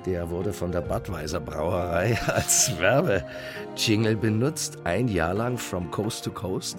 der 0.07 0.31
wurde 0.31 0.53
von 0.53 0.73
der 0.73 0.81
Budweiser 0.81 1.39
Brauerei 1.41 2.19
als 2.27 2.73
Werbejingle 2.79 4.17
benutzt, 4.17 4.79
ein 4.85 5.09
Jahr 5.09 5.35
lang 5.35 5.59
from 5.59 5.91
Coast 5.91 6.25
to 6.25 6.31
Coast. 6.31 6.79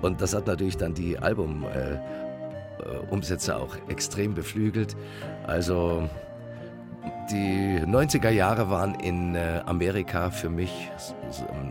Und 0.00 0.22
das 0.22 0.34
hat 0.34 0.46
natürlich 0.46 0.76
dann 0.76 0.94
die 0.94 1.18
Albumumsätze 1.18 3.50
äh, 3.50 3.54
auch 3.54 3.76
extrem 3.88 4.34
beflügelt. 4.34 4.94
Also 5.46 6.08
die 7.30 7.80
90er 7.80 8.30
Jahre 8.30 8.70
waren 8.70 8.94
in 8.94 9.34
äh, 9.34 9.62
Amerika 9.66 10.30
für 10.30 10.50
mich 10.50 10.90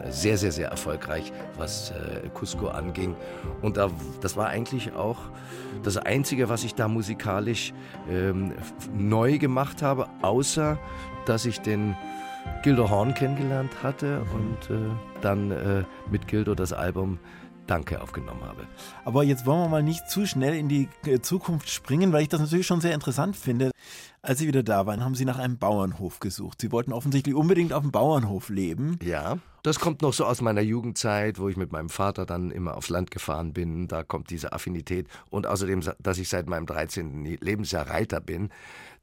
sehr, 0.10 0.38
sehr, 0.38 0.52
sehr 0.52 0.69
erfolgreich, 0.69 1.32
was 1.58 1.91
äh, 1.91 2.30
Cusco 2.34 2.69
anging. 2.69 3.15
Und 3.62 3.78
da, 3.78 3.89
das 4.22 4.38
war 4.38 4.48
eigentlich 4.48 4.93
auch 4.93 5.17
das 5.84 5.98
Einzige, 5.98 6.50
was 6.50 6.63
ich 6.63 6.76
da 6.76 6.88
musikalisch 6.88 7.74
ähm, 8.10 8.54
neu 8.93 9.38
gemacht 9.38 9.82
habe, 9.82 10.08
außer 10.22 10.80
dass 11.26 11.45
ich 11.45 11.62
den 11.62 11.95
Gildo 12.63 12.89
Horn 12.89 13.13
kennengelernt 13.13 13.84
hatte 13.84 14.22
und 14.34 14.76
äh, 14.76 14.80
dann 15.22 15.52
äh, 15.52 15.84
mit 16.10 16.28
Gildo 16.28 16.56
das 16.56 16.74
Album 16.74 17.19
Danke 17.67 18.02
aufgenommen 18.02 18.41
habe. 18.43 18.65
Aber 19.06 19.24
jetzt 19.24 19.45
wollen 19.45 19.62
wir 19.62 19.69
mal 19.69 19.84
nicht 19.84 20.10
zu 20.10 20.26
schnell 20.26 20.56
in 20.56 20.69
die 20.69 20.89
Zukunft 21.22 21.69
springen, 21.69 22.12
weil 22.12 22.24
ich 22.24 22.28
das 22.30 22.41
natürlich 22.41 22.65
schon 22.65 22.82
sehr 22.82 22.95
interessant 22.95 23.36
finde. 23.36 23.69
Als 24.21 24.39
Sie 24.39 24.47
wieder 24.47 24.63
da 24.63 24.86
waren, 24.86 25.03
haben 25.03 25.15
Sie 25.15 25.23
nach 25.23 25.39
einem 25.39 25.58
Bauernhof 25.58 26.19
gesucht. 26.19 26.60
Sie 26.60 26.71
wollten 26.73 26.91
offensichtlich 26.91 27.36
unbedingt 27.36 27.71
auf 27.71 27.84
dem 27.84 27.91
Bauernhof 27.91 28.49
leben. 28.49 28.99
Ja, 29.01 29.38
das 29.63 29.79
kommt 29.79 30.01
noch 30.01 30.13
so 30.13 30.25
aus 30.25 30.41
meiner 30.41 30.62
Jugendzeit, 30.62 31.39
wo 31.39 31.47
ich 31.47 31.55
mit 31.55 31.71
meinem 31.71 31.89
Vater 31.89 32.25
dann 32.25 32.51
immer 32.51 32.75
aufs 32.75 32.89
Land 32.89 33.12
gefahren 33.12 33.53
bin. 33.53 33.88
Da 33.88 34.03
kommt 34.03 34.29
diese 34.29 34.51
Affinität. 34.51 35.08
Und 35.29 35.47
außerdem, 35.47 35.84
dass 35.99 36.17
ich 36.17 36.27
seit 36.27 36.47
meinem 36.47 36.65
13. 36.65 37.23
Lebensjahr 37.39 37.88
Reiter 37.88 38.19
bin. 38.19 38.49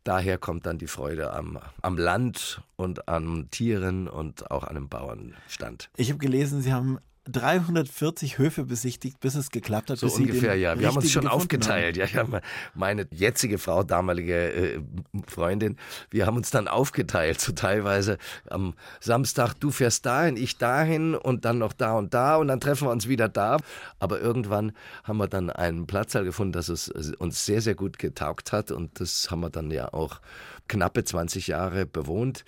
Daher 0.05 0.37
kommt 0.39 0.67
dann 0.67 0.79
die 0.79 0.87
Freude 0.87 1.33
am, 1.33 1.59
am 1.83 1.97
Land 1.97 2.63
und 2.77 3.09
an 3.09 3.49
Tieren 3.51 4.09
und 4.09 4.51
auch 4.51 4.65
an 4.65 4.77
einem 4.77 4.89
Bauernstand. 4.89 5.91
Ich 5.97 6.11
habe 6.11 6.19
gelesen, 6.19 6.61
Sie 6.61 6.73
haben 6.73 6.99
340 7.31 8.39
Höfe 8.39 8.65
besichtigt, 8.65 9.21
bis 9.21 9.35
es 9.35 9.51
geklappt 9.51 9.91
hat. 9.91 9.99
So 9.99 10.07
ungefähr, 10.07 10.55
ja. 10.55 10.79
Wir 10.79 10.89
haben 10.89 10.97
uns 10.97 11.11
schon 11.11 11.27
aufgeteilt. 11.27 11.99
Haben. 11.99 12.33
Ja, 12.33 12.39
ja, 12.39 12.43
meine 12.75 13.07
jetzige 13.11 13.59
Frau, 13.59 13.83
damalige 13.83 14.53
äh, 14.53 14.81
Freundin, 15.27 15.77
wir 16.11 16.27
haben 16.27 16.37
uns 16.37 16.51
dann 16.51 16.69
aufgeteilt. 16.69 17.41
So 17.41 17.53
teilweise 17.53 18.19
am 18.49 18.75
Samstag, 19.01 19.55
du 19.55 19.71
fährst 19.71 20.07
dahin, 20.07 20.37
ich 20.37 20.59
dahin 20.59 21.15
und 21.15 21.45
dann 21.45 21.59
noch 21.59 21.73
da 21.73 21.95
und 21.95 22.15
da 22.15 22.37
und 22.37 22.49
dann 22.49 22.61
treffen 22.61 22.89
wir 22.89 22.93
uns 22.93 23.09
wieder 23.09 23.29
da. 23.29 23.59
Aber 23.99 24.21
irgendwann 24.21 24.73
haben 25.05 25.19
wir 25.19 25.29
dann 25.29 25.51
einen 25.51 25.87
Platz 25.87 26.13
gefunden, 26.13 26.53
dass 26.53 26.69
es 26.69 26.89
uns 26.89 27.45
sehr, 27.45 27.61
sehr 27.61 27.75
gut 27.75 27.99
getaugt 27.99 28.53
hat 28.53 28.71
und 28.71 29.01
das 29.01 29.31
haben 29.31 29.41
wir 29.41 29.51
dann 29.51 29.71
ja 29.71 29.93
auch 29.93 30.21
knappe 30.69 31.05
20 31.05 31.49
Jahre 31.49 31.87
bewohnt. 31.87 32.45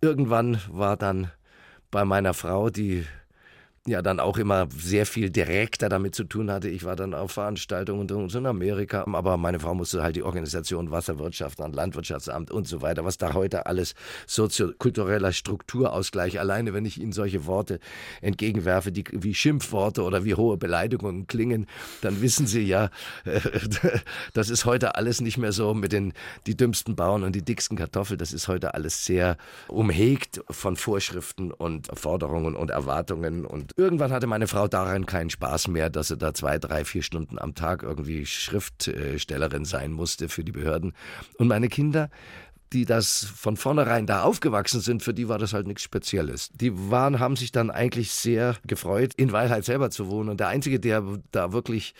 Irgendwann 0.00 0.60
war 0.68 0.96
dann 0.96 1.30
bei 1.90 2.04
meiner 2.04 2.34
Frau 2.34 2.70
die 2.70 3.06
ja 3.86 4.00
dann 4.00 4.18
auch 4.18 4.38
immer 4.38 4.66
sehr 4.74 5.04
viel 5.04 5.28
direkter 5.28 5.90
damit 5.90 6.14
zu 6.14 6.24
tun 6.24 6.50
hatte. 6.50 6.68
Ich 6.68 6.84
war 6.84 6.96
dann 6.96 7.12
auf 7.12 7.32
Veranstaltungen 7.32 8.08
in 8.08 8.46
Amerika, 8.46 9.04
aber 9.06 9.36
meine 9.36 9.60
Frau 9.60 9.74
musste 9.74 10.02
halt 10.02 10.16
die 10.16 10.22
Organisation 10.22 10.90
Wasserwirtschaft 10.90 11.60
und 11.60 11.74
Landwirtschaftsamt 11.74 12.50
und 12.50 12.66
so 12.66 12.80
weiter, 12.80 13.04
was 13.04 13.18
da 13.18 13.34
heute 13.34 13.66
alles 13.66 13.94
soziokultureller 14.26 15.32
Strukturausgleich, 15.32 16.40
alleine 16.40 16.72
wenn 16.72 16.86
ich 16.86 16.98
Ihnen 16.98 17.12
solche 17.12 17.44
Worte 17.44 17.78
entgegenwerfe, 18.22 18.90
die 18.90 19.04
wie 19.12 19.34
Schimpfworte 19.34 20.02
oder 20.02 20.24
wie 20.24 20.34
hohe 20.34 20.56
Beleidigungen 20.56 21.26
klingen, 21.26 21.66
dann 22.00 22.22
wissen 22.22 22.46
Sie 22.46 22.62
ja, 22.62 22.88
das 24.32 24.48
ist 24.48 24.64
heute 24.64 24.94
alles 24.94 25.20
nicht 25.20 25.36
mehr 25.36 25.52
so 25.52 25.74
mit 25.74 25.92
den 25.92 26.14
die 26.46 26.56
dümmsten 26.56 26.96
Bauern 26.96 27.22
und 27.22 27.34
die 27.34 27.44
dicksten 27.44 27.76
Kartoffeln, 27.76 28.18
das 28.18 28.32
ist 28.32 28.48
heute 28.48 28.72
alles 28.72 29.04
sehr 29.04 29.36
umhegt 29.68 30.40
von 30.48 30.76
Vorschriften 30.76 31.52
und 31.52 31.88
Forderungen 31.98 32.54
und 32.54 32.70
Erwartungen 32.70 33.44
und 33.44 33.73
irgendwann 33.76 34.12
hatte 34.12 34.26
meine 34.26 34.46
Frau 34.46 34.68
daran 34.68 35.06
keinen 35.06 35.30
Spaß 35.30 35.68
mehr, 35.68 35.90
dass 35.90 36.08
sie 36.08 36.16
da 36.16 36.34
zwei, 36.34 36.58
drei, 36.58 36.84
vier 36.84 37.02
Stunden 37.02 37.38
am 37.38 37.54
Tag 37.54 37.82
irgendwie 37.82 38.26
Schriftstellerin 38.26 39.64
sein 39.64 39.92
musste 39.92 40.28
für 40.28 40.44
die 40.44 40.52
Behörden. 40.52 40.92
Und 41.38 41.48
meine 41.48 41.68
Kinder 41.68 42.10
die 42.74 42.84
das 42.84 43.24
von 43.24 43.56
vornherein 43.56 44.06
da 44.06 44.22
aufgewachsen 44.22 44.80
sind, 44.80 45.02
für 45.02 45.14
die 45.14 45.28
war 45.28 45.38
das 45.38 45.52
halt 45.52 45.66
nichts 45.66 45.82
Spezielles. 45.82 46.50
Die 46.52 46.90
waren, 46.90 47.20
haben 47.20 47.36
sich 47.36 47.52
dann 47.52 47.70
eigentlich 47.70 48.10
sehr 48.10 48.56
gefreut, 48.66 49.14
in 49.16 49.32
Weilheit 49.32 49.64
selber 49.64 49.90
zu 49.90 50.08
wohnen. 50.08 50.28
Und 50.28 50.40
der 50.40 50.48
Einzige, 50.48 50.80
der 50.80 51.04
da 51.30 51.52
wirklich 51.52 51.94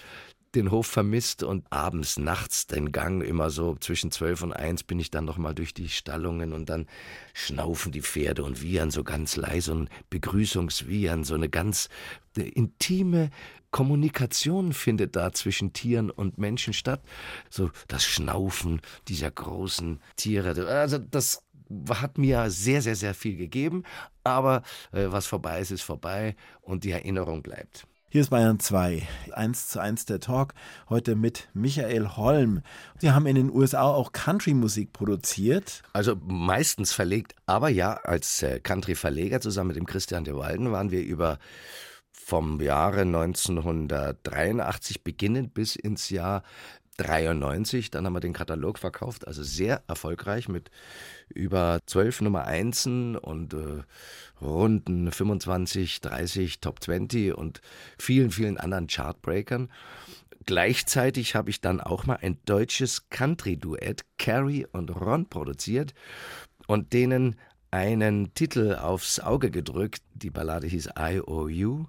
den 0.54 0.70
Hof 0.70 0.86
vermisst 0.86 1.42
und 1.42 1.64
abends, 1.70 2.18
nachts 2.18 2.66
den 2.66 2.92
Gang 2.92 3.22
immer 3.22 3.50
so 3.50 3.76
zwischen 3.76 4.10
zwölf 4.10 4.42
und 4.42 4.52
eins 4.52 4.82
bin 4.82 4.98
ich 4.98 5.10
dann 5.10 5.24
nochmal 5.24 5.54
durch 5.54 5.74
die 5.74 5.88
Stallungen 5.88 6.52
und 6.52 6.68
dann 6.68 6.86
schnaufen 7.32 7.92
die 7.92 8.02
Pferde 8.02 8.44
und 8.44 8.62
wiehern 8.62 8.90
so 8.90 9.04
ganz 9.04 9.36
leise 9.36 9.72
und 9.72 9.88
Begrüßungswiehern, 10.10 11.24
so 11.24 11.34
eine 11.34 11.48
ganz 11.48 11.88
äh, 12.36 12.42
intime 12.42 13.30
Kommunikation 13.70 14.72
findet 14.72 15.16
da 15.16 15.32
zwischen 15.32 15.72
Tieren 15.72 16.08
und 16.10 16.38
Menschen 16.38 16.72
statt. 16.72 17.02
So 17.50 17.70
das 17.88 18.04
Schnaufen 18.04 18.80
dieser 19.08 19.32
großen 19.32 20.00
Tiere. 20.14 20.68
Also 20.68 20.98
das 20.98 21.42
hat 21.90 22.18
mir 22.18 22.50
sehr, 22.50 22.82
sehr, 22.82 22.94
sehr 22.94 23.14
viel 23.14 23.36
gegeben. 23.36 23.82
Aber 24.22 24.62
äh, 24.92 25.06
was 25.08 25.26
vorbei 25.26 25.60
ist, 25.60 25.72
ist 25.72 25.82
vorbei 25.82 26.36
und 26.62 26.84
die 26.84 26.92
Erinnerung 26.92 27.42
bleibt. 27.42 27.86
Hier 28.14 28.20
ist 28.20 28.30
Bayern 28.30 28.60
2, 28.60 29.02
1 29.32 29.70
zu 29.70 29.80
1 29.80 30.04
der 30.04 30.20
Talk, 30.20 30.54
heute 30.88 31.16
mit 31.16 31.48
Michael 31.52 32.10
Holm. 32.10 32.62
Sie 33.00 33.10
haben 33.10 33.26
in 33.26 33.34
den 33.34 33.50
USA 33.50 33.82
auch 33.82 34.12
Country-Musik 34.12 34.92
produziert. 34.92 35.82
Also 35.94 36.14
meistens 36.24 36.92
verlegt, 36.92 37.34
aber 37.46 37.70
ja, 37.70 37.94
als 37.94 38.40
äh, 38.44 38.60
Country-Verleger 38.60 39.40
zusammen 39.40 39.66
mit 39.66 39.76
dem 39.76 39.86
Christian 39.86 40.22
de 40.22 40.36
Walden 40.36 40.70
waren 40.70 40.92
wir 40.92 41.02
über 41.02 41.40
vom 42.12 42.60
Jahre 42.60 43.00
1983 43.00 45.02
beginnend 45.02 45.52
bis 45.52 45.74
ins 45.74 46.08
Jahr 46.08 46.44
93. 46.96 47.90
Dann 47.90 48.06
haben 48.06 48.14
wir 48.14 48.20
den 48.20 48.32
Katalog 48.32 48.78
verkauft, 48.78 49.26
also 49.26 49.42
sehr 49.42 49.82
erfolgreich 49.88 50.48
mit 50.48 50.70
über 51.28 51.80
zwölf 51.86 52.20
Nummer 52.20 52.44
Einsen 52.44 53.16
und 53.16 53.54
äh, 53.54 53.82
runden 54.40 55.10
25, 55.10 56.00
30 56.00 56.60
Top 56.60 56.82
20 56.82 57.34
und 57.34 57.60
vielen, 57.98 58.30
vielen 58.30 58.58
anderen 58.58 58.86
Chartbreakern. 58.86 59.70
Gleichzeitig 60.46 61.34
habe 61.34 61.50
ich 61.50 61.60
dann 61.60 61.80
auch 61.80 62.04
mal 62.04 62.18
ein 62.20 62.38
deutsches 62.44 63.08
Country-Duett, 63.08 64.04
Carrie 64.18 64.66
und 64.72 64.90
Ron, 64.90 65.26
produziert 65.28 65.94
und 66.66 66.92
denen 66.92 67.36
einen 67.70 68.34
Titel 68.34 68.74
aufs 68.74 69.20
Auge 69.20 69.50
gedrückt. 69.50 70.02
Die 70.12 70.30
Ballade 70.30 70.66
hieß 70.66 70.90
I 70.98 71.20
O 71.20 71.48
U. 71.48 71.86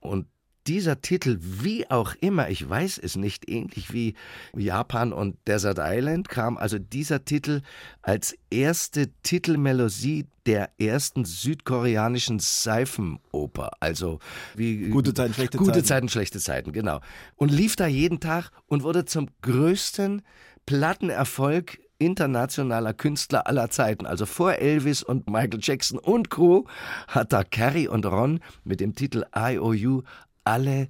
Und 0.00 0.26
dieser 0.66 1.00
Titel, 1.00 1.38
wie 1.40 1.90
auch 1.90 2.14
immer, 2.20 2.48
ich 2.48 2.68
weiß 2.68 2.98
es 2.98 3.16
nicht, 3.16 3.48
ähnlich 3.48 3.92
wie 3.92 4.14
Japan 4.56 5.12
und 5.12 5.36
Desert 5.46 5.78
Island, 5.80 6.28
kam 6.28 6.56
also 6.56 6.78
dieser 6.78 7.24
Titel 7.24 7.60
als 8.02 8.36
erste 8.50 9.10
Titelmelodie 9.22 10.26
der 10.46 10.70
ersten 10.78 11.24
südkoreanischen 11.24 12.38
Seifenoper. 12.38 13.72
Also 13.80 14.18
wie 14.54 14.88
gute 14.88 15.14
Zeiten, 15.14 15.34
schlechte 15.34 15.58
gute 15.58 15.72
Zeiten. 15.72 15.84
Zeiten, 15.86 16.08
schlechte 16.08 16.40
Zeiten, 16.40 16.72
genau. 16.72 17.00
Und 17.36 17.50
lief 17.50 17.76
da 17.76 17.86
jeden 17.86 18.20
Tag 18.20 18.50
und 18.66 18.82
wurde 18.82 19.04
zum 19.04 19.28
größten 19.42 20.22
Plattenerfolg 20.66 21.78
internationaler 21.98 22.92
Künstler 22.92 23.46
aller 23.46 23.70
Zeiten, 23.70 24.04
also 24.04 24.26
vor 24.26 24.54
Elvis 24.54 25.02
und 25.02 25.30
Michael 25.30 25.60
Jackson 25.62 25.98
und 25.98 26.28
Co., 26.28 26.66
hat 27.08 27.32
da 27.32 27.44
Carrie 27.44 27.88
und 27.88 28.04
Ron 28.04 28.40
mit 28.64 28.80
dem 28.80 28.94
Titel 28.94 29.24
IOU 29.34 30.02
alle 30.44 30.88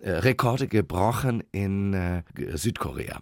äh, 0.00 0.10
Rekorde 0.10 0.68
gebrochen 0.68 1.42
in 1.52 1.94
äh, 1.94 2.22
Südkorea. 2.54 3.20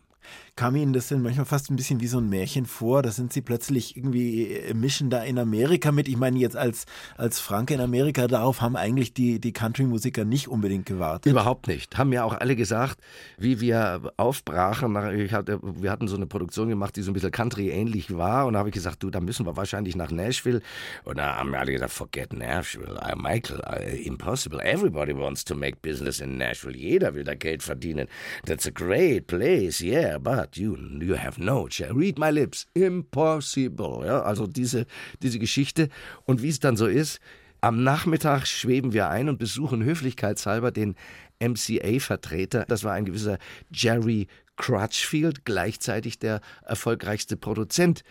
Kam 0.61 0.77
Ihnen 0.77 0.93
das 0.93 1.09
denn 1.09 1.23
manchmal 1.23 1.47
fast 1.47 1.71
ein 1.71 1.77
bisschen 1.77 2.03
wie 2.03 2.07
so 2.07 2.19
ein 2.19 2.29
Märchen 2.29 2.67
vor? 2.67 3.01
Da 3.01 3.13
sind 3.13 3.33
Sie 3.33 3.41
plötzlich 3.41 3.97
irgendwie 3.97 4.49
äh, 4.49 4.75
mischen 4.75 5.09
da 5.09 5.23
in 5.23 5.39
Amerika 5.39 5.91
mit. 5.91 6.07
Ich 6.07 6.19
meine, 6.19 6.39
jetzt 6.39 6.55
als, 6.55 6.85
als 7.17 7.41
Franke 7.41 7.73
in 7.73 7.81
Amerika, 7.81 8.27
darauf 8.27 8.61
haben 8.61 8.77
eigentlich 8.77 9.15
die, 9.15 9.41
die 9.41 9.55
Country-Musiker 9.55 10.27
nicht 10.27 10.49
unbedingt 10.49 10.85
gewartet. 10.85 11.33
Überhaupt 11.33 11.67
nicht. 11.67 11.97
Haben 11.97 12.13
ja 12.13 12.25
auch 12.25 12.35
alle 12.35 12.57
gesagt, 12.57 13.01
wie 13.39 13.63
wir 13.63 14.13
aufbrachen. 14.19 14.99
Hatte, 15.33 15.61
wir 15.63 15.91
hatten 15.91 16.09
so 16.09 16.17
eine 16.17 16.27
Produktion 16.27 16.69
gemacht, 16.69 16.95
die 16.95 17.01
so 17.01 17.11
ein 17.11 17.15
bisschen 17.15 17.31
Country-ähnlich 17.31 18.15
war. 18.15 18.45
Und 18.45 18.53
da 18.53 18.59
habe 18.59 18.69
ich 18.69 18.75
gesagt, 18.75 19.03
du, 19.03 19.09
da 19.09 19.21
müssen 19.21 19.47
wir 19.47 19.57
wahrscheinlich 19.57 19.97
nach 19.97 20.11
Nashville. 20.11 20.61
Und 21.05 21.17
da 21.17 21.37
haben 21.37 21.55
alle 21.55 21.73
gesagt, 21.73 21.93
forget 21.93 22.35
Nashville. 22.35 23.01
Uh, 23.03 23.17
Michael, 23.17 23.63
uh, 23.67 23.97
impossible. 24.07 24.61
Everybody 24.61 25.17
wants 25.17 25.43
to 25.43 25.55
make 25.55 25.81
business 25.81 26.21
in 26.21 26.37
Nashville. 26.37 26.77
Jeder 26.77 27.15
will 27.15 27.25
da 27.25 27.35
Geld 27.35 27.63
verdienen. 27.63 28.09
That's 28.45 28.67
a 28.67 28.71
great 28.71 29.27
place, 29.27 29.81
yeah, 29.81 30.19
but 30.19 30.50
you, 30.57 30.77
you 31.01 31.17
have 31.17 31.43
no 31.43 31.69
chance. 31.69 31.95
Read 31.95 32.19
my 32.19 32.31
lips. 32.31 32.67
Impossible. 32.75 34.07
Ja, 34.07 34.23
also 34.23 34.47
diese, 34.47 34.87
diese 35.23 35.39
Geschichte. 35.39 35.89
Und 36.25 36.43
wie 36.43 36.49
es 36.49 36.61
dann 36.61 36.77
so 36.77 36.87
ist, 36.87 37.21
am 37.61 37.83
Nachmittag 37.83 38.47
schweben 38.47 38.93
wir 38.93 39.11
ein 39.11 39.29
und 39.29 39.39
besuchen 39.39 39.85
höflichkeitshalber 39.85 40.71
den 40.71 40.95
MCA-Vertreter. 41.41 42.65
Das 42.67 42.85
war 42.85 42.93
ein 42.93 43.05
gewisser 43.05 43.39
Jerry 43.71 44.29
Crutchfield, 44.57 45.45
gleichzeitig 45.45 46.19
der 46.19 46.41
erfolgreichste 46.65 47.37
Produzent, 47.37 48.03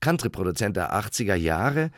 Country-Produzent 0.00 0.76
der 0.76 0.94
80er 0.94 1.34
Jahre. 1.34 1.90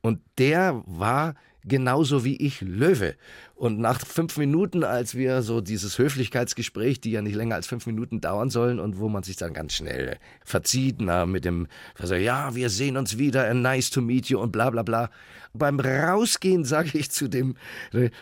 Und 0.00 0.20
der 0.38 0.82
war 0.86 1.34
genauso 1.64 2.24
wie 2.24 2.36
ich 2.36 2.60
Löwe. 2.60 3.14
Und 3.58 3.80
nach 3.80 4.06
fünf 4.06 4.36
Minuten, 4.36 4.84
als 4.84 5.16
wir 5.16 5.42
so 5.42 5.60
dieses 5.60 5.98
Höflichkeitsgespräch, 5.98 7.00
die 7.00 7.10
ja 7.10 7.22
nicht 7.22 7.34
länger 7.34 7.56
als 7.56 7.66
fünf 7.66 7.86
Minuten 7.86 8.20
dauern 8.20 8.50
sollen 8.50 8.78
und 8.78 9.00
wo 9.00 9.08
man 9.08 9.24
sich 9.24 9.34
dann 9.34 9.52
ganz 9.52 9.74
schnell 9.74 10.16
verzieht, 10.44 10.98
na, 11.00 11.26
mit 11.26 11.44
dem, 11.44 11.66
also, 11.98 12.14
ja, 12.14 12.54
wir 12.54 12.70
sehen 12.70 12.96
uns 12.96 13.18
wieder, 13.18 13.52
nice 13.54 13.90
to 13.90 14.00
meet 14.00 14.26
you 14.26 14.38
und 14.38 14.52
bla 14.52 14.70
bla 14.70 14.84
bla. 14.84 15.10
Beim 15.54 15.80
Rausgehen 15.80 16.64
sage 16.64 16.96
ich 16.98 17.10
zu 17.10 17.26
dem, 17.26 17.56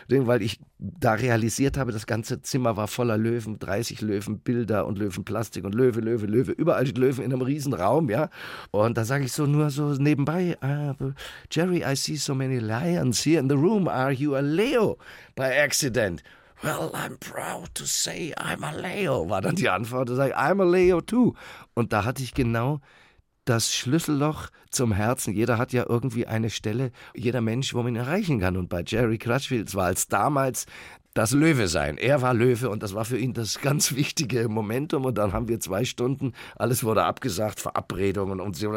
dem, 0.09 0.25
weil 0.25 0.41
ich 0.41 0.59
da 0.79 1.13
realisiert 1.13 1.77
habe, 1.77 1.91
das 1.91 2.07
ganze 2.07 2.41
Zimmer 2.41 2.77
war 2.77 2.87
voller 2.87 3.17
Löwen, 3.17 3.59
30 3.59 4.01
Löwen, 4.01 4.39
Bilder 4.39 4.87
und 4.87 4.97
Löwenplastik 4.97 5.65
und 5.65 5.75
Löwe, 5.75 5.99
Löwe, 5.99 6.25
Löwe, 6.25 6.51
überall 6.51 6.87
Löwen 6.87 7.23
in 7.23 7.33
einem 7.33 7.41
riesen 7.41 7.73
Raum, 7.73 8.09
ja. 8.09 8.29
Und 8.71 8.97
da 8.97 9.03
sage 9.05 9.25
ich 9.25 9.33
so 9.33 9.45
nur 9.45 9.69
so 9.69 9.93
nebenbei, 9.93 10.57
uh, 10.63 11.11
Jerry, 11.51 11.83
I 11.83 11.95
see 11.95 12.15
so 12.15 12.33
many 12.33 12.59
lions 12.59 13.23
here 13.23 13.39
in 13.39 13.49
the 13.49 13.55
room. 13.55 13.87
Are 13.87 14.11
you 14.11 14.35
a 14.35 14.39
Leo? 14.39 14.97
By 15.37 15.55
accident. 15.55 16.21
Well, 16.63 16.91
I'm 16.93 17.17
proud 17.19 17.73
to 17.75 17.85
say 17.85 18.33
I'm 18.35 18.63
a 18.63 18.71
Leo, 18.75 19.29
war 19.29 19.41
dann 19.41 19.55
die 19.55 19.69
Antwort. 19.69 20.09
Da 20.09 20.15
sage 20.15 20.31
ich, 20.31 20.35
I'm 20.35 20.61
a 20.61 20.65
Leo 20.65 20.99
too. 21.01 21.35
Und 21.75 21.93
da 21.93 22.03
hatte 22.03 22.23
ich 22.23 22.33
genau 22.33 22.81
das 23.45 23.73
Schlüsselloch 23.73 24.49
zum 24.71 24.91
Herzen. 24.91 25.33
Jeder 25.33 25.57
hat 25.57 25.71
ja 25.71 25.85
irgendwie 25.87 26.25
eine 26.25 26.49
Stelle, 26.49 26.91
jeder 27.15 27.41
Mensch, 27.41 27.73
wo 27.73 27.83
man 27.83 27.93
ihn 27.93 28.01
erreichen 28.01 28.39
kann. 28.39 28.57
Und 28.57 28.69
bei 28.69 28.83
Jerry 28.85 29.19
Crutchfield 29.19 29.73
war 29.75 29.91
es 29.91 30.07
damals 30.07 30.65
das 31.17 31.31
Löwe 31.31 31.67
sein. 31.67 31.97
Er 31.97 32.21
war 32.21 32.35
Löwe 32.35 32.69
und 32.69 32.83
das 32.83 32.93
war 32.93 33.03
für 33.03 33.17
ihn 33.17 33.33
das 33.33 33.59
ganz 33.59 33.95
wichtige 33.95 34.47
Momentum. 34.49 35.03
Und 35.05 35.17
dann 35.17 35.33
haben 35.33 35.47
wir 35.47 35.59
zwei 35.59 35.83
Stunden, 35.83 36.33
alles 36.55 36.83
wurde 36.83 37.05
abgesagt, 37.05 37.59
Verabredungen 37.59 38.39
und 38.39 38.55
so. 38.55 38.71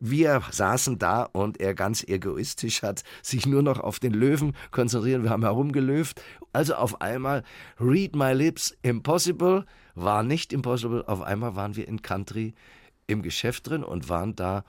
Wir 0.00 0.42
saßen 0.50 0.98
da 0.98 1.24
und 1.24 1.60
er 1.60 1.74
ganz 1.74 2.02
egoistisch 2.02 2.82
hat 2.82 3.02
sich 3.22 3.46
nur 3.46 3.62
noch 3.62 3.78
auf 3.78 3.98
den 3.98 4.14
Löwen 4.14 4.54
konzentriert. 4.70 5.22
Wir 5.22 5.28
haben 5.28 5.42
herumgelöft. 5.42 6.22
Also 6.54 6.76
auf 6.76 7.02
einmal, 7.02 7.42
read 7.78 8.16
my 8.16 8.32
lips, 8.32 8.74
impossible, 8.80 9.66
war 9.94 10.22
nicht 10.22 10.54
impossible. 10.54 11.04
Auf 11.06 11.20
einmal 11.20 11.56
waren 11.56 11.76
wir 11.76 11.86
in 11.86 12.00
Country 12.00 12.54
im 13.06 13.20
Geschäft 13.20 13.68
drin 13.68 13.84
und 13.84 14.08
waren 14.08 14.34
da 14.34 14.64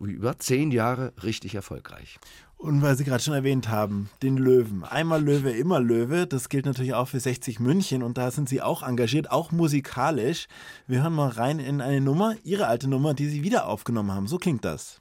über 0.00 0.38
zehn 0.38 0.72
Jahre 0.72 1.12
richtig 1.22 1.54
erfolgreich. 1.54 2.18
Und 2.58 2.82
weil 2.82 2.96
Sie 2.96 3.04
gerade 3.04 3.22
schon 3.22 3.34
erwähnt 3.34 3.68
haben, 3.68 4.10
den 4.20 4.36
Löwen. 4.36 4.82
Einmal 4.82 5.22
Löwe, 5.22 5.52
immer 5.52 5.78
Löwe. 5.78 6.26
Das 6.26 6.48
gilt 6.48 6.66
natürlich 6.66 6.92
auch 6.92 7.06
für 7.06 7.20
60 7.20 7.60
München 7.60 8.02
und 8.02 8.18
da 8.18 8.32
sind 8.32 8.48
Sie 8.48 8.60
auch 8.60 8.82
engagiert, 8.82 9.30
auch 9.30 9.52
musikalisch. 9.52 10.48
Wir 10.88 11.02
hören 11.02 11.12
mal 11.12 11.28
rein 11.28 11.60
in 11.60 11.80
eine 11.80 12.00
Nummer, 12.00 12.34
Ihre 12.42 12.66
alte 12.66 12.88
Nummer, 12.88 13.14
die 13.14 13.28
Sie 13.28 13.44
wieder 13.44 13.68
aufgenommen 13.68 14.10
haben. 14.10 14.26
So 14.26 14.38
klingt 14.38 14.64
das. 14.64 15.00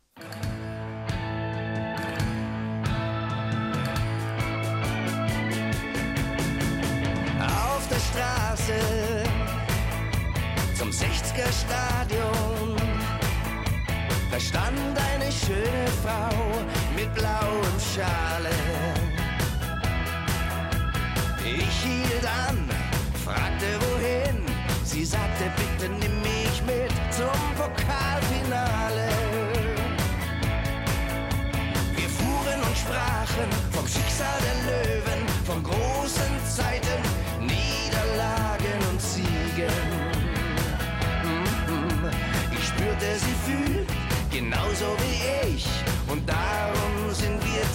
Auf 7.39 7.87
der 7.89 7.99
Straße 8.11 8.73
zum 10.75 10.89
60er 10.89 11.51
Stadion, 11.65 12.75
da 14.29 14.39
stand 14.39 14.77
eine 14.77 15.31
schöne 15.31 15.87
Frau 16.03 16.86
mit 16.97 17.13
blauem 17.13 17.77
Schale. 17.93 18.55
Ich 21.43 21.75
hielt 21.85 22.25
an, 22.47 22.57
fragte 23.23 23.69
wohin. 23.85 24.37
Sie 24.83 25.05
sagte, 25.05 25.45
bitte 25.59 25.91
nimm 26.01 26.15
mich 26.21 26.57
mit 26.65 26.93
zum 27.17 27.41
Pokalfinale. 27.59 29.09
Wir 31.97 32.09
fuhren 32.17 32.59
und 32.67 32.77
sprachen 32.83 33.49
vom 33.75 33.87
Schicksal 33.87 34.39
der 34.47 34.57
Löwen, 34.69 35.21
von 35.45 35.61
großen 35.61 36.33
Zeiten, 36.57 37.01
Niederlagen 37.39 38.79
und 38.89 38.99
Siegen. 38.99 39.77
Mhm. 41.27 42.09
Ich 42.57 42.65
spürte, 42.69 43.09
sie 43.23 43.37
fühlt 43.45 43.89
genauso 44.31 44.87
wie 45.03 45.55
ich. 45.55 45.67
Und 46.07 46.27
darum 46.27 46.76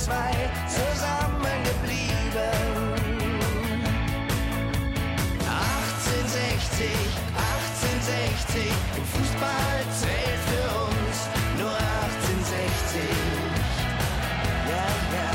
zwei 0.02 0.50
zusammengeblieben. 0.66 2.02
Im 8.52 9.04
Fußball 9.04 9.78
zählt 9.98 10.40
für 10.50 10.68
uns 10.84 11.16
nur 11.58 11.70
1860. 11.70 13.00
Ja, 14.68 14.86
ja, 15.16 15.30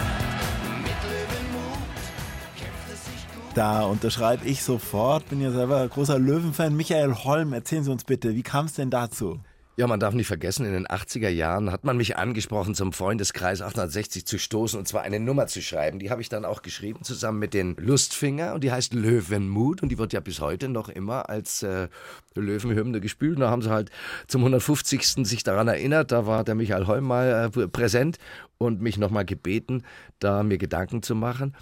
mit 0.83 0.99
Löwenmut 1.03 1.81
kämpft 2.55 2.87
es 2.93 3.05
sich 3.05 3.21
gut. 3.33 3.55
Da 3.55 3.85
unterschreibe 3.85 4.45
ich 4.45 4.61
sofort, 4.61 5.29
bin 5.29 5.41
ja 5.41 5.51
selber 5.51 5.87
großer 5.87 6.19
Löwenfan. 6.19 6.75
Michael 6.75 7.15
Holm, 7.15 7.53
erzählen 7.53 7.85
Sie 7.85 7.91
uns 7.91 8.03
bitte, 8.03 8.35
wie 8.35 8.43
kam 8.43 8.65
es 8.65 8.73
denn 8.73 8.89
dazu? 8.89 9.39
Ja, 9.79 9.85
man 9.85 9.99
darf 9.99 10.15
nicht 10.15 10.25
vergessen, 10.25 10.65
in 10.65 10.73
den 10.73 10.87
80er 10.87 11.29
Jahren 11.29 11.71
hat 11.71 11.83
man 11.83 11.97
mich 11.97 12.17
angesprochen, 12.17 12.73
zum 12.73 12.93
Freundeskreis 12.93 13.61
860 13.61 14.25
zu 14.25 14.39
stoßen 14.39 14.79
und 14.79 14.87
zwar 14.87 15.03
eine 15.03 15.19
Nummer 15.19 15.45
zu 15.45 15.61
schreiben. 15.61 15.99
Die 15.99 16.09
habe 16.09 16.19
ich 16.19 16.29
dann 16.29 16.45
auch 16.45 16.63
geschrieben, 16.63 17.03
zusammen 17.03 17.37
mit 17.37 17.53
den 17.53 17.75
Lustfinger 17.75 18.55
und 18.55 18.63
die 18.63 18.71
heißt 18.71 18.95
Löwenmut 18.95 19.83
und 19.83 19.89
die 19.89 19.99
wird 19.99 20.13
ja 20.13 20.19
bis 20.19 20.41
heute 20.41 20.67
noch 20.67 20.89
immer 20.89 21.29
als 21.29 21.61
äh, 21.61 21.89
Löwenhymne 22.33 23.01
gespielt. 23.01 23.35
Und 23.35 23.41
da 23.41 23.51
haben 23.51 23.61
sie 23.61 23.69
halt 23.69 23.91
zum 24.25 24.41
150. 24.41 25.27
sich 25.27 25.43
daran 25.43 25.67
erinnert, 25.67 26.11
da 26.11 26.25
war 26.25 26.43
der 26.43 26.55
Michael 26.55 26.87
Holm 26.87 27.03
mal 27.03 27.51
äh, 27.55 27.67
präsent 27.67 28.17
und 28.57 28.81
mich 28.81 28.97
nochmal 28.97 29.25
gebeten, 29.25 29.83
da 30.17 30.41
mir 30.41 30.57
Gedanken 30.57 31.03
zu 31.03 31.13
machen. 31.13 31.55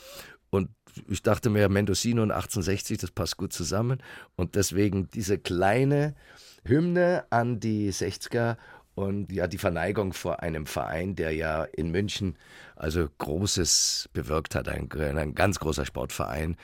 Und 0.51 0.70
ich 1.08 1.22
dachte 1.22 1.50
mir, 1.50 1.70
Mendocino 1.70 2.22
und 2.24 2.32
1860, 2.32 2.98
das 2.98 3.12
passt 3.12 3.38
gut 3.38 3.54
zusammen. 3.54 4.02
Und 4.36 4.56
deswegen 4.56 5.10
diese 5.10 5.38
kleine 5.38 6.16
Hymne 6.64 7.26
an 7.30 7.60
die 7.60 7.91
60er 7.91 8.58
und 8.96 9.32
ja, 9.32 9.48
die 9.48 9.58
Verneigung 9.58 10.14
vor 10.14 10.41
einem 10.41 10.66
Verein, 10.66 11.16
der 11.16 11.32
ja 11.32 11.66
in 11.66 11.91
München 11.91 12.38
also 12.76 13.08
Großes 13.18 14.10
bewirkt 14.14 14.56
hat, 14.56 14.70
ein, 14.70 14.89
ein 14.91 15.36
ganz 15.36 15.60
großer 15.60 15.86
Sportverein 15.86 16.56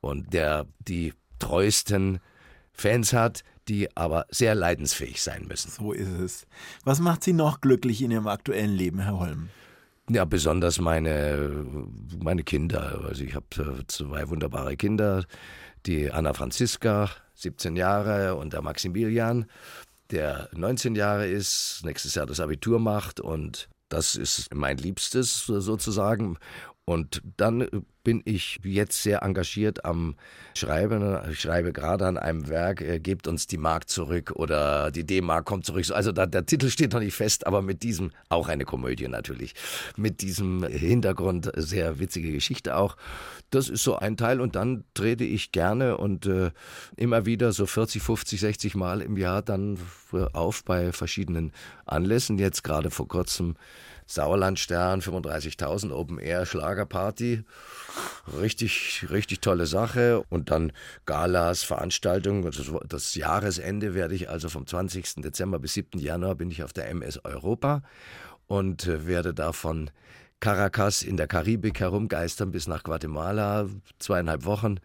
und 0.00 0.32
der 0.32 0.66
die 0.80 1.14
treuesten 1.38 2.20
Fans 2.72 3.12
hat, 3.12 3.42
die 3.68 3.94
aber 3.96 4.26
sehr 4.30 4.54
leidensfähig 4.54 5.22
sein 5.22 5.46
müssen. 5.46 5.70
So 5.70 5.92
ist 5.92 6.08
es. 6.08 6.46
Was 6.84 7.00
macht 7.00 7.24
Sie 7.24 7.32
noch 7.32 7.60
glücklich 7.60 8.02
in 8.02 8.10
Ihrem 8.10 8.28
aktuellen 8.28 8.72
Leben, 8.72 9.00
Herr 9.00 9.18
Holm? 9.18 9.48
Ja, 10.10 10.24
besonders 10.24 10.80
meine, 10.80 11.66
meine 12.18 12.42
Kinder. 12.42 13.04
Also 13.06 13.24
ich 13.24 13.34
habe 13.34 13.46
äh, 13.58 13.86
zwei 13.88 14.28
wunderbare 14.30 14.76
Kinder, 14.76 15.24
die 15.84 16.10
Anna 16.10 16.32
Franziska, 16.32 17.10
17 17.34 17.76
Jahre, 17.76 18.34
und 18.36 18.54
der 18.54 18.62
Maximilian, 18.62 19.46
der 20.10 20.48
19 20.52 20.94
Jahre 20.94 21.28
ist, 21.28 21.82
nächstes 21.84 22.14
Jahr 22.14 22.24
das 22.24 22.40
Abitur 22.40 22.78
macht 22.78 23.20
und 23.20 23.68
das 23.90 24.16
ist 24.16 24.54
mein 24.54 24.78
Liebstes 24.78 25.44
sozusagen. 25.46 26.38
Und 26.88 27.20
dann 27.36 27.68
bin 28.02 28.22
ich 28.24 28.60
jetzt 28.64 29.02
sehr 29.02 29.22
engagiert 29.22 29.84
am 29.84 30.14
Schreiben. 30.54 31.18
Ich 31.30 31.40
schreibe 31.40 31.74
gerade 31.74 32.06
an 32.06 32.16
einem 32.16 32.48
Werk, 32.48 32.80
äh, 32.80 32.98
gebt 32.98 33.28
uns 33.28 33.46
die 33.46 33.58
Mark 33.58 33.90
zurück 33.90 34.32
oder 34.34 34.90
die 34.90 35.04
D-Mark 35.04 35.44
kommt 35.44 35.66
zurück. 35.66 35.84
Also 35.90 36.12
da, 36.12 36.24
der 36.24 36.46
Titel 36.46 36.70
steht 36.70 36.94
noch 36.94 37.00
nicht 37.00 37.14
fest, 37.14 37.46
aber 37.46 37.60
mit 37.60 37.82
diesem, 37.82 38.10
auch 38.30 38.48
eine 38.48 38.64
Komödie 38.64 39.06
natürlich, 39.06 39.54
mit 39.98 40.22
diesem 40.22 40.62
Hintergrund, 40.62 41.52
sehr 41.56 41.98
witzige 41.98 42.32
Geschichte 42.32 42.74
auch. 42.74 42.96
Das 43.50 43.68
ist 43.68 43.84
so 43.84 43.96
ein 43.96 44.16
Teil 44.16 44.40
und 44.40 44.56
dann 44.56 44.84
trete 44.94 45.24
ich 45.24 45.52
gerne 45.52 45.98
und 45.98 46.24
äh, 46.24 46.52
immer 46.96 47.26
wieder 47.26 47.52
so 47.52 47.66
40, 47.66 48.00
50, 48.00 48.40
60 48.40 48.74
Mal 48.76 49.02
im 49.02 49.18
Jahr 49.18 49.42
dann 49.42 49.78
auf 50.32 50.64
bei 50.64 50.92
verschiedenen 50.92 51.52
Anlässen. 51.84 52.38
Jetzt 52.38 52.64
gerade 52.64 52.90
vor 52.90 53.08
kurzem 53.08 53.56
Sauerlandstern, 54.08 55.02
35.000 55.02 55.92
Open 55.92 56.18
Air 56.18 56.46
Schlagerparty. 56.46 57.44
Richtig, 58.40 59.06
richtig 59.10 59.40
tolle 59.40 59.66
Sache. 59.66 60.22
Und 60.30 60.50
dann 60.50 60.72
Galas, 61.04 61.62
Veranstaltungen. 61.62 62.42
Das, 62.42 62.58
das 62.88 63.14
Jahresende 63.14 63.94
werde 63.94 64.14
ich 64.14 64.30
also 64.30 64.48
vom 64.48 64.66
20. 64.66 65.16
Dezember 65.16 65.58
bis 65.58 65.74
7. 65.74 66.00
Januar 66.00 66.36
bin 66.36 66.50
ich 66.50 66.62
auf 66.62 66.72
der 66.72 66.88
MS 66.88 67.22
Europa 67.22 67.82
und 68.46 68.86
äh, 68.86 69.06
werde 69.06 69.34
davon 69.34 69.90
Caracas 70.40 71.02
in 71.02 71.18
der 71.18 71.26
Karibik 71.26 71.80
herumgeistern 71.80 72.50
bis 72.50 72.66
nach 72.66 72.84
Guatemala, 72.84 73.68
zweieinhalb 73.98 74.46
Wochen. 74.46 74.80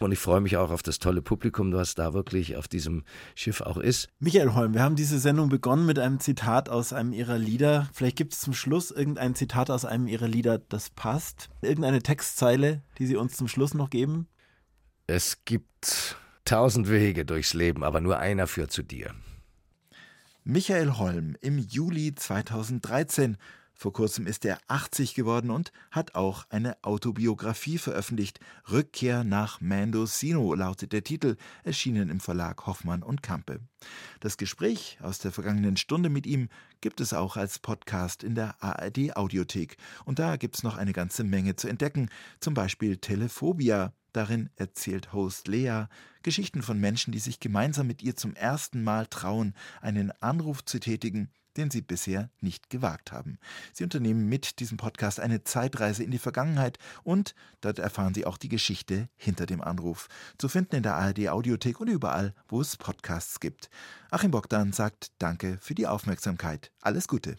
Und 0.00 0.12
ich 0.12 0.18
freue 0.18 0.40
mich 0.40 0.56
auch 0.56 0.70
auf 0.70 0.82
das 0.82 0.98
tolle 0.98 1.22
Publikum, 1.22 1.72
was 1.72 1.94
da 1.94 2.14
wirklich 2.14 2.56
auf 2.56 2.66
diesem 2.66 3.04
Schiff 3.34 3.60
auch 3.60 3.76
ist. 3.76 4.08
Michael 4.18 4.54
Holm, 4.54 4.74
wir 4.74 4.82
haben 4.82 4.96
diese 4.96 5.18
Sendung 5.18 5.48
begonnen 5.48 5.86
mit 5.86 5.98
einem 5.98 6.18
Zitat 6.18 6.68
aus 6.68 6.92
einem 6.92 7.12
Ihrer 7.12 7.38
Lieder. 7.38 7.88
Vielleicht 7.92 8.16
gibt 8.16 8.32
es 8.32 8.40
zum 8.40 8.54
Schluss 8.54 8.90
irgendein 8.90 9.34
Zitat 9.34 9.70
aus 9.70 9.84
einem 9.84 10.08
Ihrer 10.08 10.26
Lieder, 10.26 10.58
das 10.58 10.90
passt. 10.90 11.48
Irgendeine 11.62 12.02
Textzeile, 12.02 12.82
die 12.98 13.06
Sie 13.06 13.16
uns 13.16 13.36
zum 13.36 13.46
Schluss 13.46 13.74
noch 13.74 13.88
geben? 13.88 14.26
Es 15.06 15.44
gibt 15.44 16.16
tausend 16.44 16.90
Wege 16.90 17.24
durchs 17.24 17.54
Leben, 17.54 17.84
aber 17.84 18.00
nur 18.00 18.18
einer 18.18 18.46
führt 18.46 18.72
zu 18.72 18.82
dir. 18.82 19.14
Michael 20.42 20.98
Holm 20.98 21.36
im 21.40 21.58
Juli 21.58 22.14
2013 22.14 23.38
vor 23.84 23.92
kurzem 23.92 24.26
ist 24.26 24.46
er 24.46 24.56
80 24.68 25.12
geworden 25.12 25.50
und 25.50 25.70
hat 25.90 26.14
auch 26.14 26.46
eine 26.48 26.82
Autobiografie 26.82 27.76
veröffentlicht. 27.76 28.40
Rückkehr 28.72 29.24
nach 29.24 29.60
Mendocino 29.60 30.54
lautet 30.54 30.92
der 30.92 31.04
Titel, 31.04 31.36
erschienen 31.64 32.08
im 32.08 32.18
Verlag 32.18 32.66
Hoffmann 32.66 33.02
und 33.02 33.22
Campe. 33.22 33.60
Das 34.20 34.38
Gespräch 34.38 34.96
aus 35.02 35.18
der 35.18 35.32
vergangenen 35.32 35.76
Stunde 35.76 36.08
mit 36.08 36.24
ihm 36.26 36.48
gibt 36.80 37.02
es 37.02 37.12
auch 37.12 37.36
als 37.36 37.58
Podcast 37.58 38.22
in 38.22 38.34
der 38.34 38.54
ARD 38.64 39.18
Audiothek. 39.18 39.76
Und 40.06 40.18
da 40.18 40.36
gibt 40.36 40.56
es 40.56 40.62
noch 40.62 40.78
eine 40.78 40.94
ganze 40.94 41.22
Menge 41.22 41.56
zu 41.56 41.68
entdecken, 41.68 42.08
zum 42.40 42.54
Beispiel 42.54 42.96
Telephobia. 42.96 43.92
Darin 44.14 44.48
erzählt 44.56 45.12
Host 45.12 45.46
Lea 45.46 45.88
Geschichten 46.22 46.62
von 46.62 46.80
Menschen, 46.80 47.12
die 47.12 47.18
sich 47.18 47.38
gemeinsam 47.38 47.86
mit 47.86 48.02
ihr 48.02 48.16
zum 48.16 48.34
ersten 48.34 48.82
Mal 48.82 49.08
trauen, 49.08 49.52
einen 49.82 50.10
Anruf 50.22 50.64
zu 50.64 50.80
tätigen 50.80 51.28
den 51.56 51.70
sie 51.70 51.80
bisher 51.80 52.30
nicht 52.40 52.70
gewagt 52.70 53.12
haben. 53.12 53.38
Sie 53.72 53.84
unternehmen 53.84 54.28
mit 54.28 54.60
diesem 54.60 54.76
Podcast 54.76 55.20
eine 55.20 55.44
Zeitreise 55.44 56.04
in 56.04 56.10
die 56.10 56.18
Vergangenheit 56.18 56.78
und 57.02 57.34
dort 57.60 57.78
erfahren 57.78 58.14
Sie 58.14 58.26
auch 58.26 58.36
die 58.36 58.48
Geschichte 58.48 59.08
hinter 59.16 59.46
dem 59.46 59.60
Anruf. 59.60 60.08
Zu 60.38 60.48
finden 60.48 60.76
in 60.76 60.82
der 60.82 60.96
ARD 60.96 61.28
Audiothek 61.28 61.80
und 61.80 61.88
überall, 61.88 62.34
wo 62.48 62.60
es 62.60 62.76
Podcasts 62.76 63.40
gibt. 63.40 63.70
Achim 64.10 64.30
Bogdan 64.30 64.72
sagt 64.72 65.12
Danke 65.18 65.58
für 65.60 65.74
die 65.74 65.86
Aufmerksamkeit. 65.86 66.70
Alles 66.80 67.08
Gute. 67.08 67.36